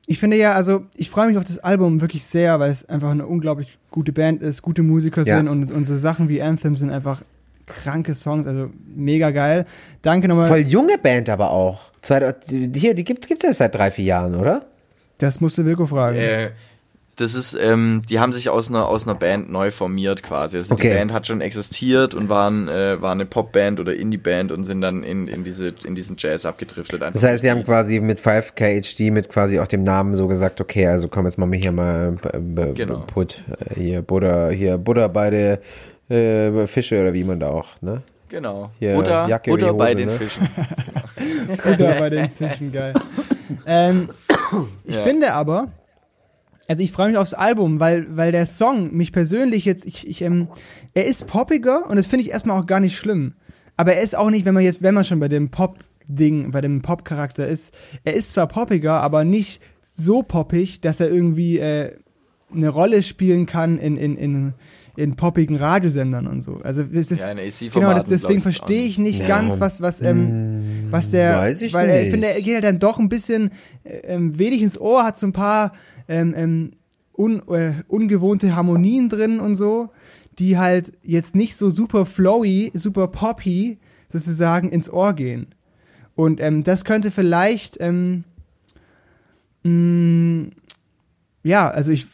[0.07, 3.11] Ich finde ja, also ich freue mich auf das Album wirklich sehr, weil es einfach
[3.11, 5.37] eine unglaublich gute Band ist, gute Musiker Ja.
[5.37, 7.23] sind und unsere Sachen wie Anthem sind einfach
[7.71, 9.67] kranke Songs, also mega geil.
[10.03, 10.49] Danke nochmal.
[10.49, 11.91] Voll junge Band aber auch.
[12.03, 14.67] Zwei, hier, die gibt es ja seit drei, vier Jahren, oder?
[15.19, 16.17] Das musste Wilko fragen.
[16.17, 16.51] Äh,
[17.21, 20.57] das ist, ähm, die haben sich aus einer, aus einer Band neu formiert quasi.
[20.57, 20.89] Also Okay.
[20.89, 24.81] Die Band hat schon existiert und waren, äh, war eine Popband oder Indie-Band und sind
[24.81, 27.03] dann in, in, diese, in diesen Jazz abgedriftet.
[27.03, 30.87] Das heißt, sie haben quasi mit 5KHD, mit quasi auch dem Namen so gesagt, okay,
[30.87, 33.05] also komm, jetzt machen wir hier mal äh, Genau.
[33.07, 35.61] Put, äh, hier Butter, hier Butter bei der
[36.11, 38.03] äh, Fische oder wie man da auch, ne?
[38.29, 38.71] Genau.
[38.79, 40.15] Hier, Butter, Jacke die Butter bei Hose, den ne?
[40.15, 40.49] Fischen.
[41.65, 42.95] Butter bei den Fischen, geil.
[43.67, 44.11] ähm,
[44.85, 45.03] ich Ja.
[45.03, 45.69] finde aber,
[46.69, 50.23] also ich freue mich aufs Album, weil, weil der Song mich persönlich jetzt, ich, ich,
[50.23, 50.49] ähm,
[50.95, 53.35] er ist poppiger und das finde ich erstmal auch gar nicht schlimm.
[53.77, 56.61] Aber er ist auch nicht, wenn man jetzt, wenn man schon bei dem Pop-Ding, bei
[56.61, 59.61] dem Pop-Charakter ist, er ist zwar poppiger, aber nicht
[59.95, 61.97] so poppig, dass er irgendwie äh,
[62.55, 64.55] eine Rolle spielen kann in, in, in,
[64.97, 66.61] in poppigen Radiosendern und so.
[66.63, 69.27] Also das ist, Ja, genau, das, deswegen verstehe ich nicht Ja.
[69.29, 72.11] ganz, was, was, ähm, was der, weiß ich weil er, ich nicht.
[72.13, 73.51] finde, er geht halt dann doch ein bisschen
[73.85, 75.73] äh, ähm, wenig ins Ohr, hat so ein paar
[76.09, 76.73] ähm, ähm,
[77.17, 79.91] un, äh, ungewohnte Harmonien drin und so,
[80.39, 83.79] die halt jetzt nicht so super flowy, super poppy
[84.09, 85.47] sozusagen ins Ohr gehen.
[86.17, 88.25] Und ähm, das könnte vielleicht, ähm,
[89.63, 90.51] mh,
[91.43, 92.07] ja, also ich,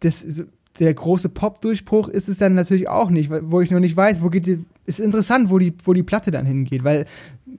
[0.00, 0.44] das,
[0.78, 4.30] der große Pop-Durchbruch ist es dann natürlich auch nicht, wo ich noch nicht weiß, wo
[4.30, 7.06] geht die, ist interessant, wo die, wo die Platte dann hingeht, weil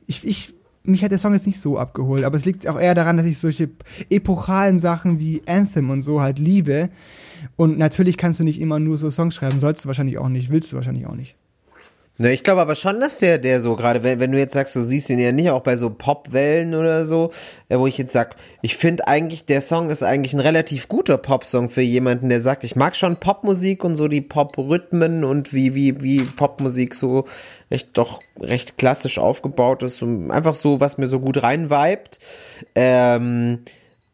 [0.07, 0.53] ich, ich,
[0.83, 3.25] mich hat der Song jetzt nicht so abgeholt, aber es liegt auch eher daran, dass
[3.25, 3.69] ich solche
[4.09, 6.89] epochalen Sachen wie Anthem und so halt liebe.
[7.55, 10.49] Und natürlich kannst du nicht immer nur so Songs schreiben, sollst du wahrscheinlich auch nicht,
[10.49, 11.35] willst du wahrscheinlich auch nicht.
[12.19, 14.75] Ne, ich glaube aber schon, dass der, der so gerade, wenn, wenn du jetzt sagst,
[14.75, 17.31] du siehst ihn ja nicht auch bei so Popwellen oder so,
[17.69, 21.17] äh, wo ich jetzt sag, ich finde eigentlich, der Song ist eigentlich ein relativ guter
[21.17, 25.73] Popsong für jemanden, der sagt, ich mag schon Popmusik und so die Poprhythmen und wie,
[25.73, 27.25] wie, wie Popmusik so
[27.71, 32.19] recht, doch recht klassisch aufgebaut ist und einfach so, was mir so gut reinvibet.
[32.75, 33.63] Ähm,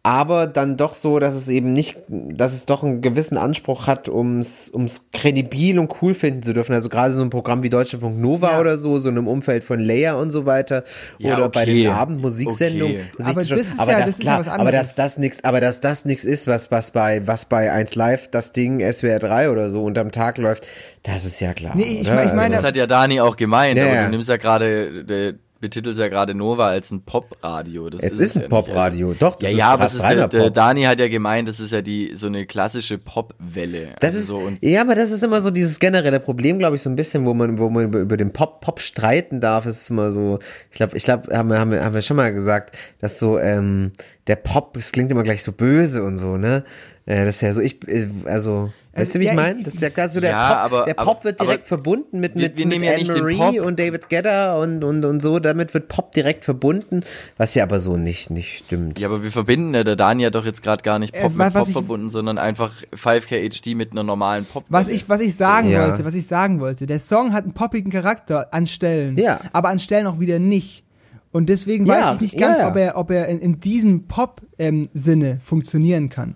[0.09, 4.09] aber dann doch so, dass es eben nicht, dass es doch einen gewissen Anspruch hat,
[4.09, 6.73] ums, ums kredibil und cool finden zu dürfen.
[6.73, 8.59] Also gerade so ein Programm wie Deutsche Funk Nova Ja.
[8.59, 10.83] oder so, so in einem Umfeld von Leia und so weiter.
[11.19, 11.83] Ja, oder bei okay.
[11.83, 12.95] den Abendmusiksendungen.
[12.95, 13.23] Okay.
[13.23, 15.43] Aber schon- das ist aber ja- das, das ist ja klar, aber dass das nichts,
[15.43, 19.19] aber dass das nichts ist, was, was bei, was bei 1 Live das Ding SWR
[19.19, 20.65] 3 oder so unterm Tag läuft,
[21.03, 21.73] das ist ja klar.
[21.75, 24.27] Nee, ich mein- ich meine- Das hat ja Dani auch gemeint, Ja, aber du nimmst
[24.29, 27.89] ja gerade, betitelt ja gerade Nova als ein Popradio.
[27.89, 28.49] Das Es ist ja ein nicht.
[28.49, 29.13] Popradio.
[29.19, 30.53] Doch, das Ja, ist ja, aber es ist der, der Pop.
[30.53, 33.95] Dani hat ja gemeint, das ist ja die so eine klassische Popwelle.
[33.99, 36.81] Das Also ist, so ja, aber das ist immer so dieses generelle Problem, glaube ich,
[36.81, 39.65] so ein bisschen, wo man, wo man über, über den Pop, Pop streiten darf.
[39.65, 40.39] Es ist immer so,
[40.71, 43.37] ich glaube, ich glaube, haben wir, haben wir, haben wir schon mal gesagt, dass so,
[43.39, 43.91] ähm,
[44.27, 46.63] der Pop, es klingt immer gleich so böse und so, ne?
[47.05, 49.63] Äh, das ist ja so, ich, äh, also, weißt du, wie ich ja, meine?
[49.63, 52.35] Das ist ja quasi so der Ja, Pop, aber- der Pop wird direkt verbunden mit,
[52.35, 53.65] wir- mit, wir mit nehmen ja Pop.
[53.67, 57.01] und David Gedder und, und, und so, damit wird Pop direkt verbunden,
[57.37, 58.99] was ja aber so nicht, nicht stimmt.
[58.99, 61.33] ja, aber wir verbinden ja, der Dani hat doch jetzt gerade gar nicht Äh, Pop
[61.37, 64.65] was- mit Pop ich- verbunden, sondern einfach 5K HD mit einer normalen Pop.
[64.69, 65.87] Was ich, was ich sagen Ja.
[65.87, 69.39] wollte, was ich sagen wollte, der Song hat einen poppigen Charakter an Stellen, Ja.
[69.53, 70.83] aber an Stellen auch wieder nicht.
[71.31, 72.69] Und deswegen Ja, weiß ich nicht ganz, ja, ja.
[72.71, 76.35] ob er, ob er in, in diesem Pop-Sinne funktionieren kann.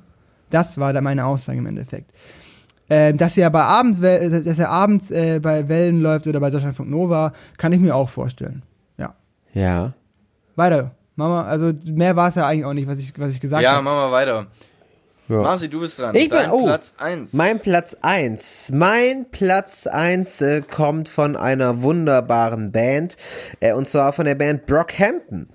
[0.50, 2.12] Das war da meine Aussage im Endeffekt.
[2.94, 6.90] Ähm, dass er bei Abend, dass er abends äh, bei Wellen läuft oder bei Deutschlandfunk
[6.90, 8.62] Nova, kann ich mir auch vorstellen.
[8.98, 9.16] Ja.
[9.54, 9.94] Ja.
[10.56, 10.92] Weiter.
[11.16, 13.72] Mama, also mehr war es ja eigentlich auch nicht, was ich, was ich gesagt ja,
[13.72, 13.84] habe.
[13.84, 14.46] machen wir weiter.
[15.30, 15.38] Ja.
[15.38, 16.14] Marci, du bist dran.
[16.16, 17.32] Ich bin, Dein oh, Platz 1.
[17.32, 23.16] Mein Platz eins, Mein Platz eins äh, kommt von einer wunderbaren Band.
[23.62, 25.48] Äh, und zwar von der Band Brockhampton.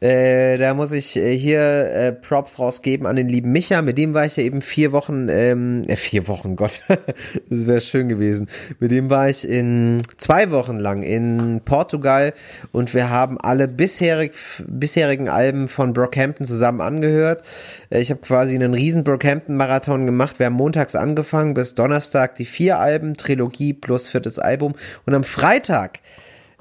[0.00, 3.80] Äh, da muss ich äh, hier äh, Props rausgeben an den lieben Micha.
[3.80, 6.82] Mit dem war ich ja eben vier Wochen, ähm, äh, vier Wochen, Gott.
[6.88, 8.48] das wäre schön gewesen.
[8.78, 12.34] Mit dem war ich in zwei Wochen lang in Portugal
[12.72, 14.34] und wir haben alle bisherig,
[14.66, 17.42] bisherigen Alben von Brockhampton zusammen angehört.
[17.88, 20.40] Äh, ich habe quasi einen riesen Brockhampton-Marathon gemacht.
[20.40, 24.74] Wir haben montags angefangen bis Donnerstag die vier Alben, Trilogie plus viertes Album.
[25.06, 26.00] Und am Freitag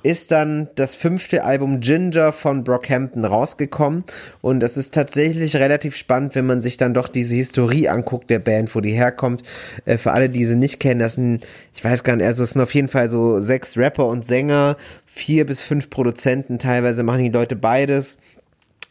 [0.04, 4.04] ist dann das fünfte Album Ginger von Brockhampton rausgekommen.
[4.42, 8.40] Und das ist tatsächlich relativ spannend, wenn man sich dann doch diese Historie anguckt der
[8.40, 9.44] Band, wo die herkommt.
[9.86, 12.52] Äh, für alle, die sie nicht kennen, das sind, ich weiß gar nicht, also es
[12.52, 17.24] sind auf jeden Fall so sechs Rapper und Sänger, vier bis fünf Produzenten, teilweise machen
[17.24, 18.20] die Leute beides.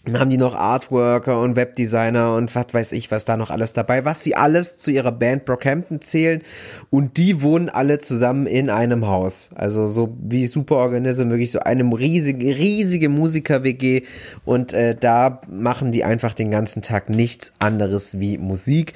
[0.05, 3.73] Dann haben die noch Artworker und Webdesigner und was weiß ich, was da noch alles
[3.73, 6.43] dabei, was sie alles zu ihrer Band Brockhampton zählen.
[6.91, 9.51] Und die wohnen alle zusammen in einem Haus.
[9.55, 14.03] Also so wie Superorganism, wirklich so eine riesige, riesige Musiker-WG.
[14.45, 18.95] Und äh, da machen die einfach den ganzen Tag nichts anderes wie Musik.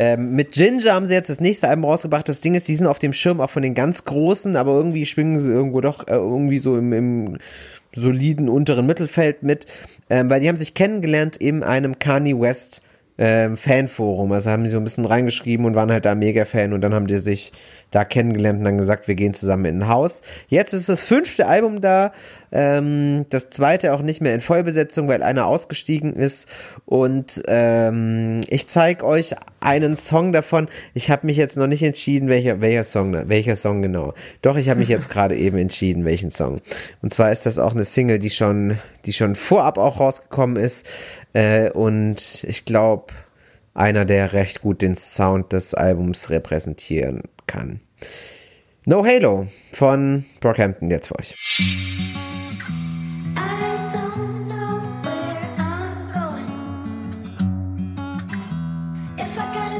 [0.00, 2.28] Ähm, mit Ginger haben sie jetzt das nächste Album rausgebracht.
[2.28, 5.06] Das Ding ist, die sind auf dem Schirm auch von den ganz Großen, aber irgendwie
[5.06, 7.38] schwingen sie irgendwo doch äh, irgendwie so im, im
[7.94, 9.66] soliden unteren Mittelfeld mit,
[10.10, 12.82] ähm, weil die haben sich kennengelernt in einem Kanye West
[13.18, 14.32] ähm, Fanforum.
[14.32, 16.94] Also haben die so ein bisschen reingeschrieben und waren halt da mega Fan und dann
[16.94, 17.52] haben die sich
[17.90, 20.22] da kennengelernt und dann gesagt, wir gehen zusammen in ein Haus.
[20.48, 22.12] Jetzt ist das fünfte Album da,
[22.52, 26.48] ähm, das zweite auch nicht mehr in Vollbesetzung, weil einer ausgestiegen ist
[26.84, 30.68] und ähm, ich zeige euch einen Song davon.
[30.92, 34.12] Ich habe mich jetzt noch nicht entschieden, welcher, welcher Song, welcher Song genau.
[34.42, 36.60] Doch, ich habe mich jetzt gerade eben entschieden, welchen Song.
[37.00, 38.78] Und zwar ist das auch eine Single, die schon,
[39.08, 40.86] die schon vorab auch rausgekommen ist
[41.32, 43.14] äh, und ich glaube,
[43.72, 47.80] einer, der recht gut den Sound des Albums repräsentieren kann.
[48.84, 51.34] No Halo von Brockhampton jetzt für euch.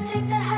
[0.00, 0.57] Take the high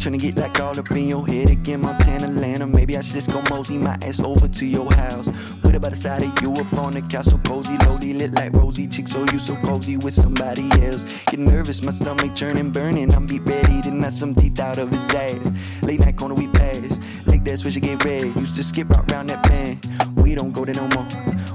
[0.00, 2.66] tryna get like all up in your head again, Montana, Atlanta.
[2.66, 5.26] Maybe I should just go mosey my ass over to your house.
[5.60, 8.88] What about the side of you up on the castle cozy, lowly, lit like rosy
[8.88, 11.24] chicks, so you so cozy with somebody else.
[11.24, 13.14] Get nervous, my stomach churning, burning.
[13.14, 15.82] I'm be ready to knock some teeth out of his ass.
[15.82, 16.98] Late night corner, we pass.
[17.26, 18.34] Lick that switch, get red.
[18.36, 19.84] Used to skip right round that bend.
[20.16, 21.06] We don't go there no more.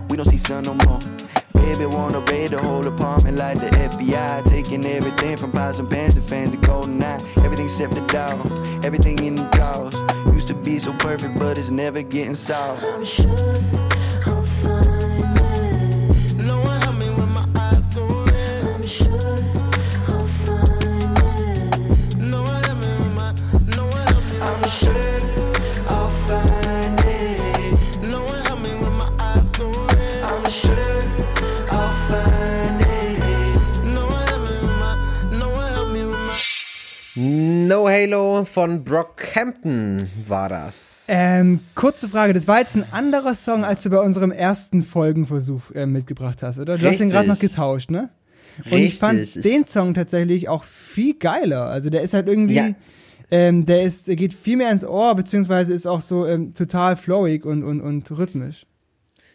[0.08, 1.00] We don't see sun no more.
[1.66, 6.16] Baby wanna raid the whole apartment like the FBI Taking everything from pots and pans
[6.16, 8.40] and fans to golden eye Everything except the dog,
[8.86, 9.96] everything in the drawers
[10.32, 13.56] Used to be so perfect but it's never getting solved I'm sure
[14.28, 16.36] I'll find it.
[16.38, 16.85] No one
[37.68, 41.08] No Halo von Brockhampton war das.
[41.10, 45.72] Ähm, kurze Frage, das war jetzt ein anderer Song, als du bei unserem ersten Folgenversuch
[45.74, 46.78] äh, mitgebracht hast, oder?
[46.78, 47.52] Du hast den gerade noch Richtig.
[47.52, 48.10] getauscht, ne?
[48.72, 49.44] Und ich fand Richtig.
[49.44, 51.66] den Song tatsächlich auch viel geiler.
[51.66, 52.70] Also der ist halt irgendwie, Ja.
[53.32, 56.96] ähm, der ist, der geht viel mehr ins Ohr, beziehungsweise ist auch so ähm, total
[56.96, 58.66] flowig und, und, und rhythmisch.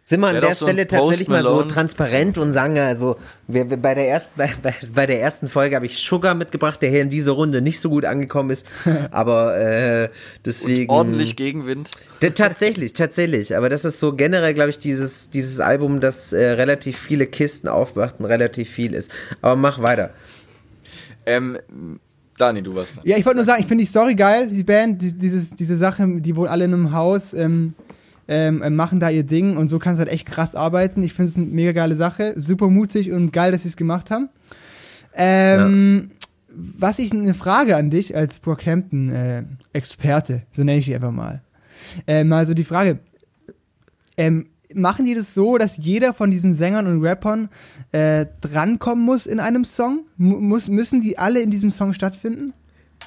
[0.02, 3.16] Sind wir an Der der auch so Stelle tatsächlich mal so transparent und sagen, also
[3.46, 6.82] wir, wir bei, der ersten, bei, bei, bei der ersten Folge habe ich Sugar mitgebracht,
[6.82, 8.66] der hier in dieser Runde nicht so gut angekommen ist,
[9.12, 10.08] aber äh,
[10.44, 10.90] deswegen...
[10.90, 11.90] Ordentlich Gegenwind.
[12.22, 13.56] D- Tatsächlich, tatsächlich.
[13.56, 17.68] Aber das ist so generell, glaube ich, dieses, dieses Album, das äh, relativ viele Kisten
[17.68, 19.12] aufmacht und relativ viel ist.
[19.42, 20.10] Aber mach weiter.
[21.26, 21.58] Ähm,
[22.36, 23.04] Dani, du warst dran.
[23.06, 25.76] Ja, ich wollte nur sagen, ich finde die Story geil, die Band, die, dieses, diese
[25.76, 27.74] Sache, die wohl alle in einem Haus ähm,
[28.30, 31.02] ähm, äh, machen da ihr Ding und so kannst du halt echt krass arbeiten.
[31.02, 34.12] Ich finde es eine mega geile Sache, super mutig und geil, dass sie es gemacht
[34.12, 34.28] haben.
[35.14, 36.12] Ähm,
[36.48, 41.42] Was ich eine Frage an dich als Brockhampton-Experte, so nenne ich dich einfach mal.
[42.06, 43.00] Äh, mal so die Frage,
[44.16, 47.48] ähm, machen die das so, dass jeder von diesen Sängern und Rappern
[47.90, 50.04] äh, drankommen muss in einem Song?
[50.16, 52.52] Mu muss, müssen die alle in diesem Song stattfinden?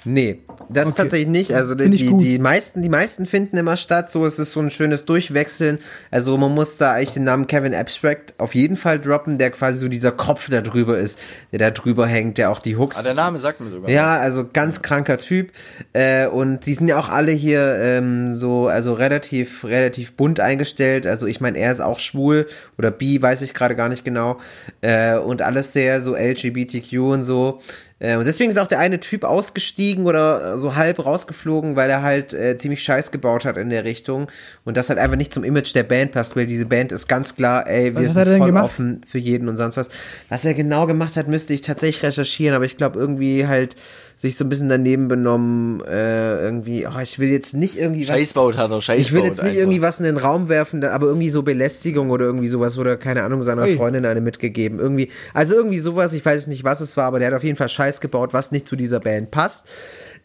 [0.06, 0.40] Nee,
[0.70, 0.98] das Okay.
[0.98, 1.54] tatsächlich nicht.
[1.54, 4.12] Also die, die, die meisten, die meisten finden immer statt.
[4.12, 5.80] So, es ist so ein schönes Durchwechseln.
[6.12, 9.78] Also man muss da eigentlich den Namen Kevin Abstract auf jeden Fall droppen, der quasi
[9.78, 11.20] so dieser Kopf da drüber ist,
[11.52, 12.98] der da drüber hängt, der auch die Hooks.
[12.98, 13.90] Ah, der Name sagt mir sogar.
[13.90, 15.52] Ja, also ganz kranker Typ.
[15.94, 21.08] Äh, und die sind ja auch alle hier ähm, so, also relativ, relativ bunt eingestellt.
[21.08, 22.48] Also ich meine, er ist auch schwul
[22.78, 24.38] oder bi, weiß ich gerade gar nicht genau.
[24.82, 27.62] Äh, und alles sehr so LGBTQ und so.
[28.04, 32.02] Äh, und deswegen ist auch der eine Typ ausgestiegen oder so halb rausgeflogen, weil er
[32.02, 34.28] halt äh, ziemlich Scheiß gebaut hat in der Richtung.
[34.66, 37.36] Und das halt einfach nicht zum Image der Band passt, weil diese Band ist ganz
[37.36, 39.88] klar, ey, wir sind voll offen für jeden und sonst was.
[40.28, 43.78] Was er genau gemacht hat, müsste ich tatsächlich recherchieren, aber ich glaube irgendwie halt
[44.24, 48.16] sich so ein bisschen daneben benommen, äh, irgendwie, oh, ich will jetzt nicht irgendwie was.
[48.16, 49.06] Scheißbaut hat er, Scheißbaut.
[49.06, 49.58] Ich will jetzt nicht einfach.
[49.58, 53.24] irgendwie was in den Raum werfen, aber irgendwie so Belästigung oder irgendwie sowas oder keine
[53.24, 53.76] Ahnung, seiner Ui.
[53.76, 54.80] Freundin eine mitgegeben.
[54.80, 57.58] Irgendwie, also irgendwie sowas, ich weiß nicht, was es war, aber der hat auf jeden
[57.58, 59.68] Fall Scheiß gebaut, was nicht zu dieser Band passt.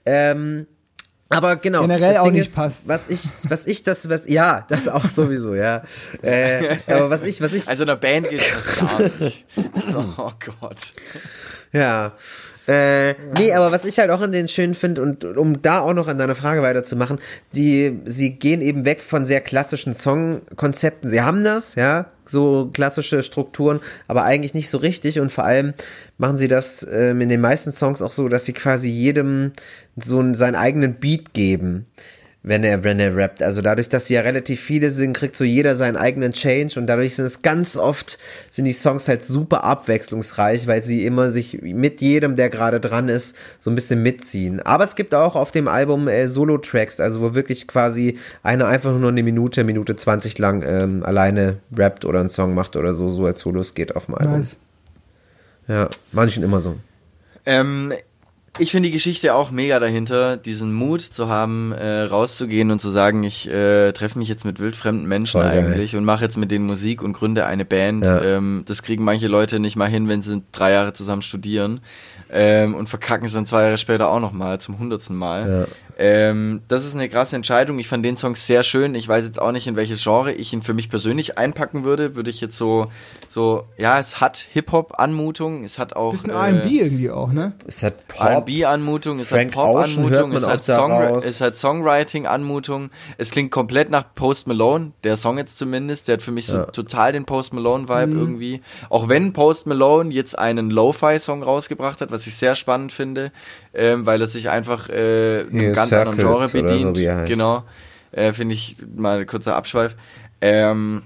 [0.07, 0.69] Ähm,
[1.29, 1.81] aber genau.
[1.81, 2.87] Generell das auch Ding nicht ist, passt.
[2.87, 5.83] Was ich, was ich, das, was, ja, das auch sowieso, ja.
[6.23, 9.45] Äh, aber was ich, was ich, Also in der Band geht das gar nicht.
[10.17, 10.31] Oh
[10.61, 10.93] Gott.
[11.73, 12.13] Ja.
[12.69, 15.95] Äh, nee, aber was ich halt auch an denen schön finde und um da auch
[15.95, 17.19] noch an deine Frage weiterzumachen,
[17.55, 21.09] die, sie gehen eben weg von sehr klassischen Songkonzepten.
[21.09, 25.73] Sie haben das, ja, so klassische Strukturen, aber eigentlich nicht so richtig und vor allem
[26.19, 29.53] machen sie das ähm, in den meisten Songs auch so, dass sie quasi jedem
[29.97, 31.87] so einen- seinen eigenen Beat geben
[32.43, 33.43] wenn er, wenn er rappt.
[33.43, 36.87] Also dadurch, dass sie ja relativ viele sind, kriegt so jeder seinen eigenen Change und
[36.87, 38.19] dadurch sind es ganz oft,
[38.51, 43.09] sind die Songs halt super abwechslungsreich, weil sie immer sich mit jedem, der gerade dran
[43.09, 44.61] ist, so ein bisschen mitziehen.
[44.61, 48.97] Aber es gibt auch auf dem Album äh, Solo-Tracks, also wo wirklich quasi einer einfach
[48.97, 53.09] nur eine Minute, Minute 20 lang ähm, alleine rappt oder einen Song macht oder so,
[53.09, 54.39] so als Solos geht auf dem Album.
[54.39, 54.57] Nice.
[55.67, 56.77] Ja, manchen immer so.
[57.45, 57.93] Ähm,
[58.59, 62.91] ich finde die Geschichte auch mega dahinter, diesen Mut zu haben, äh, rauszugehen und zu
[62.91, 65.65] sagen, ich äh, treffe mich jetzt mit wildfremden Menschen Voll geil.
[65.65, 68.05] eigentlich und mache jetzt mit denen Musik und gründe eine Band.
[68.05, 68.23] Ja.
[68.23, 71.81] Ähm, das kriegen manche Leute nicht mal hin, wenn sie drei Jahre zusammen studieren
[72.31, 75.67] ähm, und verkacken es dann zwei Jahre später auch nochmal zum hundertsten Mal.
[75.67, 75.75] Ja.
[76.01, 77.81] Ähm, das ist eine krasse Entscheidung.
[77.81, 78.95] Ich fand den Song sehr schön.
[78.95, 82.15] Ich weiß jetzt auch nicht, in welches Genre ich ihn für mich persönlich einpacken würde.
[82.15, 82.87] Würde ich jetzt so,
[83.31, 87.53] so, ja, es hat Hip-Hop-Anmutung, es hat auch Bisschen äh, R&B irgendwie auch, ne?
[87.67, 88.27] Es hat Pop.
[88.27, 92.91] R&B-Anmutung, es Frank hat Pop-Anmutung, es, hat Song, es hat Songwriting-Anmutung.
[93.19, 96.09] Es klingt komplett nach Post Malone, der Song jetzt zumindest.
[96.09, 96.65] Der hat für mich so Ja.
[96.65, 98.63] total den Post Malone-Vibe irgendwie.
[98.89, 103.31] Auch wenn Post Malone jetzt einen Lo-Fi-Song rausgebracht hat, was ich sehr spannend finde,
[103.75, 106.53] ähm, weil er sich einfach äh, einem Hier, ganz anderen Genre Circles
[106.93, 106.97] bedient.
[106.97, 107.25] so.
[107.27, 107.65] Genau.
[108.13, 109.97] Äh, finde ich mal ein kurzer Abschweif.
[110.41, 111.03] Ähm,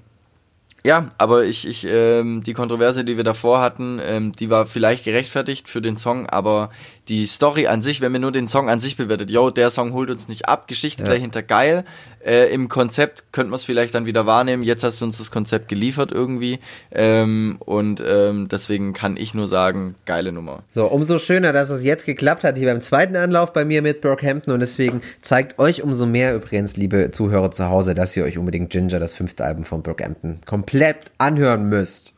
[0.85, 5.05] ja, aber ich, ich, ähm, die Kontroverse, die wir davor hatten, ähm, die war vielleicht
[5.05, 6.71] gerechtfertigt für den Song, aber
[7.09, 9.93] die Story an sich, wenn man nur den Song an sich bewertet, yo, der Song
[9.93, 11.85] holt uns nicht ab, Geschichte dahinter geil,
[12.25, 15.31] äh, im Konzept könnte man es vielleicht dann wieder wahrnehmen, jetzt hast du uns das
[15.31, 16.61] Konzept geliefert irgendwie.
[16.93, 20.63] Ähm, und ähm, deswegen kann ich nur sagen, geile Nummer.
[20.69, 24.01] So, umso schöner, dass es jetzt geklappt hat, hier beim zweiten Anlauf bei mir mit
[24.01, 24.55] Brockhampton.
[24.55, 28.71] Und deswegen zeigt euch umso mehr übrigens, liebe Zuhörer zu Hause, dass ihr euch unbedingt
[28.71, 32.12] Ginger, das fünfte Album von Brockhampton, komplett anhören müsst.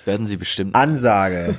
[0.00, 0.74] Das werden sie bestimmt.
[0.74, 1.56] Ansage.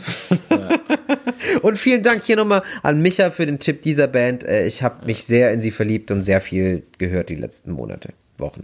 [1.62, 4.44] und vielen Dank hier nochmal an Micha für den Tipp dieser Band.
[4.44, 8.14] Äh, Ich habe mich sehr in sie verliebt und sehr viel gehört die letzten Monate,
[8.40, 8.64] Wochen,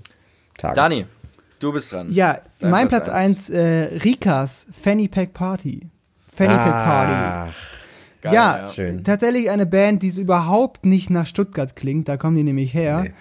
[0.57, 0.73] Tage.
[0.73, 1.05] Dani,
[1.59, 2.11] du bist dran.
[2.11, 3.59] Ja, Dein mein Platz Platz 1, äh,
[4.03, 5.81] Rikas Fanny Pack Party.
[6.35, 7.13] Fanny Pack Party.
[7.51, 7.55] Ach,
[8.23, 8.67] Geil, ja, ja.
[8.67, 9.03] Schön.
[9.03, 12.07] tatsächlich eine Band, die so überhaupt nicht nach Stuttgart klingt.
[12.09, 13.01] Da kommen die nämlich her.
[13.03, 13.13] Nee.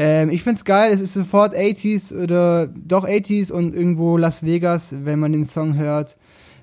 [0.00, 4.94] Ähm, ich find's geil, es ist sofort 80s oder doch 80s und irgendwo Las Vegas,
[5.02, 6.16] wenn man den Song hört.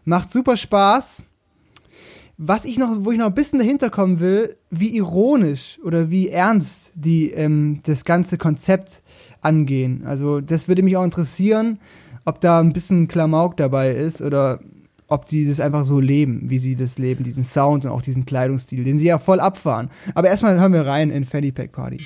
[0.05, 1.23] Macht super Spaß.
[2.37, 6.29] Was ich noch, wo ich noch ein bisschen dahinter kommen will, wie ironisch oder wie
[6.29, 9.03] ernst die ähm, das ganze Konzept
[9.41, 10.03] angehen.
[10.05, 11.79] Also das würde mich auch interessieren,
[12.23, 14.61] ob da ein bisschen Klamauk dabei ist oder
[15.07, 18.25] ob die das einfach so leben, wie sie das leben, diesen Sound und auch diesen
[18.25, 19.89] Kleidungsstil, den sie ja voll abfahren.
[20.13, 21.97] Aber erstmal hören wir rein in Fanny Pack Party.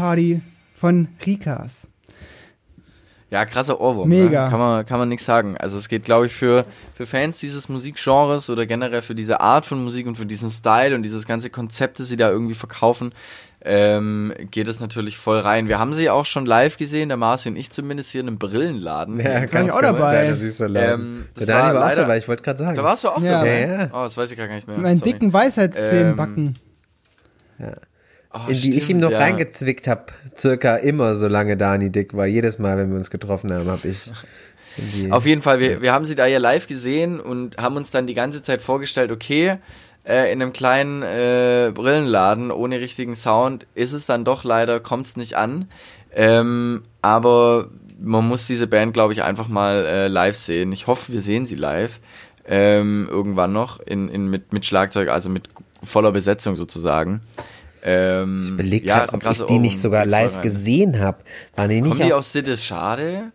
[0.00, 0.40] Party
[0.72, 1.86] von Rikas.
[3.28, 4.08] Ja, krasser Ohrwurm.
[4.08, 4.46] Mega.
[4.46, 4.50] Ne?
[4.50, 5.56] Kann man, kann man nichts sagen.
[5.58, 6.64] Also es geht, glaube ich, für,
[6.94, 10.94] für Fans dieses Musikgenres oder generell für diese Art von Musik und für diesen Style
[10.96, 13.12] und dieses ganze Konzept, das sie da irgendwie verkaufen,
[13.62, 15.68] ähm, geht es natürlich voll rein.
[15.68, 18.38] Wir haben sie auch schon live gesehen, der Marci und ich zumindest hier in einem
[18.38, 19.20] Brillenladen.
[19.20, 19.98] Ja, Kann ich auch dabei.
[20.16, 21.00] kleiner, süßer Laden.
[21.00, 22.74] Ähm, Der das Dani war war auch leider- dabei, ich wollte gerade sagen.
[22.74, 23.32] Da warst du auch Ja.
[23.32, 23.60] dabei?
[23.60, 23.90] Ja, ja.
[23.92, 24.76] Oh, das weiß ich gar nicht mehr.
[24.76, 26.54] Mit meinen dicken Weisheitszähnen Ähm, backen.
[28.32, 29.18] Oh, in die ich stimmt, ihm noch ja.
[29.18, 32.26] reingezwickt habe, circa immer, solange Dani dick war.
[32.26, 34.12] Jedes Mal, wenn wir uns getroffen haben, habe ich
[35.10, 38.06] Auf jeden Fall, wir, wir haben sie da ja live gesehen und haben uns dann
[38.06, 39.56] die ganze Zeit vorgestellt, okay,
[40.06, 45.06] äh, in einem kleinen äh, Brillenladen ohne richtigen Sound ist es dann doch leider, kommt
[45.06, 45.68] es nicht an.
[46.14, 47.68] Ähm, aber
[48.00, 50.72] man muss diese Band, glaube ich, einfach mal äh, live sehen.
[50.72, 52.00] Ich hoffe, wir sehen sie live.
[52.46, 55.48] Ähm, irgendwann noch in, in, mit, mit Schlagzeug, also mit
[55.84, 57.20] voller Besetzung sozusagen.
[57.82, 60.42] Ähm, Beleg ja, grad, ist ein ob ich die nicht sogar live rein.
[60.42, 61.18] gesehen habe.
[61.56, 63.32] Waren die nicht, Kommen die auch, aus Sittes Schade?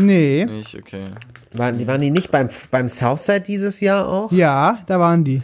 [0.00, 0.44] Nee.
[0.44, 1.06] Nicht, okay.
[1.52, 4.30] waren, die, waren die nicht beim, beim Southside dieses Jahr auch?
[4.30, 5.42] Ja, da waren die.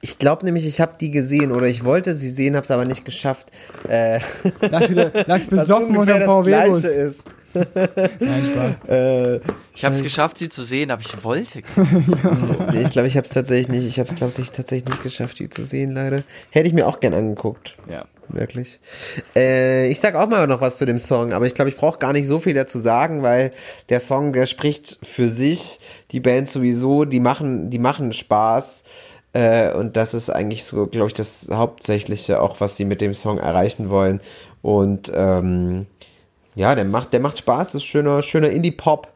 [0.00, 2.84] Ich glaube nämlich, ich habe die gesehen oder ich wollte sie sehen, habe es aber
[2.84, 3.50] nicht geschafft.
[3.88, 4.20] Äh,
[4.60, 7.24] was besoffen unter VW-Bus.
[7.54, 8.80] Nein, Spaß.
[8.88, 9.36] Äh,
[9.74, 11.60] Ich habe es geschafft, sie zu sehen, aber ich wollte.
[12.72, 13.86] nee, ich glaube, ich habe es tatsächlich nicht.
[13.86, 16.22] Ich habe es, glaube ich, tatsächlich nicht geschafft, die zu sehen, leider.
[16.50, 17.76] Hätte ich mir auch gern angeguckt.
[17.88, 18.06] Ja.
[18.28, 18.80] Wirklich.
[19.36, 21.98] Äh, ich sag auch mal noch was zu dem Song, aber ich glaube, ich brauche
[21.98, 23.50] gar nicht so viel dazu sagen, weil
[23.90, 25.78] der Song, der spricht für sich,
[26.10, 28.84] die Band sowieso, die machen, die machen Spaß.
[29.34, 33.14] Äh, und das ist eigentlich so, glaube ich, das Hauptsächliche, auch was sie mit dem
[33.14, 34.20] Song erreichen wollen.
[34.62, 35.86] Und ähm,
[36.54, 39.08] ja, der macht, der macht Spaß, ist schöner, schöner Indie-Pop,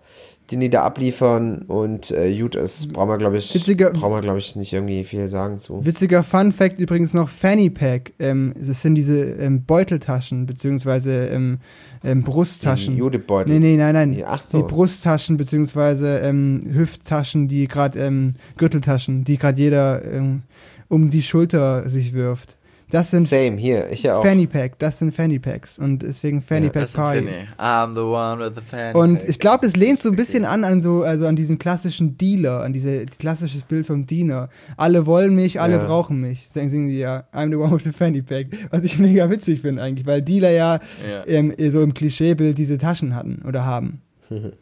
[0.51, 1.63] den die da abliefern.
[1.69, 5.05] Und äh, gut ist, brauchen wir, glaube ich, Witziger- brauchen wir, glaube ich, nicht irgendwie
[5.05, 5.85] viel sagen zu.
[5.85, 8.13] Witziger Fun Fact übrigens noch Fanny Pack.
[8.19, 11.59] Ähm, das sind diese ähm, Beuteltaschen, beziehungsweise ähm,
[12.03, 12.95] ähm, Brusttaschen.
[12.95, 13.53] Die Judebeutel.
[13.53, 14.13] Nee, nee, nein, nein.
[14.13, 14.59] Die- ach so.
[14.59, 20.43] Die Brusttaschen, beziehungsweise ähm, Hüfttaschen, die gerade, ähm, Gürteltaschen, die gerade jeder ähm,
[20.89, 22.57] um die Schulter sich wirft.
[22.91, 24.25] Das sind Same, hier, ich ja auch.
[24.25, 27.19] Fanny Pack, das sind Fanny Packs und deswegen Fanny Ja, Pack Party.
[27.19, 27.45] Finny.
[27.59, 29.29] I'm the one with the fanny Und pack.
[29.29, 32.63] ich glaube, es lehnt so ein bisschen an, an so, also an diesen klassischen Dealer,
[32.63, 34.49] an diese klassisches Bild vom Diener.
[34.79, 35.85] Alle wollen mich, alle Ja.
[35.85, 36.47] brauchen mich.
[36.49, 38.47] Sagen singen sie ja, I'm the one with the fanny pack.
[38.71, 41.27] Was ich mega witzig finde eigentlich, weil Dealer ja, Ja.
[41.27, 44.01] ähm, so im Klischeebild diese Taschen hatten oder haben.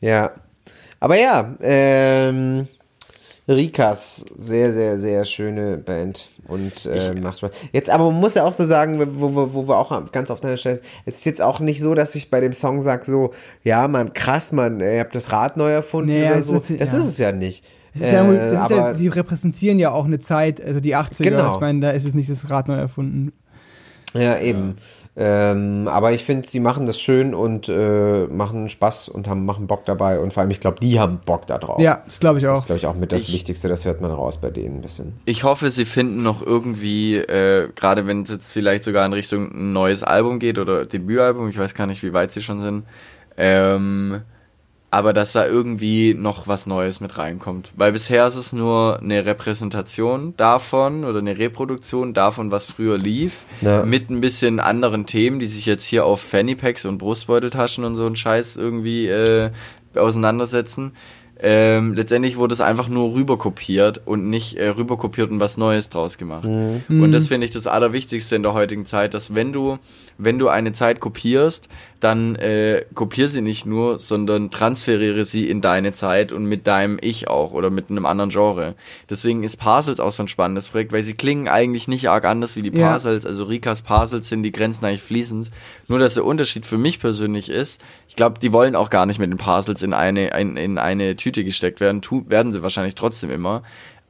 [0.00, 0.30] Ja.
[1.00, 2.68] Aber ja, ähm,
[3.48, 7.50] Rikas, sehr, sehr, sehr schöne Band und äh, macht Spaß.
[7.72, 10.44] Jetzt aber man muss ja auch so sagen, wo, wo, wo wir auch ganz oft
[10.44, 13.04] an der Stelle, es ist jetzt auch nicht so, dass ich bei dem Song sage
[13.06, 13.30] so,
[13.64, 16.56] ja man, krass, man, ihr habt das Rad neu erfunden Nee, oder so.
[16.56, 16.98] ist- das ja.
[16.98, 17.64] ist es ja nicht.
[17.94, 21.24] Das ja, Äh, das ja, aber- die repräsentieren ja auch eine Zeit, also die 80er.
[21.24, 21.54] Genau.
[21.54, 23.32] Ich meine, da ist es nicht das Rad neu erfunden.
[24.14, 24.76] Ja, eben.
[25.20, 29.66] Ähm, aber ich finde, sie machen das schön und äh, machen Spaß und haben, machen
[29.66, 30.20] Bock dabei.
[30.20, 31.80] Und vor allem, ich glaube, die haben Bock da drauf.
[31.80, 32.60] Ja, das glaube ich Das auch.
[32.62, 33.68] ist, glaube ich, auch mit das Ich- Wichtigste.
[33.68, 35.14] Das hört man raus bei denen ein bisschen.
[35.24, 39.50] Ich hoffe, sie finden noch irgendwie, äh, gerade wenn es jetzt vielleicht sogar in Richtung
[39.52, 42.84] ein neues Album geht oder Debütalbum, ich weiß gar nicht, wie weit sie schon sind,
[43.36, 44.20] ähm,
[44.90, 47.70] aber dass da irgendwie noch was Neues mit reinkommt.
[47.76, 53.44] Weil bisher ist es nur eine Repräsentation davon oder eine Reproduktion davon, was früher lief,
[53.60, 53.82] Ja.
[53.84, 57.96] mit ein bisschen anderen Themen, die sich jetzt hier auf Fanny Packs und Brustbeuteltaschen und
[57.96, 59.50] so ein Scheiß irgendwie äh,
[59.94, 60.92] auseinandersetzen.
[61.40, 66.18] Ähm, letztendlich wurde es einfach nur rüberkopiert und nicht äh, rüberkopiert und was Neues draus
[66.18, 66.44] gemacht.
[66.48, 67.02] Mhm.
[67.02, 69.78] Und das finde ich das Allerwichtigste in der heutigen Zeit, dass wenn du,
[70.18, 71.68] wenn du eine Zeit kopierst,
[72.00, 76.98] dann äh, kopier sie nicht nur, sondern transferiere sie in deine Zeit und mit deinem
[77.00, 78.74] Ich auch oder mit einem anderen Genre.
[79.10, 82.56] Deswegen ist Parcels auch so ein spannendes Projekt, weil sie klingen eigentlich nicht arg anders
[82.56, 82.90] wie die Ja.
[82.90, 83.26] Parcels.
[83.26, 85.50] Also Rikas Parcels sind die Grenzen eigentlich fließend.
[85.88, 89.18] Nur dass der Unterschied für mich persönlich ist, ich glaube, die wollen auch gar nicht
[89.18, 92.00] mit den Parcels in eine, in, in eine Tüte gesteckt werden.
[92.02, 93.62] Tu, werden sie wahrscheinlich trotzdem immer.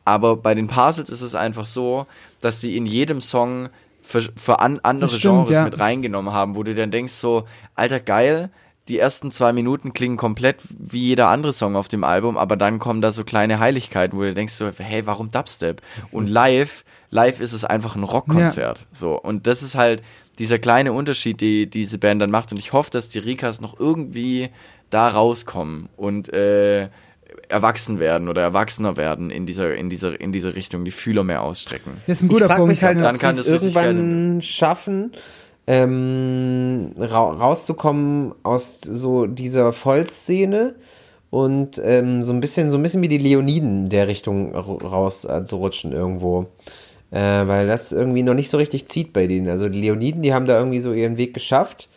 [0.04, 2.06] Aber bei den Parcels ist es einfach so,
[2.40, 3.68] dass sie in jedem Song
[4.00, 5.64] für, für an, andere stimmt, Genres ja.
[5.64, 8.50] mit reingenommen haben, wo du dann denkst so, alter geil,
[8.88, 12.78] die ersten zwei Minuten klingen komplett wie jeder andere Song auf dem Album, aber dann
[12.78, 15.82] kommen da so kleine Heiligkeiten, wo du denkst so, hey, warum Dubstep?
[16.10, 18.86] Und live, live ist es einfach ein Rockkonzert.
[18.90, 19.20] So.
[19.20, 20.02] Und das ist halt
[20.38, 22.50] dieser kleine Unterschied, die diese Band dann macht.
[22.52, 24.48] Und ich hoffe, dass die Rikas noch irgendwie
[24.90, 26.88] da rauskommen und äh,
[27.48, 31.42] erwachsen werden oder erwachsener werden in dieser, in dieser, in dieser Richtung, die Fühler mehr
[31.42, 31.98] ausstrecken.
[32.06, 32.70] Das ist ein Ich guter frage Punkt.
[32.70, 33.00] mich halt.
[33.00, 35.12] Dann ob kann es irgendwann schaffen,
[35.66, 40.76] ähm, ra rauszukommen aus so dieser Vollszene
[41.30, 44.60] und ähm, so ein bisschen, so ein bisschen wie die Leoniden in der Richtung ra-
[44.88, 46.46] raus äh, zu rutschen irgendwo.
[47.10, 49.48] Äh, weil das irgendwie noch nicht so richtig zieht bei denen.
[49.48, 51.88] Also die Leoniden, die haben da irgendwie so ihren Weg geschafft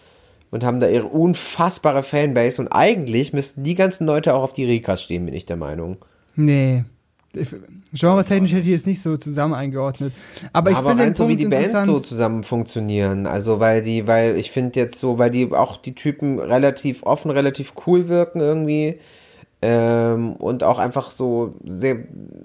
[0.52, 4.66] und haben da ihre unfassbare Fanbase und eigentlich müssten die ganzen Leute auch auf die
[4.66, 5.98] Rikas stehen, bin ich der Meinung.
[6.36, 6.84] Nee.
[7.94, 10.14] Genre-technisch hätte ich jetzt nicht so zusammen eingeordnet.
[10.52, 13.26] Aber ich aber finde rein so wie die Bands so zusammen funktionieren.
[13.26, 17.32] Also weil die, weil ich finde jetzt so, weil die auch die Typen relativ offen,
[17.32, 19.00] relativ cool wirken irgendwie.
[19.64, 21.98] Ähm, und auch einfach so sehr,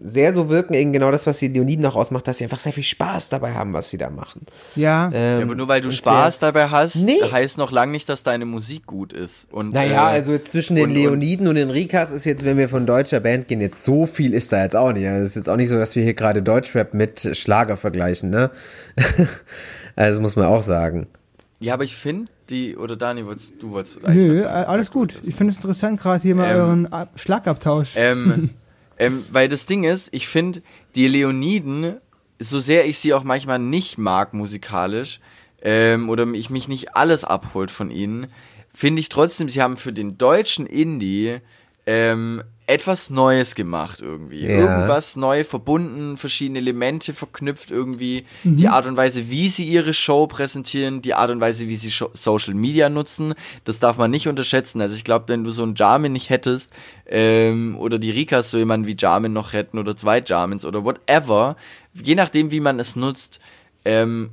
[0.02, 2.74] sehr so wirken, eben genau das, was die Leoniden auch ausmacht, dass sie einfach sehr
[2.74, 4.42] viel Spaß dabei haben, was sie da machen.
[4.74, 5.10] ja.
[5.14, 7.18] Ähm, Ja, aber nur weil du Spaß sehr, dabei hast, Nee.
[7.32, 9.48] heißt noch lange nicht, dass deine Musik gut ist.
[9.50, 12.58] Und, Naja, äh, also jetzt zwischen den und- Leoniden und, den Rikas ist jetzt, wenn
[12.58, 15.06] wir von deutscher Band gehen, jetzt so viel ist da jetzt auch nicht.
[15.06, 18.28] Also es ist jetzt auch nicht so, dass wir hier gerade Deutschrap mit Schlager vergleichen,
[18.28, 18.50] ne?
[19.96, 21.06] also das muss man auch sagen.
[21.58, 24.68] Ja, aber ich finde, die, oder Dani, wolltest, du wolltest eigentlich Nö, was sagen.
[24.68, 25.18] alles gut.
[25.24, 27.92] Ich finde es interessant, gerade hier mal Ähm, euren Ab Schlagabtausch.
[27.96, 28.50] Ähm,
[28.98, 30.62] ähm, weil das Ding ist, ich finde,
[30.94, 31.96] die Leoniden,
[32.38, 35.20] so sehr ich sie auch manchmal nicht mag musikalisch,
[35.62, 38.26] ähm, oder ich mich nicht alles abholt von ihnen,
[38.70, 41.38] finde ich trotzdem, sie haben für den deutschen Indie
[41.86, 44.42] ähm, etwas Neues gemacht irgendwie.
[44.44, 44.58] Ja.
[44.58, 48.24] Irgendwas neu verbunden, verschiedene Elemente verknüpft irgendwie.
[48.42, 51.90] Die Art und Weise, wie sie ihre Show präsentieren, die Art und Weise, wie sie
[51.90, 53.34] Scho- Social Media nutzen,
[53.64, 54.80] das darf man nicht unterschätzen.
[54.80, 56.72] Also ich glaube, wenn du so einen Jamin nicht hättest,
[57.06, 61.56] ähm, oder die Rikas so jemanden wie Jamin noch hätten oder zwei Jamins oder whatever,
[61.94, 63.38] je nachdem, wie man es nutzt,
[63.84, 64.30] ähm,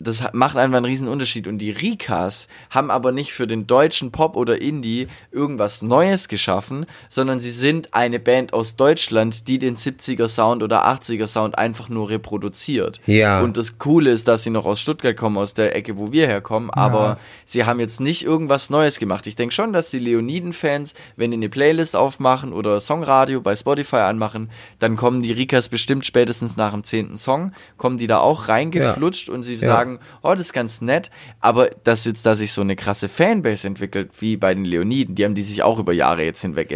[0.00, 1.46] das macht einfach einen riesen Unterschied.
[1.46, 6.86] Und die Rikas haben aber nicht für den deutschen Pop oder Indie irgendwas Neues geschaffen,
[7.08, 11.90] sondern sie sind eine Band aus Deutschland, die den 70er Sound oder 80er Sound einfach
[11.90, 13.00] nur reproduziert.
[13.06, 13.42] Ja.
[13.42, 16.26] Und das Coole ist, dass sie noch aus Stuttgart kommen, aus der Ecke, wo wir
[16.26, 19.26] herkommen, aber sie haben jetzt nicht irgendwas Neues gemacht.
[19.26, 23.96] Ich denke schon, dass die Leoniden-Fans, wenn die eine Playlist aufmachen oder Songradio bei Spotify
[23.96, 28.48] anmachen, dann kommen die Rikas bestimmt spätestens nach dem zehnten Song, kommen die da auch
[28.48, 29.89] reingeflutscht und sie Ja.
[29.98, 31.10] Sagen, oh, das ist ganz nett,
[31.40, 35.24] aber dass jetzt, dass sich so eine krasse Fanbase entwickelt, wie bei den Leoniden, die
[35.24, 36.70] haben die sich auch über Jahre jetzt hinweg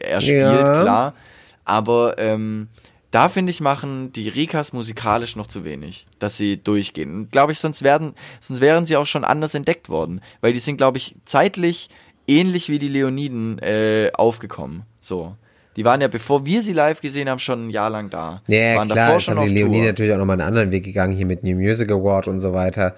[0.00, 0.82] erspielt, Ja.
[0.82, 1.14] klar,
[1.64, 2.68] aber ähm,
[3.10, 7.28] da finde ich, machen die Rikas musikalisch noch zu wenig, dass sie durchgehen.
[7.28, 10.76] Glaube ich, sonst werden, sonst wären sie auch schon anders entdeckt worden, weil die sind,
[10.76, 11.90] glaube ich, zeitlich
[12.28, 14.84] ähnlich wie die Leoniden äh, aufgekommen.
[15.00, 15.34] So.
[15.80, 18.42] Die waren ja, bevor wir sie live gesehen haben, schon ein Jahr lang da.
[18.48, 19.86] Ja, waren klar, jetzt haben die Leoniden Tour.
[19.86, 22.94] natürlich auch nochmal einen anderen Weg gegangen, hier mit New Music Award und so weiter.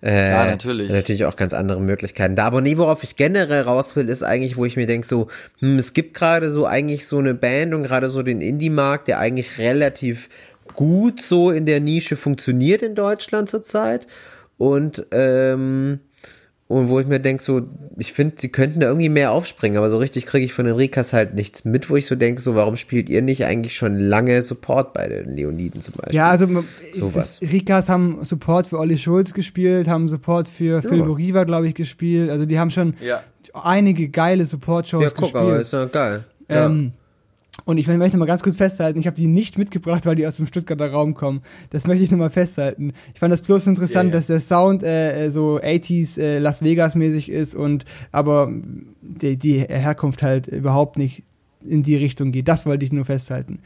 [0.00, 0.92] Äh, Ja, natürlich.
[0.92, 2.36] Natürlich auch ganz andere Möglichkeiten.
[2.36, 5.26] Da aber nie, worauf ich generell raus will, ist eigentlich, wo ich mir denke, so,
[5.58, 9.18] hm, es gibt gerade so eigentlich so eine Band und gerade so den Indie-Markt, der
[9.18, 10.28] eigentlich relativ
[10.76, 14.06] gut so in der Nische funktioniert in Deutschland zurzeit.
[14.56, 15.98] Und, ähm,
[16.70, 17.62] und wo ich mir denke, so,
[17.98, 20.76] ich finde, sie könnten da irgendwie mehr aufspringen, aber so richtig kriege ich von den
[20.76, 23.96] Rikas halt nichts mit, wo ich so denke, so, warum spielt ihr nicht eigentlich schon
[23.96, 26.14] lange Support bei den Leoniden zum Beispiel?
[26.14, 26.46] Ja, also
[26.92, 27.40] Sowas.
[27.40, 31.74] das, Rikas haben Support für Olli Schulz gespielt, haben Support für Phil Boriva, glaube ich,
[31.74, 32.30] gespielt.
[32.30, 33.20] Also die haben schon Ja.
[33.52, 35.42] einige geile Support-Shows ja, guck, gespielt.
[35.42, 36.24] aber ist ja geil.
[36.48, 36.66] Ja.
[36.66, 36.92] Ähm,
[37.64, 40.36] Und ich möchte mal ganz kurz festhalten, ich habe die nicht mitgebracht, weil die aus
[40.36, 41.42] dem Stuttgarter Raum kommen.
[41.70, 42.92] Das möchte ich noch mal festhalten.
[43.14, 44.18] Ich fand das bloß interessant, Ja, ja.
[44.18, 48.50] dass der Sound äh, äh, so 80s äh, Las Vegas mäßig ist und aber
[49.02, 51.24] die, die Herkunft halt überhaupt nicht
[51.64, 52.48] in die Richtung geht.
[52.48, 53.60] Das wollte ich nur festhalten.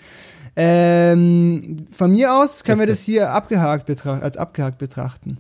[0.57, 5.39] Ähm, von mir aus können wir das hier abgehakt als abgehakt betrachten.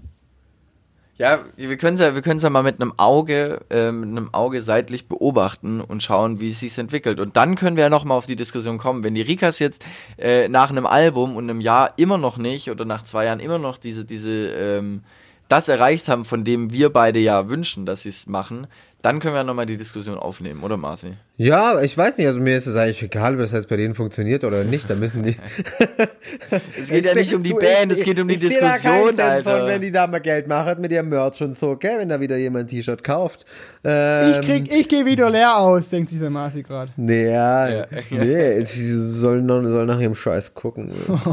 [1.16, 4.62] Ja, wir können ja, wir können ja mal mit einem Auge, äh, mit einem Auge
[4.62, 7.20] seitlich beobachten und schauen, wie es sich entwickelt.
[7.20, 9.04] Und dann können wir ja noch mal auf die Diskussion kommen.
[9.04, 9.86] Wenn die Rikas jetzt
[10.18, 13.58] äh, nach einem Album und einem Jahr immer noch nicht oder nach zwei Jahren immer
[13.58, 15.02] noch diese, diese, ähm,
[15.46, 18.66] das erreicht haben, von dem wir beide ja wünschen, dass sie es machen,
[19.04, 21.12] dann können wir ja noch mal die Diskussion aufnehmen, oder Marci?
[21.36, 23.94] Ja, ich weiß nicht, also mir ist es eigentlich egal, ob das jetzt bei denen
[23.94, 24.88] funktioniert oder nicht.
[24.88, 25.36] Da müssen die.
[26.80, 29.08] Es geht ja nicht um die Band, es geht um die ich da keinen Diskussion,
[29.14, 29.58] Cent Alter.
[29.58, 31.98] Von, wenn die da mal Geld machen mit ihrem Merch und so, gell?
[31.98, 33.44] Wenn da wieder jemand ein T-Shirt kauft.
[33.84, 36.92] Ähm, Ich krieg, ich gehe wieder leer aus, denkt sich der Marci gerade.
[36.96, 37.86] Nee, ja, Ja.
[38.10, 40.92] nee, die sollen, sollen nach ihrem Scheiß gucken.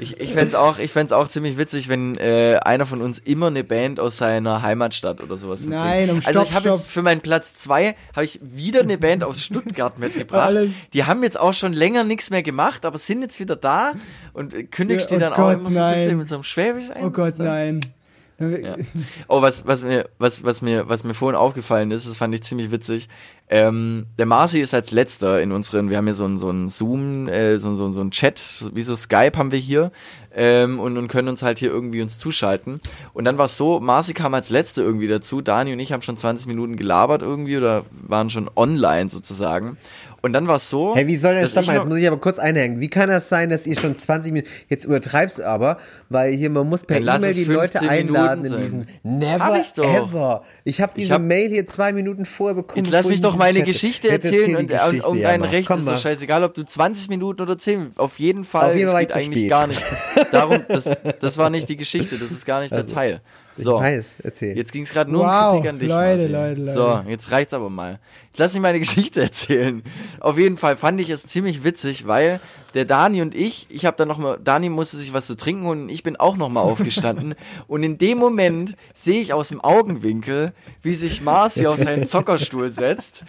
[0.00, 3.48] Ich, ich fänd's auch, ich fänd's auch ziemlich witzig, wenn äh, einer von uns immer
[3.48, 5.84] eine Band aus seiner Heimatstadt oder sowas mitbringt.
[5.84, 8.98] Nein, um Also Stopp, ich habe jetzt für meinen Platz zwei habe ich wieder eine
[8.98, 10.54] Band aus Stuttgart mitgebracht.
[10.92, 13.92] Die haben jetzt auch schon länger nichts mehr gemacht, aber sind jetzt wieder da
[14.32, 16.34] und äh, kündigst Ja, die oh dann auch Gott, immer so ein bisschen mit so
[16.36, 17.04] einem Schwäbisch ein.
[17.04, 17.80] Oh Gott, nein.
[18.40, 18.76] Ja.
[19.28, 22.42] Oh, was, was mir, was, was mir, was mir vorhin aufgefallen ist, das fand ich
[22.42, 23.08] ziemlich witzig.
[23.52, 26.68] Ähm, der Marci ist als letzter in unseren, wir haben hier so ein, so ein
[26.68, 28.40] Zoom, äh, so, so, so ein Chat,
[28.72, 29.90] wie so Skype haben wir hier,
[30.32, 32.78] ähm, und, und können uns halt hier irgendwie uns zuschalten.
[33.12, 36.02] Und dann war es so, Marci kam als letzter irgendwie dazu, Dani und ich haben
[36.02, 39.76] schon 20 Minuten gelabert irgendwie oder waren schon online sozusagen.
[40.22, 40.94] Und dann war es so.
[40.94, 42.80] Hey, wie soll denn, dass stopp ich mal, jetzt muss ich aber kurz einhängen.
[42.80, 45.78] Wie kann das sein, dass ihr schon 20 Minuten, jetzt übertreibst du aber,
[46.10, 49.72] weil hier, man muss per E-Mail die Leute 15 einladen in diesen, never Hab ich
[49.72, 49.84] doch.
[49.84, 50.42] ever.
[50.64, 52.84] Ich habe diese hab- Mail hier zwei Minuten vorher bekommen.
[52.84, 55.40] Jetzt lass mich ich doch meine Geschichte erzählen erzähl und äh, Geschichte, um ja, dein
[55.40, 55.52] mach.
[55.52, 55.98] Recht Komm ist mal.
[55.98, 57.92] scheißegal, ob du 20 Minuten oder 10.
[57.96, 58.70] Auf jeden Fall.
[58.70, 59.50] Auf jeden es Fall geht ich eigentlich spät.
[59.50, 59.82] gar nicht.
[60.32, 60.90] Darum, das,
[61.20, 63.20] das war nicht die Geschichte, das ist gar nicht Also, der Teil.
[63.56, 63.78] Ich So.
[63.80, 64.56] weiß, erzähl.
[64.56, 65.88] Jetzt ging es gerade nur Wow, um Kritik an dich.
[65.88, 66.58] Leute, Marcel.
[66.60, 67.10] Leute, So, Leute.
[67.10, 67.98] jetzt reicht's aber mal.
[68.28, 69.82] Jetzt lass mich meine Geschichte erzählen.
[70.20, 72.40] Auf jeden Fall fand ich es ziemlich witzig, weil
[72.74, 75.66] der Dani und ich, ich habe dann noch mal, Dani musste sich was zu trinken
[75.66, 77.34] holen und ich bin auch noch mal aufgestanden
[77.66, 80.52] und in dem Moment sehe ich aus dem Augenwinkel,
[80.82, 83.24] wie sich Marci auf seinen Zockerstuhl setzt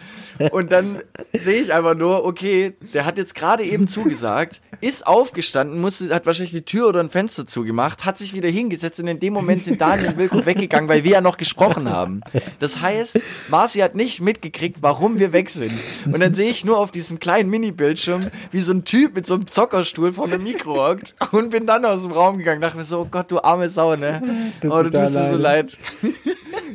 [0.52, 1.00] und dann
[1.32, 6.26] sehe ich einfach nur, okay, der hat jetzt gerade eben zugesagt, ist aufgestanden, musste, hat
[6.26, 9.62] wahrscheinlich die Tür oder ein Fenster zugemacht, hat sich wieder hingesetzt und in dem Moment
[9.62, 12.20] sind Dani und Wilko weggegangen, weil wir ja noch gesprochen haben.
[12.58, 15.72] Das heißt, Marci hat nicht mitgekriegt, warum wir weg sind.
[16.06, 19.31] Und dann sehe ich nur auf diesem kleinen Mini-Bildschirm, wie so ein Typ mit so
[19.34, 22.84] einem Zockerstuhl vor einem Mikro hockt und bin dann aus dem Raum gegangen, dachte mir
[22.84, 24.20] so, oh Gott, du arme Sau, ne?
[24.64, 25.76] Oh, du tust mir so leid.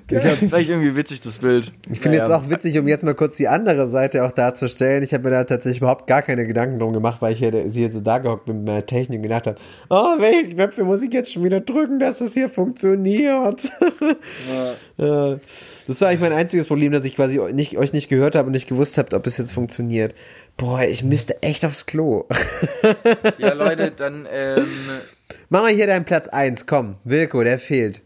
[0.09, 1.73] Vielleicht irgendwie witzig, das Bild.
[1.91, 2.41] Ich finde jetzt Naja.
[2.41, 5.03] auch witzig, um jetzt mal kurz die andere Seite auch darzustellen.
[5.03, 7.91] Ich habe mir da tatsächlich überhaupt gar keine Gedanken drum gemacht, weil ich hier, hier
[7.91, 9.57] so da gehockt bin mit meiner Technik und gedacht habe,
[9.89, 13.69] oh, welche Knöpfe muss ich jetzt schon wieder drücken, dass das hier funktioniert?
[14.97, 15.37] Ja.
[15.87, 18.53] Das war eigentlich mein einziges Problem, dass ich quasi nicht, euch nicht gehört habe und
[18.53, 20.15] nicht gewusst habt, ob es jetzt funktioniert.
[20.57, 22.25] Boah, ich müsste echt aufs Klo.
[23.37, 24.65] Ja, Leute, dann, ähm,
[25.49, 26.95] Mach mal hier deinen Platz 1, komm.
[27.03, 28.01] Wilko, der fehlt.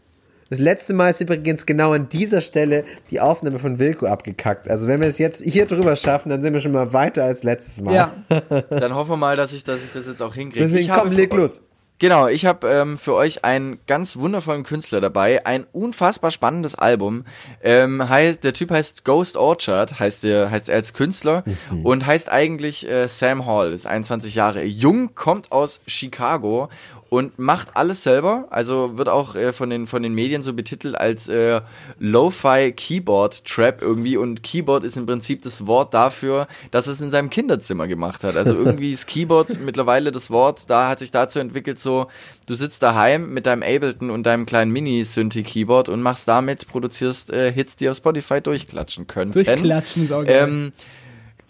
[0.50, 4.68] Das letzte Mal ist übrigens genau an dieser Stelle die Aufnahme von Wilko abgekackt.
[4.68, 7.42] Also wenn wir es jetzt hier drüber schaffen, dann sind wir schon mal weiter als
[7.42, 7.94] letztes Mal.
[7.94, 8.12] Ja,
[8.70, 10.66] dann hoffen wir mal, dass ich, dass ich das jetzt auch hinkriege.
[10.66, 11.62] Deswegen komm, leg los.
[12.02, 17.24] Genau, ich habe ähm, für euch einen ganz wundervollen Künstler dabei, ein unfassbar spannendes Album.
[17.62, 21.86] Ähm, heißt, der Typ heißt Ghost Orchard, heißt er, heißt er als Künstler Mhm.
[21.86, 26.68] und heißt eigentlich äh, Sam Hall, ist 21 Jahre jung, kommt aus Chicago
[27.12, 28.46] und macht alles selber.
[28.48, 31.60] Also wird auch äh, von den von den Medien so betitelt als äh,
[31.98, 37.10] Lo-fi Keyboard Trap irgendwie und Keyboard ist im Prinzip das Wort dafür, dass es in
[37.10, 38.34] seinem Kinderzimmer gemacht hat.
[38.38, 42.06] Also irgendwie ist Keyboard mittlerweile das Wort, da hat sich dazu entwickelt so,
[42.46, 47.52] du sitzt daheim mit deinem Ableton und deinem kleinen Mini-Synthi-Keyboard und machst damit, produzierst äh,
[47.52, 49.32] Hits, die auf Spotify durchklatschen können.
[49.32, 50.24] durchklatschen geil.
[50.48, 50.72] Ähm,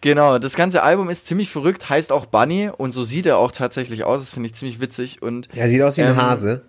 [0.03, 3.53] genau, das ganze Album ist ziemlich verrückt, heißt auch Bunny und so sieht er auch
[3.53, 4.21] tatsächlich aus.
[4.21, 6.63] Das finde ich ziemlich witzig und Er sieht aus wie ein Ähm, Hase.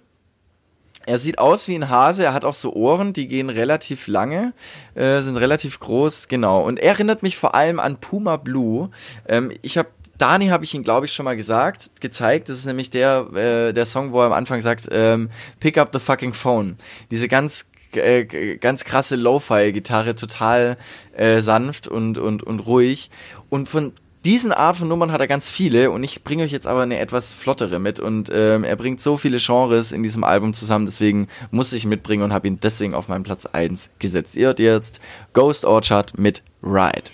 [1.06, 4.54] er sieht aus wie ein Hase, er hat auch so Ohren, die gehen relativ lange,
[4.96, 6.62] äh, sind relativ groß, genau.
[6.64, 8.90] Und er erinnert mich vor allem an Puma Blue.
[9.28, 9.90] Ähm, ich habe
[10.20, 12.48] Dani habe ich ihn, glaube ich, schon mal gesagt, gezeigt.
[12.48, 15.30] Das ist nämlich der, äh, der Song, wo er am Anfang sagt, ähm,
[15.60, 16.78] Pick up the fucking phone.
[17.10, 17.66] Diese ganz
[17.98, 20.78] äh, ganz krasse Lo-Fi-Gitarre, total
[21.16, 23.10] äh, sanft und, und, und ruhig.
[23.50, 23.94] Und von
[24.26, 27.00] diesen Art von Nummern hat er ganz viele und ich bringe euch jetzt aber eine
[27.00, 31.28] etwas flottere mit und ähm, er bringt so viele Genres in diesem Album zusammen, deswegen
[31.52, 34.38] muss ich ihn mitbringen und habe ihn deswegen auf meinen Platz 1 gesetzt.
[34.38, 35.02] Ihr hört jetzt
[35.34, 37.12] Ghost Orchard mit Ride.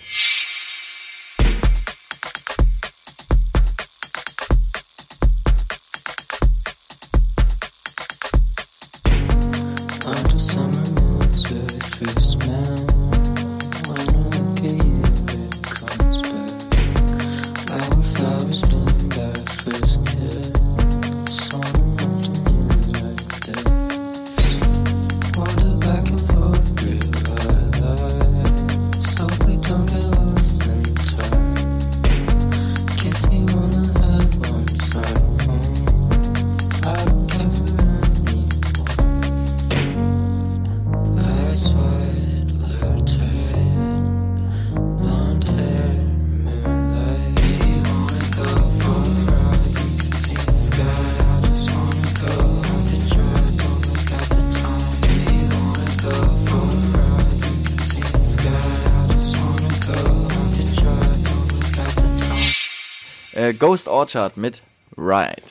[64.00, 64.62] Orchard mit
[64.96, 65.42] Ride.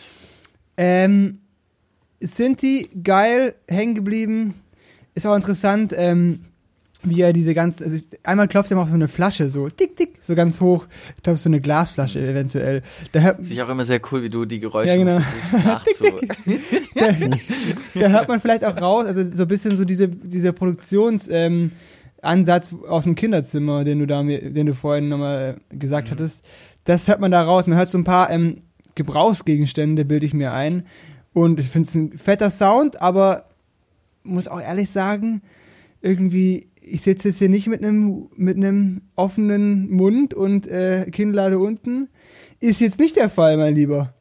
[0.76, 1.38] Ähm,
[2.20, 4.56] Sinti, geil, hängen geblieben.
[5.14, 6.40] Ist auch interessant, ähm,
[7.04, 7.84] wie er diese ganze.
[7.84, 10.88] Also einmal klopft er mal auf so eine Flasche, so tick, tick, so ganz hoch.
[11.16, 12.82] Ich glaube, so eine Glasflasche eventuell.
[13.12, 15.20] Da hört, Ist auch immer sehr cool, wie du die Geräusche Ja, genau.
[15.20, 16.04] versuchst nachzu...
[16.96, 21.28] da, da hört man vielleicht auch raus, also so ein bisschen so diese, dieser Produktions.
[21.32, 21.72] Ähm,
[22.22, 26.44] Ansatz aus dem Kinderzimmer, den du da, mir- den du vorhin nochmal gesagt hattest,
[26.90, 27.68] das hört man da raus.
[27.68, 28.64] Man hört so ein paar ähm,
[28.96, 30.88] Gebrauchsgegenstände, bilde ich mir ein.
[31.34, 33.46] Und ich finde es ein fetter Sound, aber
[34.24, 35.44] muss auch ehrlich sagen,
[36.02, 38.58] irgendwie, ich sitze jetzt hier nicht mit einem mit
[39.16, 42.10] offenen Mund und äh, Kinnlade unten.
[42.60, 44.14] Ist jetzt nicht der Fall, mein Lieber.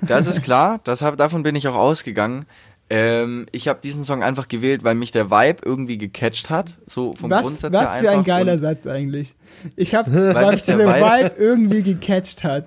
[0.00, 2.46] Das ist klar, das hab, davon bin ich auch ausgegangen.
[2.90, 6.78] Ähm, ich habe diesen Song einfach gewählt, weil mich der Vibe irgendwie gecatcht hat.
[6.86, 9.34] So vom was Grundsatz her was für ein geiler Und- Satz eigentlich.
[9.76, 12.66] Ich habe, Weil weil mich der der Vibe- Vibe irgendwie gecatcht hat.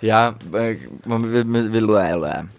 [0.00, 1.88] Ja, äh, man will, will, will,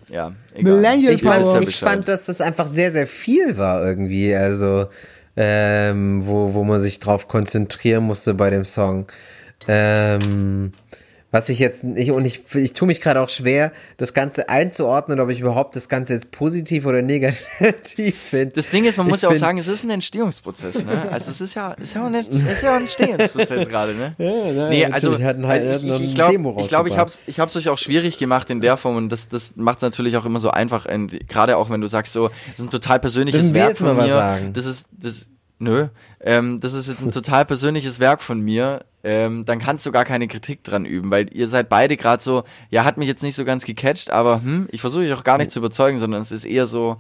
[0.10, 0.74] ja, egal.
[0.74, 4.34] Millennial Ich ja ich fand, dass das einfach sehr, sehr viel war irgendwie.
[4.36, 4.88] Also,
[5.36, 9.08] ähm, wo, wo man sich drauf konzentrieren musste bei dem Song.
[9.68, 10.72] Ähm,
[11.36, 15.20] was ich jetzt nicht, und ich, ich tue mich gerade auch schwer, das Ganze einzuordnen,
[15.20, 18.54] ob ich überhaupt das Ganze jetzt positiv oder negativ finde.
[18.56, 21.10] Das Ding ist, man Ich muss ja auch sagen, es ist ein Entstehungsprozess, ne?
[21.12, 24.16] Also es ist ja, ist ja auch ein, ist ja auch ein Entstehungsprozess gerade, ne?
[24.18, 26.98] Ja, nee, natürlich, also hatten halt- also ich, ich, ich glaube, ich, glaub, ich rausgebracht.
[26.98, 29.82] hab's, ich hab's euch auch schwierig gemacht in der Form und das, das macht es
[29.82, 32.70] natürlich auch immer so einfach, in- gerade auch wenn du sagst so, das ist ein
[32.70, 34.08] total persönliches Werk von mir.
[34.08, 34.54] sagen?
[34.54, 35.28] Das ist, das,
[35.60, 35.88] nö,
[36.22, 38.86] ähm, das ist jetzt ein total persönliches Werk von mir.
[39.04, 42.44] Ähm, dann kannst du gar keine Kritik dran üben, weil ihr seid beide gerade so,
[42.72, 45.38] ja, hat mich jetzt nicht so ganz gecatcht, aber hm, ich versuche euch auch gar
[45.38, 46.98] nicht zu überzeugen, sondern es ist eher so,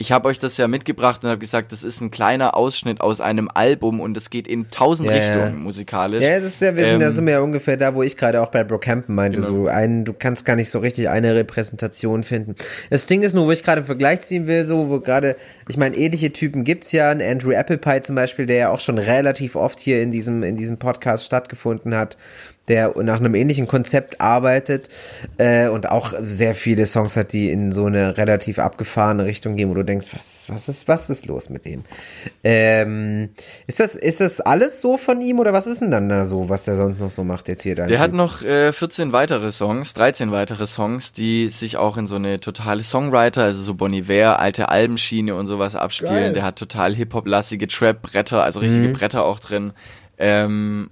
[0.00, 3.20] ich habe euch das ja mitgebracht und habe gesagt, das ist ein kleiner Ausschnitt aus
[3.20, 5.22] einem Album und es geht in tausend Ja, ja.
[5.34, 6.22] Richtungen musikalisch.
[6.24, 8.16] Ja, das ist ja, wir sind, da Ähm, sind wir ja ungefähr da, wo ich
[8.16, 9.64] gerade auch bei Brockhampton meinte, Genau.
[9.64, 12.54] so ein, du kannst gar nicht so richtig eine Repräsentation finden.
[12.90, 15.34] Das Ding ist nur, wo ich gerade einen Vergleich ziehen will, so, wo gerade,
[15.68, 18.98] ich meine, ähnliche Typen gibt's ja, ein Andrew Applepie zum Beispiel, der ja auch schon
[18.98, 22.16] relativ oft hier in diesem, in diesem Podcast stattgefunden hat,
[22.68, 24.88] der nach einem ähnlichen Konzept arbeitet
[25.38, 29.70] äh, und auch sehr viele Songs hat, die in so eine relativ abgefahrene Richtung gehen,
[29.70, 31.84] wo du denkst, was, was ist, was ist los mit dem?
[32.44, 33.30] Ähm,
[33.66, 36.48] ist das, ist das alles so von ihm oder was ist denn dann da so,
[36.48, 37.74] was der sonst noch so macht jetzt hier?
[37.74, 38.16] Der hat Typ?
[38.16, 42.82] noch äh, 14 weitere Songs, 13 weitere Songs, die sich auch in so eine totale
[42.82, 46.14] Songwriter, also so Bon Iver, alte Albenschiene und sowas abspielen.
[46.14, 46.32] Geil.
[46.32, 48.92] Der hat total Hip-Hop-lastige Trap-Bretter, also richtige Mhm.
[48.92, 49.72] Bretter auch drin.
[50.18, 50.90] Ähm,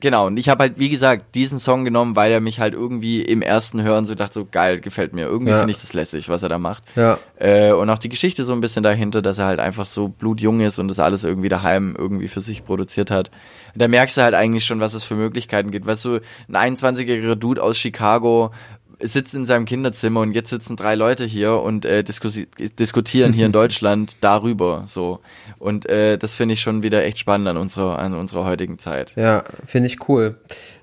[0.00, 3.22] genau, und ich habe halt, wie gesagt, diesen Song genommen, weil er mich halt irgendwie
[3.22, 5.26] im ersten Hören so dachte, so geil, gefällt mir.
[5.26, 5.58] Irgendwie Ja.
[5.58, 6.82] finde ich das lässig, was er da macht.
[6.96, 7.18] Ja.
[7.38, 10.60] Äh, und auch die Geschichte so ein bisschen dahinter, dass er halt einfach so blutjung
[10.60, 13.30] ist und das alles irgendwie daheim irgendwie für sich produziert hat.
[13.74, 15.86] Und da merkst du halt eigentlich schon, was es für Möglichkeiten gibt.
[15.86, 16.20] Weißt du,
[16.52, 18.52] ein 21-jähriger Dude aus Chicago
[19.00, 23.52] sitzt in seinem Kinderzimmer und jetzt sitzen drei Leute hier und äh, diskutieren hier in
[23.60, 25.20] Deutschland darüber so
[25.58, 29.12] und äh, das finde ich schon wieder echt spannend an unserer an unserer heutigen Zeit.
[29.16, 30.36] Ja, finde ich cool.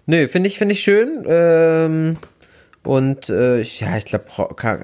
[0.05, 1.23] Nö, finde ich, finde ich schön.
[1.27, 2.17] Ähm,
[2.83, 4.25] und äh, ich- ja, ich glaube,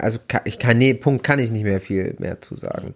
[0.01, 2.95] also kann, ich kann, nee, Punkt kann ich nicht mehr viel mehr zu sagen.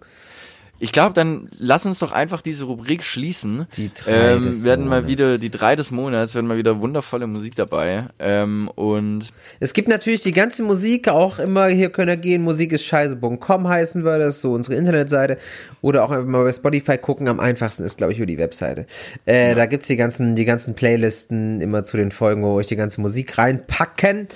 [0.80, 3.66] Ich glaube, dann lass uns doch einfach diese Rubrik schließen.
[3.76, 5.08] Die drei ähm, des werden mal Monats.
[5.08, 8.06] wieder die drei des Monats, werden mal wieder wundervolle Musik dabei.
[8.18, 13.68] Ähm, und Es gibt natürlich die ganze Musik, auch immer hier können wir gehen, musikischscheiße.com
[13.68, 15.38] heißen wir, das ist so unsere Internetseite.
[15.80, 18.86] Oder auch einfach mal bei Spotify gucken, am einfachsten ist, glaube ich, über die Webseite.
[19.26, 22.66] Äh, Da gibt's die ganzen, die ganzen Playlisten immer zu den Folgen, wo wir euch
[22.66, 24.28] die ganze Musik reinpacken,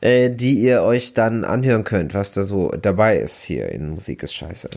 [0.00, 4.22] äh, die ihr euch dann anhören könnt, was da so dabei ist hier in Musik
[4.22, 4.68] ist scheiße.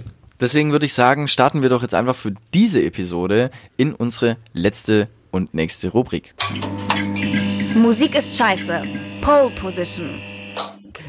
[0.44, 5.08] Deswegen würde ich sagen, starten wir doch jetzt einfach für diese Episode in unsere letzte
[5.32, 6.36] und nächste Rubrik.
[7.74, 8.84] Musik ist scheiße.
[9.22, 10.10] Pole Position.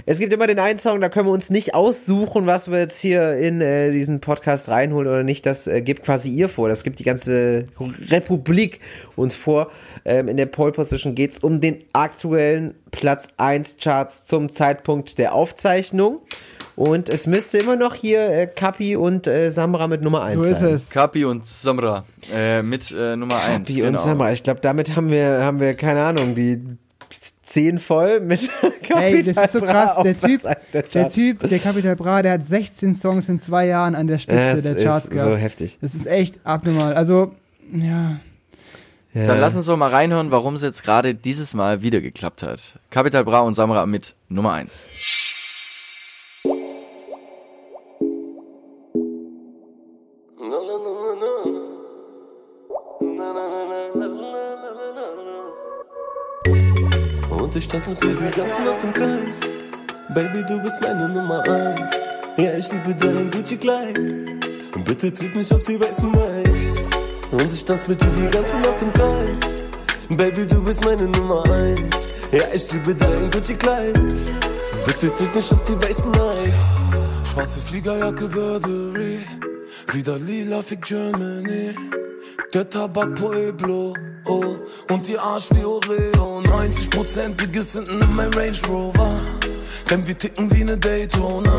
[0.06, 2.98] Es gibt immer den einen Song, da können wir uns nicht aussuchen, was wir jetzt
[3.00, 5.46] hier in äh, diesen Podcast reinholen oder nicht.
[5.46, 6.68] Das äh, gibt quasi ihr vor.
[6.68, 7.64] Das gibt die ganze
[8.08, 8.80] Republik
[9.16, 9.70] uns vor.
[10.04, 15.34] Ähm, in der Pole Position geht's um den aktuellen Platz 1 Charts zum Zeitpunkt der
[15.34, 16.20] Aufzeichnung.
[16.76, 20.50] Und es müsste immer noch hier äh, Kapi und äh, Samra mit Nummer 1 So
[20.50, 20.74] ist sein.
[20.74, 20.90] es.
[20.90, 23.68] Kapi und Samra äh, mit äh, Nummer 1.
[23.68, 24.32] Kapi und Samra.
[24.32, 26.60] Ich glaube, damit haben wir, haben wir, keine Ahnung, die
[27.42, 28.50] 10 voll mit
[28.88, 30.02] Ey, das ist so Bra krass.
[30.02, 30.42] Der Typ,
[30.72, 31.08] der der.
[31.10, 34.62] Typ, der Capital Bra, der hat 16 Songs in zwei Jahren an der Spitze Das
[34.62, 35.30] der ist Charts gehabt.
[35.30, 35.78] so heftig.
[35.80, 36.94] Das ist echt abnormal.
[36.94, 37.32] Also,
[37.72, 38.16] ja.
[39.12, 39.26] Ja.
[39.28, 42.80] Dann lass uns doch mal reinhören, warum es jetzt gerade dieses Mal wieder geklappt hat.
[42.90, 44.88] Capital Bra und Samra mit Nummer 1.
[57.54, 59.38] Und ich tanz mit dir die ganze Nacht im Kreis.
[60.12, 61.92] Baby, du bist meine Nummer eins.
[62.36, 63.96] Ja, ich liebe dein Gucci-Kleid.
[63.96, 66.82] Und bitte tritt nicht auf die weißen Eis.
[67.30, 69.62] Und ich tanz mit dir die ganze Nacht im Kreis.
[70.16, 72.08] Baby, du bist meine Nummer eins.
[72.32, 74.02] Ja, ich liebe dein Gucci-Kleid.
[74.84, 76.76] Bitte tritt nicht auf die weißen Eis.
[77.32, 79.20] Schwarze Fliegerjacke Burberry.
[79.92, 81.74] Wieder lila Fick Germany.
[82.52, 83.94] Der Tabak Pueblo.
[84.26, 84.56] Oh,
[84.90, 86.40] und die Arsch wie Oreo.
[86.40, 89.12] 90%iges hinten in mein Range Rover.
[89.90, 91.52] Denn wir ticken wie ne Daytona.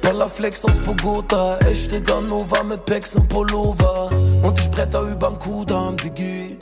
[0.00, 4.10] Ballerflex aus Bogota, echte Ganova mit Packs und Pullover.
[4.42, 6.56] Und ich bretter überm Kudamm, Digi.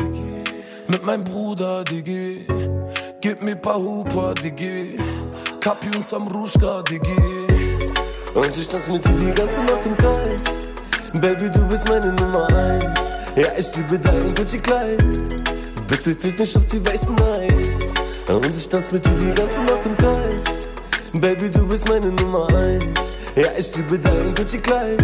[0.89, 2.47] Mit meinem Bruder, Digi.
[3.21, 4.99] Gib mir paar Huper, Digi.
[5.61, 7.17] Kapi und Samruschka, Digi.
[8.35, 10.68] Und ich tanz mit dir die ganze Nacht im Kreis.
[11.15, 13.11] Baby, du bist meine Nummer eins.
[13.35, 14.99] Ja, ich liebe dein Gucci-Kleid.
[15.89, 17.79] Bitte tritt nicht auf die weißen Eis.
[18.29, 20.61] Und ich tanz mit dir die ganze Nacht im Kreis.
[21.15, 23.17] Baby, du bist meine Nummer eins.
[23.35, 25.03] Ja, ich liebe dein Gucci-Kleid.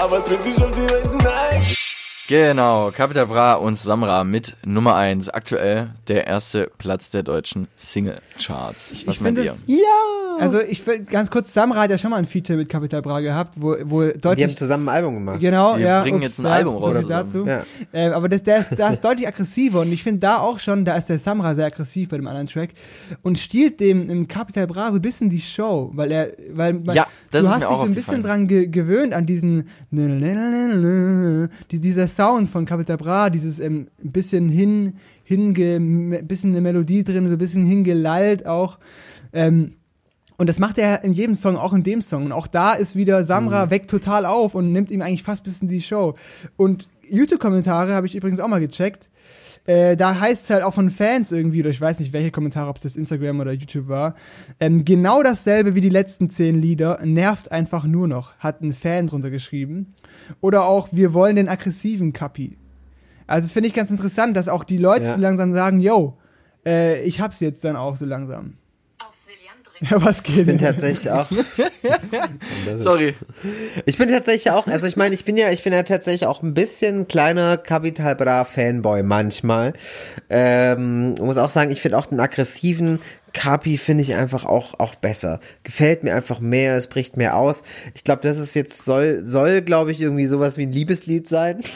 [0.00, 1.89] Aber tritt nicht auf die weißen Eis.
[2.30, 5.30] Genau, Capital Bra und Samra mit Nummer 1.
[5.30, 8.92] Aktuell der erste Platz der deutschen Single-Charts.
[9.04, 9.50] Was ich meint finde ihr?
[9.50, 9.64] es.
[9.66, 9.76] Ja!
[10.38, 13.18] Also, ich will ganz kurz, Samra hat ja schon mal ein Feature mit Capital Bra
[13.18, 14.36] gehabt, wo, wo deutlich.
[14.36, 15.40] Die haben zusammen ein Album gemacht.
[15.40, 16.02] Genau, Die ja.
[16.02, 17.44] bringen ups, jetzt ein ja, Album raus dazu.
[17.44, 17.64] Ja.
[17.92, 20.84] Ähm, aber das, der, ist, der ist deutlich aggressiver und ich finde da auch schon,
[20.84, 22.70] da ist der Samra sehr aggressiv bei dem anderen Track
[23.22, 26.94] und stiehlt dem im Capital Bra so ein bisschen die Show, weil er, weil man,
[26.94, 29.26] Ja, das du ist hast mir dich auch so ein bisschen dran ge gewöhnt an
[29.26, 34.94] diesen die- dieser Sound von Capital Bra, dieses ähm, ein bisschen hin,
[35.24, 38.78] hinge, bisschen eine Melodie drin, so ein bisschen hingelallt auch.
[39.32, 39.76] Ähm,
[40.36, 42.26] und das macht er in jedem Song, auch in dem Song.
[42.26, 43.70] Und auch da ist wieder Samra Mhm.
[43.70, 46.14] weckt total auf und nimmt ihm eigentlich fast bis in die Show.
[46.58, 49.08] Und YouTube-Kommentare habe ich übrigens auch mal gecheckt.
[49.66, 52.68] Äh, da heißt es halt auch von Fans irgendwie, oder ich weiß nicht, welche Kommentare,
[52.68, 54.14] ob es das Instagram oder YouTube war,
[54.58, 59.06] ähm, genau dasselbe wie die letzten zehn Lieder, nervt einfach nur noch, hat ein Fan
[59.06, 59.92] drunter geschrieben.
[60.40, 62.56] Oder auch, wir wollen den aggressiven Kapi.
[63.26, 65.14] Also das finde ich ganz interessant, dass auch die Leute Ja.
[65.14, 66.16] so langsam sagen, yo,
[66.66, 68.54] äh, ich hab's jetzt dann auch so langsam.
[69.80, 71.26] Ja, was geht Ich bin tatsächlich auch.
[72.76, 73.14] Sorry.
[73.86, 76.42] Ich bin tatsächlich auch, also ich meine, ich bin ja, ich bin ja tatsächlich auch
[76.42, 79.72] ein bisschen kleiner Capital Bra Fanboy manchmal.
[80.28, 83.00] Ähm, muss auch sagen, ich finde auch den aggressiven
[83.32, 85.40] Capi finde ich einfach auch, auch besser.
[85.62, 87.62] Gefällt mir einfach mehr, es bricht mehr aus.
[87.94, 91.60] Ich glaube, das ist jetzt, soll, soll, glaube ich, irgendwie sowas wie ein Liebeslied sein.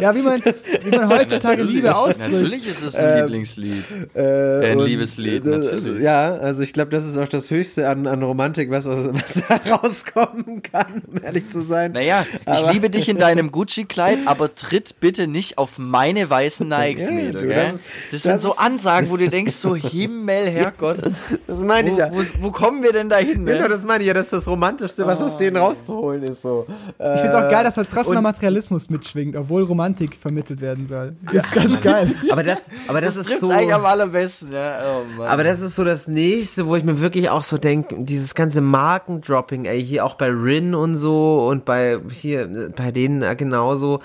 [0.00, 0.40] Ja, wie man,
[0.84, 2.32] wie man heutzutage Liebe ausdrückt.
[2.32, 3.84] Natürlich ist es ein Lieblingslied.
[4.14, 6.02] Äh, ein und, Liebeslied, äh, natürlich.
[6.02, 9.56] Ja, also ich glaube, das ist auch das Höchste an, an Romantik, was, was da
[9.76, 11.92] rauskommen kann, um ehrlich zu sein.
[11.92, 16.68] Naja, ich Aber- liebe dich in deinem Gucci-Kleid, aber tritt bitte nicht auf meine weißen
[16.78, 17.32] Nikes, Ja, Mädel.
[17.42, 17.56] du, gell?
[17.56, 17.80] das Das,
[18.12, 20.46] ist- sind das so ist- Ansagen, wo du denkst, so Himmel,
[20.78, 20.98] Herrgott,
[21.46, 22.10] Das meine wo, ich ja.
[22.12, 23.44] wo, wo kommen wir denn da hin?
[23.44, 23.68] Genau, Ne?
[23.68, 26.42] das meine ich ja, das ist das Romantischste, was aus denen rauszuholen ist.
[26.42, 26.66] So.
[26.68, 31.16] Ich finde es auch geil, dass da trotzdem Materialismus mitschwingt, obwohl Romantik vermittelt werden soll.
[31.32, 32.14] Das ist ganz geil.
[32.30, 33.50] Aber das, aber das, ist trifft's so.
[33.50, 34.52] eigentlich am allerbesten.
[34.52, 34.78] Ja?
[34.82, 35.28] Oh, Mann.
[35.28, 38.60] Aber das ist so das nächste, wo ich mir wirklich auch so denke, dieses ganze
[38.60, 43.34] Markendropping, ey, hier auch bei Rin und so und bei hier äh, bei denen äh,
[43.36, 44.00] genauso.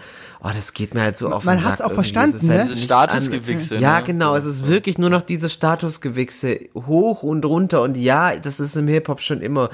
[0.46, 1.96] Oh, das geht mir halt so auf Man hat's Sack auch irgendwie.
[1.96, 2.76] verstanden, Es ist halt ne?
[2.76, 4.06] Statusgewichse, Ja, ne?
[4.06, 8.76] genau, es ist wirklich nur noch diese Statusgewichse hoch und runter und ja, das ist
[8.76, 9.70] im Hip Hop schon immer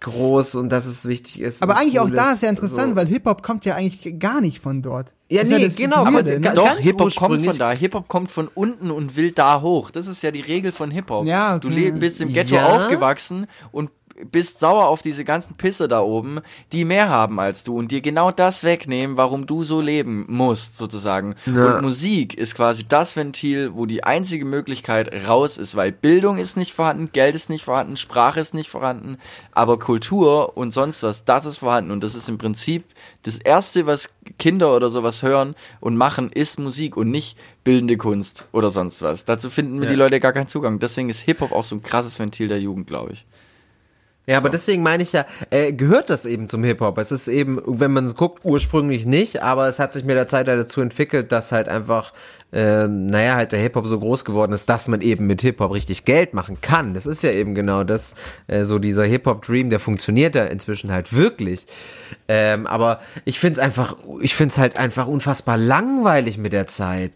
[0.00, 1.62] groß und dass es wichtig ist.
[1.62, 2.96] Aber eigentlich auch cool da ist ja interessant, so.
[2.96, 5.12] weil Hip-Hop kommt ja eigentlich gar nicht von dort.
[5.28, 6.40] Ja, Das nee, das genau, aber ne?
[6.40, 7.70] Doch, Hip-Hop kommt von da.
[7.72, 9.90] Hip-Hop kommt von unten und will da hoch.
[9.90, 11.26] Das ist ja die Regel von Hip-Hop.
[11.26, 11.92] Ja, okay.
[11.92, 12.68] Du bist im Ghetto Ja.
[12.68, 13.90] aufgewachsen und
[14.30, 16.40] bist sauer auf diese ganzen Pisse da oben,
[16.72, 20.76] die mehr haben als du und dir genau das wegnehmen, warum du so leben musst,
[20.76, 21.34] sozusagen.
[21.46, 21.76] Ja.
[21.76, 26.56] Und Musik ist quasi das Ventil, wo die einzige Möglichkeit raus ist, weil Bildung ist
[26.56, 29.18] nicht vorhanden, Geld ist nicht vorhanden, Sprache ist nicht vorhanden,
[29.52, 32.84] aber Kultur und sonst was, das ist vorhanden und das ist im Prinzip
[33.22, 38.48] das erste, was Kinder oder sowas hören und machen, ist Musik und nicht bildende Kunst
[38.52, 39.24] oder sonst was.
[39.24, 39.90] Dazu finden mir Ja.
[39.90, 40.78] die Leute gar keinen Zugang.
[40.78, 43.26] Deswegen ist Hip-Hop auch so ein krasses Ventil der Jugend, glaube ich.
[44.26, 46.98] Ja, aber deswegen meine ich ja, äh, gehört das eben zum Hip-Hop.
[46.98, 50.28] Es ist eben, wenn man es guckt, ursprünglich nicht, aber es hat sich mit der
[50.28, 52.12] Zeit halt dazu entwickelt, dass halt einfach,
[52.52, 56.04] ähm, naja, halt der Hip-Hop so groß geworden ist, dass man eben mit Hip-Hop richtig
[56.04, 56.94] Geld machen kann.
[56.94, 58.14] Das ist ja eben genau das,
[58.48, 61.66] äh, so dieser Hip-Hop-Dream, der funktioniert da inzwischen halt wirklich.
[62.28, 67.12] Ähm, aber ich find's einfach, ich find's halt einfach unfassbar langweilig mit der Zeit.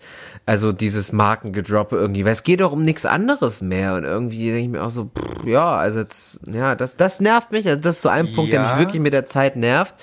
[0.47, 4.61] Also dieses Markengedroppe irgendwie, weil es geht doch um nichts anderes mehr und irgendwie denke
[4.61, 7.97] ich mir auch so, pff, ja, also jetzt, ja, das, das nervt mich, also das
[7.97, 8.71] ist so ein Punkt, der Ja.
[8.77, 9.95] mich wirklich mit der Zeit nervt.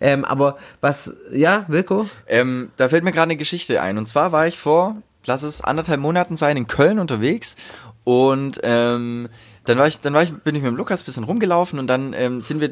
[0.00, 2.06] Ähm, aber was, ja, Wilko?
[2.28, 3.96] Ähm, da fällt mir gerade eine Geschichte ein.
[3.96, 4.75] Und zwar war ich vor,
[5.24, 7.56] lass es anderthalb Monaten sein, in Köln unterwegs
[8.04, 9.28] Und ähm,
[9.64, 11.88] dann war ich, dann war ich, bin ich mit dem Lukas ein bisschen rumgelaufen und
[11.88, 12.70] dann ähm, sind wir,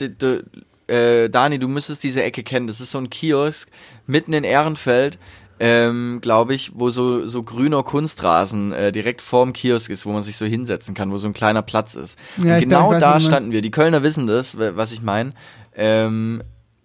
[0.87, 2.69] äh, Dani, du müsstest diese Ecke kennen.
[2.69, 3.69] Das ist so ein Kiosk
[4.07, 5.19] mitten in Ehrenfeld,
[5.59, 10.23] ähm, glaube ich, wo so so grüner Kunstrasen äh, direkt vorm Kiosk ist, wo man
[10.23, 12.17] sich so hinsetzen kann, wo so ein kleiner Platz ist.
[12.39, 13.63] Ja, und glaub, genau weiß, da standen wir.
[13.63, 15.31] Die Kölner wissen das, wa- was ich meine.
[15.75, 16.43] Ähm,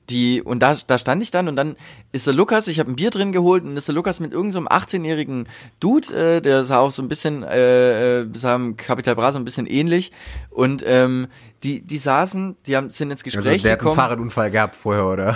[0.09, 1.75] die und da, da stand ich dann und dann
[2.11, 4.65] ist der Lukas, ich habe ein Bier drin geholt und ist der Lukas mit irgendeinem
[4.65, 5.47] so einem 18-jährigen
[5.79, 9.37] Dude, äh, der sah auch so ein bisschen, äh, äh, sah im Capital Bra so
[9.37, 10.11] ein bisschen ähnlich
[10.49, 11.27] und ähm,
[11.63, 13.95] die, die saßen, die haben, sind ins Also Gespräch der hat einen gekommen.
[13.95, 15.35] Fahrradunfall gehabt vorher, oder?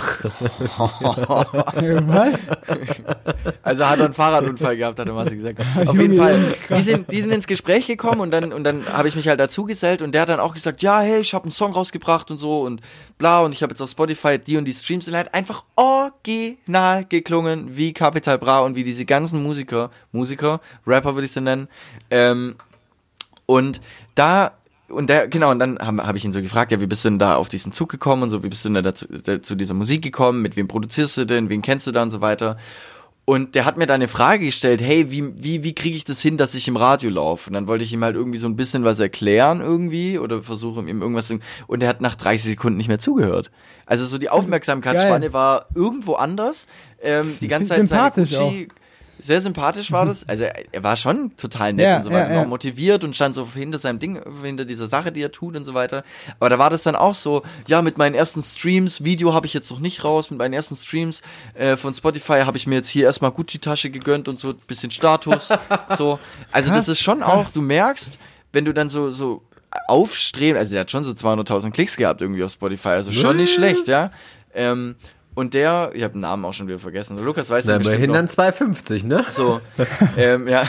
[2.06, 2.34] Was?
[3.62, 5.60] Also hat er einen Fahrradunfall gehabt, hat er Massi gesagt.
[5.86, 6.54] Auf jeden Fall.
[6.70, 9.38] Die sind, die sind ins Gespräch gekommen und dann, und dann habe ich mich halt
[9.38, 12.30] dazu gesellt und der hat dann auch gesagt, ja, hey, ich habe einen Song rausgebracht
[12.30, 12.80] und so und
[13.18, 15.64] bla und ich habe jetzt auf Spotify die und die Streams und er hat einfach
[15.76, 16.56] original
[17.08, 21.68] geklungen wie Capital Bra und wie diese ganzen Musiker, Musiker, Rapper würde ich sie nennen.
[22.10, 22.56] Ähm,
[23.46, 23.80] und
[24.14, 24.52] da
[24.88, 27.08] und der, genau, und dann habe hab ich ihn so gefragt, ja, wie bist du
[27.08, 29.42] denn da auf diesen Zug gekommen und so, wie bist du denn da dazu, da,
[29.42, 32.20] zu dieser Musik gekommen, mit wem produzierst du denn, wen kennst du da und so
[32.20, 32.58] weiter.
[33.26, 36.20] Und der hat mir da eine Frage gestellt, hey, wie, wie, wie kriege ich das
[36.20, 37.48] hin, dass ich im Radio laufe?
[37.48, 40.80] Und dann wollte ich ihm halt irgendwie so ein bisschen was erklären irgendwie oder versuche
[40.80, 43.50] ihm irgendwas zu, und er hat nach 30 Sekunden nicht mehr zugehört.
[43.86, 45.32] Also so die Aufmerksamkeitsspanne Geil.
[45.32, 46.66] war irgendwo anders.
[47.00, 48.68] Ähm, die ganze Zeit Sympathisch seine Gucci,
[49.24, 50.28] sehr sympathisch war das.
[50.28, 52.42] Also er er war schon total nett Ja, und so weiter ja, und ja.
[52.42, 55.64] auch motiviert und stand so hinter seinem Ding, hinter dieser Sache, die er tut und
[55.64, 56.04] so weiter.
[56.38, 59.54] Aber da war das dann auch so, ja, mit meinen ersten Streams, Video habe ich
[59.54, 61.22] jetzt noch nicht raus, mit meinen ersten Streams
[61.54, 64.90] äh, von Spotify habe ich mir jetzt hier erstmal Gucci-Tasche gegönnt und so ein bisschen
[64.90, 65.48] Status.
[65.96, 66.18] so.
[66.52, 68.18] Also das ist schon auch, du merkst,
[68.52, 69.42] wenn du dann so, so
[69.88, 73.54] aufstreben, also der hat schon so 200.000 Klicks gehabt irgendwie auf Spotify, also schon nicht
[73.54, 74.10] schlecht, ja.
[74.54, 74.94] Ähm,
[75.34, 78.14] und der, ich habe den Namen auch schon wieder vergessen, Lukas weiß Na, den bestimmt
[78.14, 79.24] dann 2,50, ne?
[79.30, 79.60] So,
[80.16, 80.64] ähm, ja.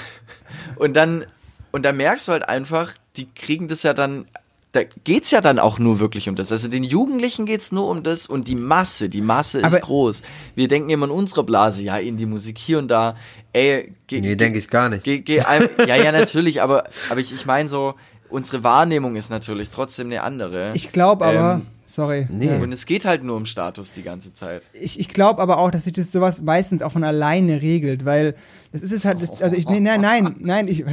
[0.76, 1.26] Und dann,
[1.72, 4.26] und da merkst du halt einfach, die kriegen das ja dann,
[4.72, 6.52] da geht's ja dann auch nur wirklich um das.
[6.52, 10.22] Also den Jugendlichen geht's nur um das und die Masse, die Masse ist Aber- groß.
[10.56, 13.16] Wir denken immer in unserer Blase, ja, in die Musik hier und da,
[13.54, 15.04] ey, geh, Nee, denke ich gar nicht.
[15.06, 15.38] geh, geh
[15.88, 17.94] ja, ja, natürlich, aber, aber ich, ich meine so,
[18.36, 20.72] unsere Wahrnehmung ist natürlich trotzdem eine andere.
[20.76, 22.28] Ich glaube aber, Ähm, sorry.
[22.30, 22.48] nee.
[22.48, 22.58] Ja.
[22.62, 24.62] und es geht halt nur um Status die ganze Zeit.
[24.74, 28.36] ich, ich glaube aber auch, dass sich das sowas meistens auch von alleine regelt, weil
[28.72, 30.84] das ist es halt, das, also ich, nee, nein, nein, nein, ich,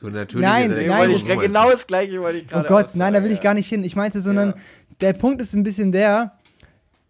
[0.00, 2.86] So natürlich Nein, ist nein, Wollte ich- genau das gleiche wollte ich oh gerade Gott,
[2.88, 3.84] auch nein, da will ich gar nicht hin.
[3.84, 4.54] Ich meinte, sondern Ja.
[5.00, 6.32] der Punkt ist ein bisschen der,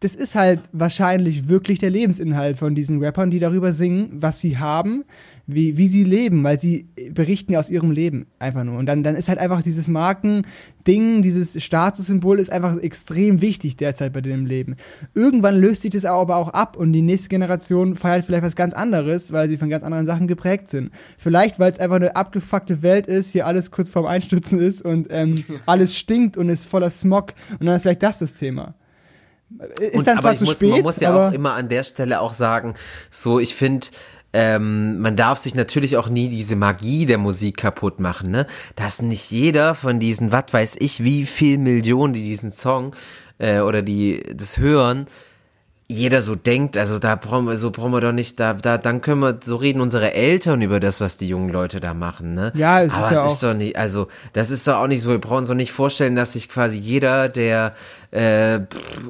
[0.00, 4.58] das ist halt wahrscheinlich wirklich der Lebensinhalt von diesen Rappern, die darüber singen, was sie
[4.58, 5.04] haben,
[5.46, 8.78] wie, wie sie leben, weil sie berichten ja aus ihrem Leben einfach nur.
[8.78, 14.12] Und dann, dann ist halt einfach dieses Markending, dieses Statussymbol ist einfach extrem wichtig derzeit
[14.12, 14.76] bei dem Leben.
[15.14, 18.72] Irgendwann löst sich das aber auch ab und die nächste Generation feiert vielleicht was ganz
[18.74, 20.90] anderes, weil sie von ganz anderen Sachen geprägt sind.
[21.18, 25.08] Vielleicht, weil es einfach eine abgefuckte Welt ist, hier alles kurz vorm Einstürzen ist und
[25.10, 28.74] ähm, alles stinkt und ist voller Smog und dann ist vielleicht das das Thema.
[29.80, 31.84] Ist Und- dann zwar zu muss, spät, Man muss ja aber auch immer an der
[31.84, 32.74] Stelle auch sagen,
[33.10, 33.88] so ich finde,
[34.32, 38.46] ähm, man darf sich natürlich auch nie diese Magie der Musik kaputt machen, ne?
[38.76, 42.94] Dass nicht jeder von diesen, was weiß ich, wie viel Millionen, die diesen Song
[43.38, 45.06] äh, oder die das hören,
[45.92, 49.00] jeder so denkt, also da brauchen wir, so brauchen wir doch nicht, da, da, dann
[49.00, 52.52] können wir, so reden unsere Eltern über das, was die jungen Leute da machen, ne?
[52.54, 54.86] Ja, es ist Aber ja es ist auch- doch nicht, also, das ist doch auch
[54.86, 57.74] nicht so, wir brauchen uns doch nicht vorstellen, dass sich quasi jeder, der,
[58.10, 58.60] äh,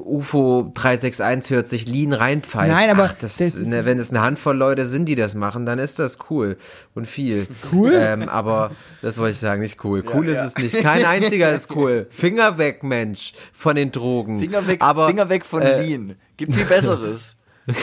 [0.04, 2.70] UFO 361 hört, sich Lean reinpfeift.
[2.72, 5.34] Nein, aber Ach, das, das ist- ne, wenn es eine Handvoll Leute sind, die das
[5.34, 6.56] machen, dann ist das cool
[6.94, 7.46] und viel.
[7.72, 7.92] Cool?
[7.94, 8.70] Ähm, aber,
[9.02, 10.04] das wollte ich sagen, nicht cool.
[10.12, 10.44] Cool ist ja.
[10.46, 10.82] es nicht.
[10.82, 12.06] Kein einziger ist cool.
[12.10, 14.38] Finger weg, Mensch, von den Drogen.
[14.38, 16.14] Finger weg, aber, Finger weg von äh, Lean.
[16.36, 17.36] Gibt viel Besseres.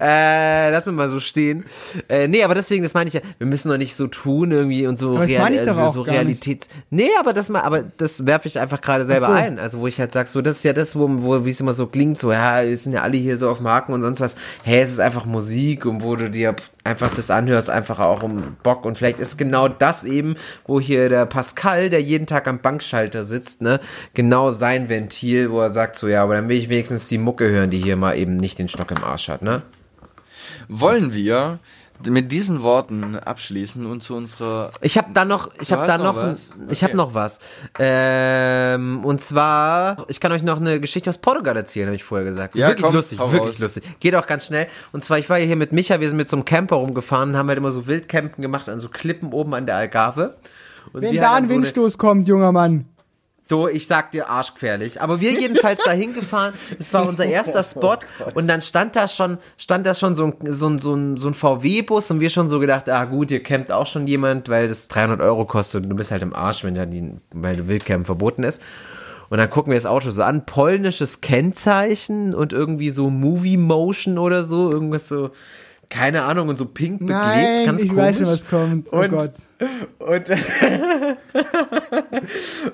[0.00, 1.64] Äh, lass mir mal so stehen.
[2.08, 4.86] Äh, nee, aber deswegen, das meine ich ja, wir müssen doch nicht so tun irgendwie
[4.86, 6.20] und so, Aber das meine ich doch auch so gar nicht.
[6.20, 6.68] Realitäts.
[6.90, 9.32] Nee, aber das mal, aber das werfe ich einfach gerade selber so.
[9.32, 9.58] ein.
[9.58, 11.72] Also wo ich halt sag, so, das ist ja das, wo, wo wie es immer
[11.72, 14.34] so klingt, so, ja, wir sind ja alle hier so auf Marken und sonst was.
[14.64, 18.22] Hey, es ist einfach Musik und wo du dir pff, einfach das anhörst, einfach auch
[18.22, 18.84] um Bock.
[18.84, 20.36] Und vielleicht ist genau das eben,
[20.66, 23.80] wo hier der Pascal, der jeden Tag am Bankschalter sitzt, ne,
[24.14, 27.48] genau sein Ventil, wo er sagt, so, ja, aber dann will ich wenigstens die Mucke
[27.50, 29.62] hören, die hier mal eben nicht den Stock im Arsch hat, ne?
[30.68, 31.58] Wollen wir
[32.04, 34.70] mit diesen Worten abschließen und zu unserer.
[34.80, 36.50] Ich habe da noch, ich habe da noch noch, was?
[36.68, 36.96] ich habe Okay.
[36.96, 37.38] noch was.
[37.78, 42.26] Ähm, und zwar, ich kann euch noch eine Geschichte aus Portugal erzählen, habe ich vorher
[42.26, 42.54] gesagt.
[42.54, 43.58] Ja, wirklich komm, lustig, wirklich raus.
[43.58, 43.84] lustig.
[44.00, 44.66] Geht auch ganz schnell.
[44.92, 47.48] Und zwar, ich war hier mit Micha, wir sind mit so einem Camper rumgefahren, haben
[47.48, 50.36] halt immer so Wildcampen gemacht an so Klippen oben an der Algarve.
[50.92, 52.86] Und wenn da ein an so Windstoß kommt, junger Mann.
[53.48, 55.00] Du, ich sag dir arschgefährlich.
[55.00, 56.54] Aber wir jedenfalls da hingefahren.
[56.78, 57.96] Es war unser erster Spot.
[58.34, 61.28] Und dann stand da schon, stand da schon so ein, so ein, so ein, so
[61.28, 64.68] ein VW-Bus und wir schon so gedacht, ah gut, hier campt auch schon jemand, weil
[64.68, 68.06] das 300 Euro kostet und du bist halt im Arsch, wenn da die, weil Wildcamp
[68.06, 68.60] verboten ist.
[69.28, 74.18] Und dann gucken wir das Auto so an, polnisches Kennzeichen und irgendwie so Movie Motion
[74.18, 75.30] oder so, irgendwas so,
[75.88, 78.04] keine Ahnung, und so pink beklebt, Nein, ganz ich komisch.
[78.04, 78.88] weiß schon, was kommt.
[78.92, 79.32] Oh Und- Gott.
[79.98, 80.28] Und,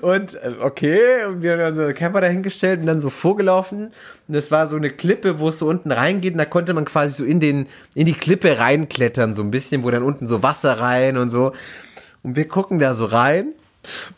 [0.01, 3.87] und äh, okay, und wir haben einen Camper dahingestellt und dann so vorgelaufen.
[4.27, 6.33] Und das war so eine Klippe, wo es so unten reingeht.
[6.33, 9.83] Und da konnte man quasi so in, den, in die Klippe reinklettern, so ein bisschen,
[9.83, 11.53] wo dann unten so Wasser rein und so.
[12.23, 13.53] Und wir gucken da so rein.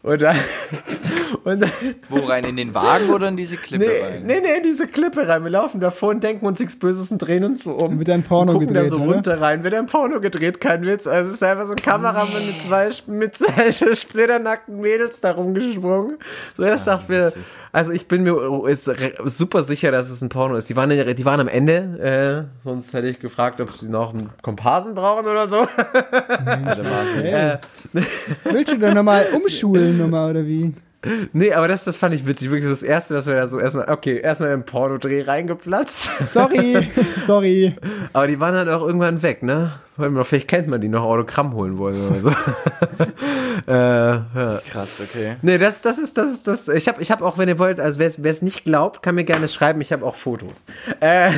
[0.03, 0.35] Und dann,
[1.43, 1.71] und dann
[2.09, 2.43] Wo rein?
[2.43, 4.23] In den Wagen oder in diese Klippe nee, rein?
[4.23, 5.43] nee, nee, in diese Klippe rein.
[5.43, 7.97] Wir laufen davor und denken uns nichts Böses und drehen uns so um.
[7.97, 9.13] Wird ein Porno gucken gedreht, da so oder?
[9.15, 9.63] runter rein.
[9.63, 11.07] Wird ein Porno gedreht, kein Witz.
[11.07, 16.17] Also es ist einfach so ein Kameramann mit zwei, mit zwei splitternackten Mädels da rumgesprungen.
[16.55, 17.33] So, das sagt mir,
[17.71, 18.89] also ich bin mir ist
[19.25, 20.69] super sicher, dass es ein Porno ist.
[20.69, 24.13] Die waren, in- die waren am Ende, äh, sonst hätte ich gefragt, ob sie noch
[24.13, 25.67] einen Komparsen brauchen oder so.
[27.15, 27.57] Hey.
[28.43, 30.73] Willst du da nochmal umschulen nochmal oder wie?
[31.33, 32.49] Nee, aber das, das fand ich witzig.
[32.49, 36.09] Wirklich so das Erste, dass wir da so erstmal, okay, erstmal im Pornodreh reingeplatzt.
[36.27, 36.89] Sorry,
[37.27, 37.75] sorry.
[38.13, 39.73] Aber die waren dann auch irgendwann weg, ne?
[40.23, 42.29] Vielleicht kennt man die noch Autogramm holen wollen oder so.
[43.67, 44.61] äh, ja.
[44.69, 45.37] Krass, okay.
[45.41, 46.67] Nee, das, das ist, das ist, das.
[46.67, 49.23] Ich habe, ich hab auch, wenn ihr wollt, also wer es nicht glaubt, kann mir
[49.23, 49.79] gerne schreiben.
[49.79, 50.51] Ich habe auch Fotos.
[50.99, 51.31] Äh,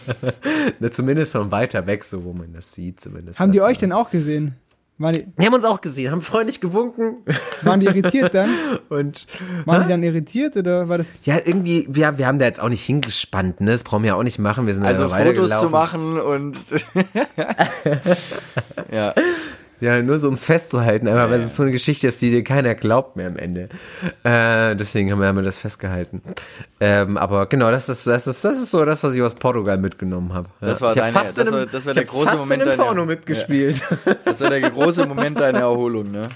[0.80, 3.38] ne, zumindest von weiter weg, so wo man das sieht, zumindest.
[3.38, 4.56] Haben die das, euch denn auch gesehen?
[4.98, 7.18] Waren die, Die haben uns auch gesehen, haben freundlich gewunken
[7.62, 8.48] waren die irritiert dann?
[8.88, 9.26] und
[9.66, 11.18] Waren die dann irritiert oder war das?
[11.24, 13.72] ja, irgendwie, wir, wir haben da jetzt auch nicht hingespannt, ne?
[13.72, 14.66] Das brauchen wir ja auch nicht machen.
[14.66, 16.56] Wir sind Also Fotos zu machen und
[18.90, 19.12] ja.
[19.80, 22.74] Ja, nur so ums festzuhalten, aber weil es so eine Geschichte ist, die dir keiner
[22.74, 23.68] glaubt mehr am Ende.
[24.24, 26.22] Äh, deswegen haben wir, haben wir das festgehalten.
[26.80, 29.76] Ähm, aber genau, das ist, das ist, das ist so das, was ich aus Portugal
[29.78, 30.48] mitgenommen habe.
[30.60, 32.38] Das war ich hab deine- fast das in einem- war- das war der große fast
[32.38, 33.82] Moment in deiner- Porno mitgespielt.
[34.24, 36.28] Das war der große Moment deiner Erholung, ne?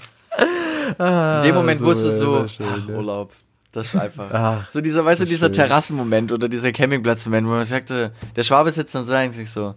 [0.97, 2.97] Ah, In dem Moment so wusstest du, wunderschön, ach, ne?
[2.97, 3.31] Urlaub.
[3.71, 4.29] Das ist einfach.
[4.33, 5.53] Ach, so dieser, weißt du, dieser schön.
[5.53, 9.75] Terrassenmoment oder dieser Campingplatzmoment, wo man sagte, der Schwabe sitzt und sagt sich so,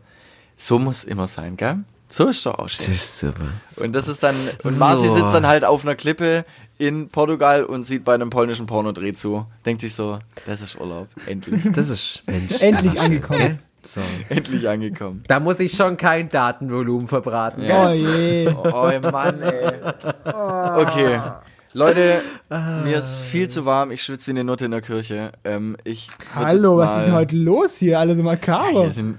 [0.57, 1.77] so muss immer sein, gell?
[2.09, 2.87] So ist doch auch schön.
[2.93, 3.45] Das ist super.
[3.81, 5.15] Und das ist dann, und Marci So.
[5.15, 6.45] sitzt dann halt auf einer Klippe
[6.79, 9.47] in Portugal und sieht bei einem polnischen Pornodreh zu.
[9.67, 11.09] Denkt sich so, das ist Urlaub.
[11.27, 11.63] Endlich.
[11.73, 12.53] Das ist, Mensch.
[12.61, 13.59] Endlich angekommen.
[13.83, 14.01] So.
[14.29, 15.25] Endlich angekommen.
[15.27, 17.63] Da muss ich schon kein Datenvolumen verbraten.
[17.63, 17.91] Ja.
[17.91, 18.49] Oh je.
[18.49, 19.73] Oh Mann, ey.
[20.25, 21.21] Okay.
[21.77, 22.21] Leute,
[22.85, 23.91] mir ist viel zu warm.
[23.91, 25.33] Ich schwitze wie eine Nutte in der Kirche.
[25.43, 27.99] Ähm, ich Hallo, was ist heute los hier?
[27.99, 28.83] Alle so makaber.
[28.83, 29.19] Hier sind,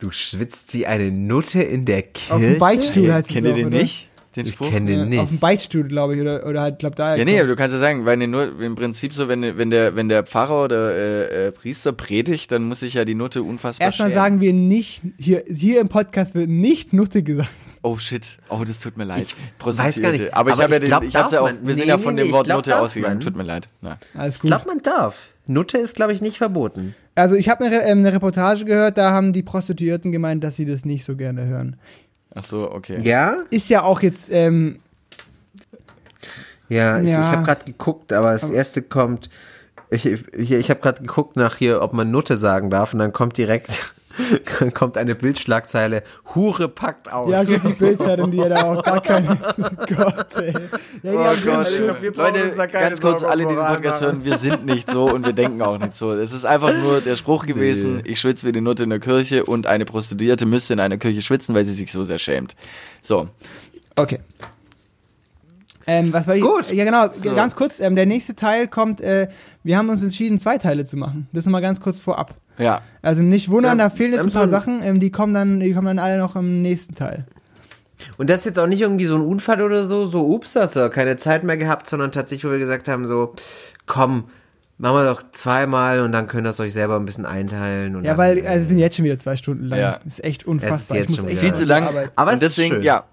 [0.00, 2.34] Du schwitzt wie eine Nutte in der Kirche.
[2.34, 3.78] Auf dem Beichtstuhl heißt es kennt ihr den oder?
[3.78, 4.10] nicht?
[4.36, 4.68] Den Ich Spruch?
[4.68, 5.40] kenne den Ja, Auf dem nicht.
[5.40, 7.14] Beichtstuhl, glaube ich, oder, oder halt, glaub da.
[7.14, 9.94] Ja, nee, aber du kannst ja sagen, weil nur im Prinzip so, wenn, wenn der
[9.94, 13.86] wenn der Pfarrer oder äh, äh, Priester predigt, dann muss sich ja die Nutte unfassbar
[13.86, 14.20] Erstmal schämen.
[14.20, 17.48] sagen wir nicht, hier, hier im Podcast wird nicht Nutte gesagt.
[17.82, 19.26] Oh shit, oh das tut mir leid.
[19.60, 21.74] weiß gar nicht, Aber ich habe ja ich den, glaub, ich hab's ja auch, wir
[21.74, 23.16] sind Nee, ja nee, von nee, dem ich Wort glaub, Nutte darf ausgegangen.
[23.18, 23.20] man.
[23.24, 23.68] Tut mir leid.
[23.82, 23.98] Ja.
[24.14, 24.50] Alles Ich gut.
[24.50, 25.28] glaube, man darf.
[25.46, 26.96] Nutte ist, glaube ich, nicht verboten.
[27.14, 30.66] Also ich habe eine, ähm, eine Reportage gehört, da haben die Prostituierten gemeint, dass sie
[30.66, 31.76] das nicht so gerne hören.
[32.34, 33.00] Ach so, okay.
[33.02, 33.36] Ja?
[33.50, 34.80] Ist ja auch jetzt, ähm,
[36.68, 37.20] Ja, ich, Ja.
[37.20, 39.28] ich habe gerade geguckt, aber das erste kommt.
[39.90, 43.12] Ich, ich, ich habe gerade geguckt nach hier, ob man Nutte sagen darf, und dann
[43.12, 43.93] kommt direkt
[44.74, 46.02] kommt eine Bildschlagzeile:
[46.34, 47.30] Hure packt aus.
[47.30, 49.36] ja gut, die Bildzeitung, die ja da auch gar keine,
[49.96, 50.52] Gott, ey.
[51.02, 53.54] Ja, die Oh haben Gott, brauchen Leute, uns da keine ganz kurz, Sorgen alle, die
[53.54, 54.12] den Podcast machen.
[54.12, 56.12] hören, wir sind nicht so und wir denken auch nicht so.
[56.12, 59.44] Es ist einfach nur der Spruch gewesen, ich schwitze wie die Nutte in der Kirche
[59.44, 62.54] und eine Prostituierte müsste in einer Kirche schwitzen, weil sie sich so sehr schämt.
[63.02, 63.28] So,
[63.96, 64.18] Okay.
[65.86, 66.42] Ähm, was war ich?
[66.42, 66.70] Gut.
[66.72, 67.08] Ja, genau.
[67.10, 67.34] So.
[67.34, 67.78] Ganz kurz.
[67.78, 69.00] Ähm, der nächste Teil kommt.
[69.00, 69.28] Äh,
[69.62, 71.28] wir haben uns entschieden, zwei Teile zu machen.
[71.32, 72.34] Das nochmal ganz kurz vorab.
[72.58, 72.80] Ja.
[73.02, 74.82] Also nicht wundern, Ja, da fehlen jetzt ein paar Sachen.
[74.82, 77.26] Ähm, die kommen dann, die kommen dann alle noch im nächsten Teil.
[78.18, 80.76] Und das ist jetzt auch nicht irgendwie so ein Unfall oder so, so ups, hast
[80.76, 83.34] du keine Zeit mehr gehabt, sondern tatsächlich, wo wir gesagt haben, so,
[83.86, 84.24] komm,
[84.78, 87.96] machen wir doch zweimal und dann könnt ihr es euch selber ein bisschen einteilen.
[87.96, 89.78] Und Ja, dann, weil also, wir sind jetzt schon wieder zwei Stunden lang.
[89.78, 90.00] Ja.
[90.04, 90.98] Das ist echt unfassbar.
[90.98, 91.38] jetzt ich muss schon.
[91.38, 91.84] Viel zu lang.
[91.84, 92.10] arbeiten.
[92.16, 92.82] Aber es und ist deswegen, schön.
[92.82, 93.04] ja.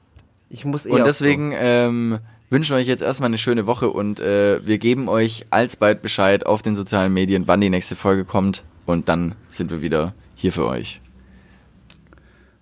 [0.50, 2.20] ich muss eh Und deswegen ähm,
[2.50, 6.46] wünschen wir euch jetzt erstmal eine schöne Woche und äh, wir geben euch alsbald Bescheid
[6.46, 10.52] auf den sozialen Medien, wann die nächste Folge kommt und dann sind wir wieder hier
[10.52, 11.02] für euch.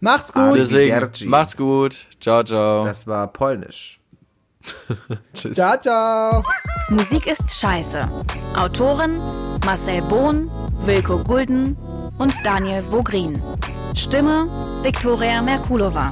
[0.01, 0.55] Macht's gut.
[0.55, 1.25] Deswegen, Arrivederci.
[1.25, 2.07] macht's gut.
[2.19, 2.85] Ciao, ciao.
[2.85, 3.99] Das war polnisch.
[5.33, 5.55] Tschüss.
[5.55, 6.43] Ciao, ciao.
[6.89, 8.07] Musik ist scheiße.
[8.55, 9.17] Autoren
[9.65, 10.49] Marcel Bohn,
[10.85, 11.75] Wilko Gulden
[12.17, 13.41] und Daniel Vogrin.
[13.95, 14.47] Stimme
[14.83, 16.11] Viktoria Merkulova.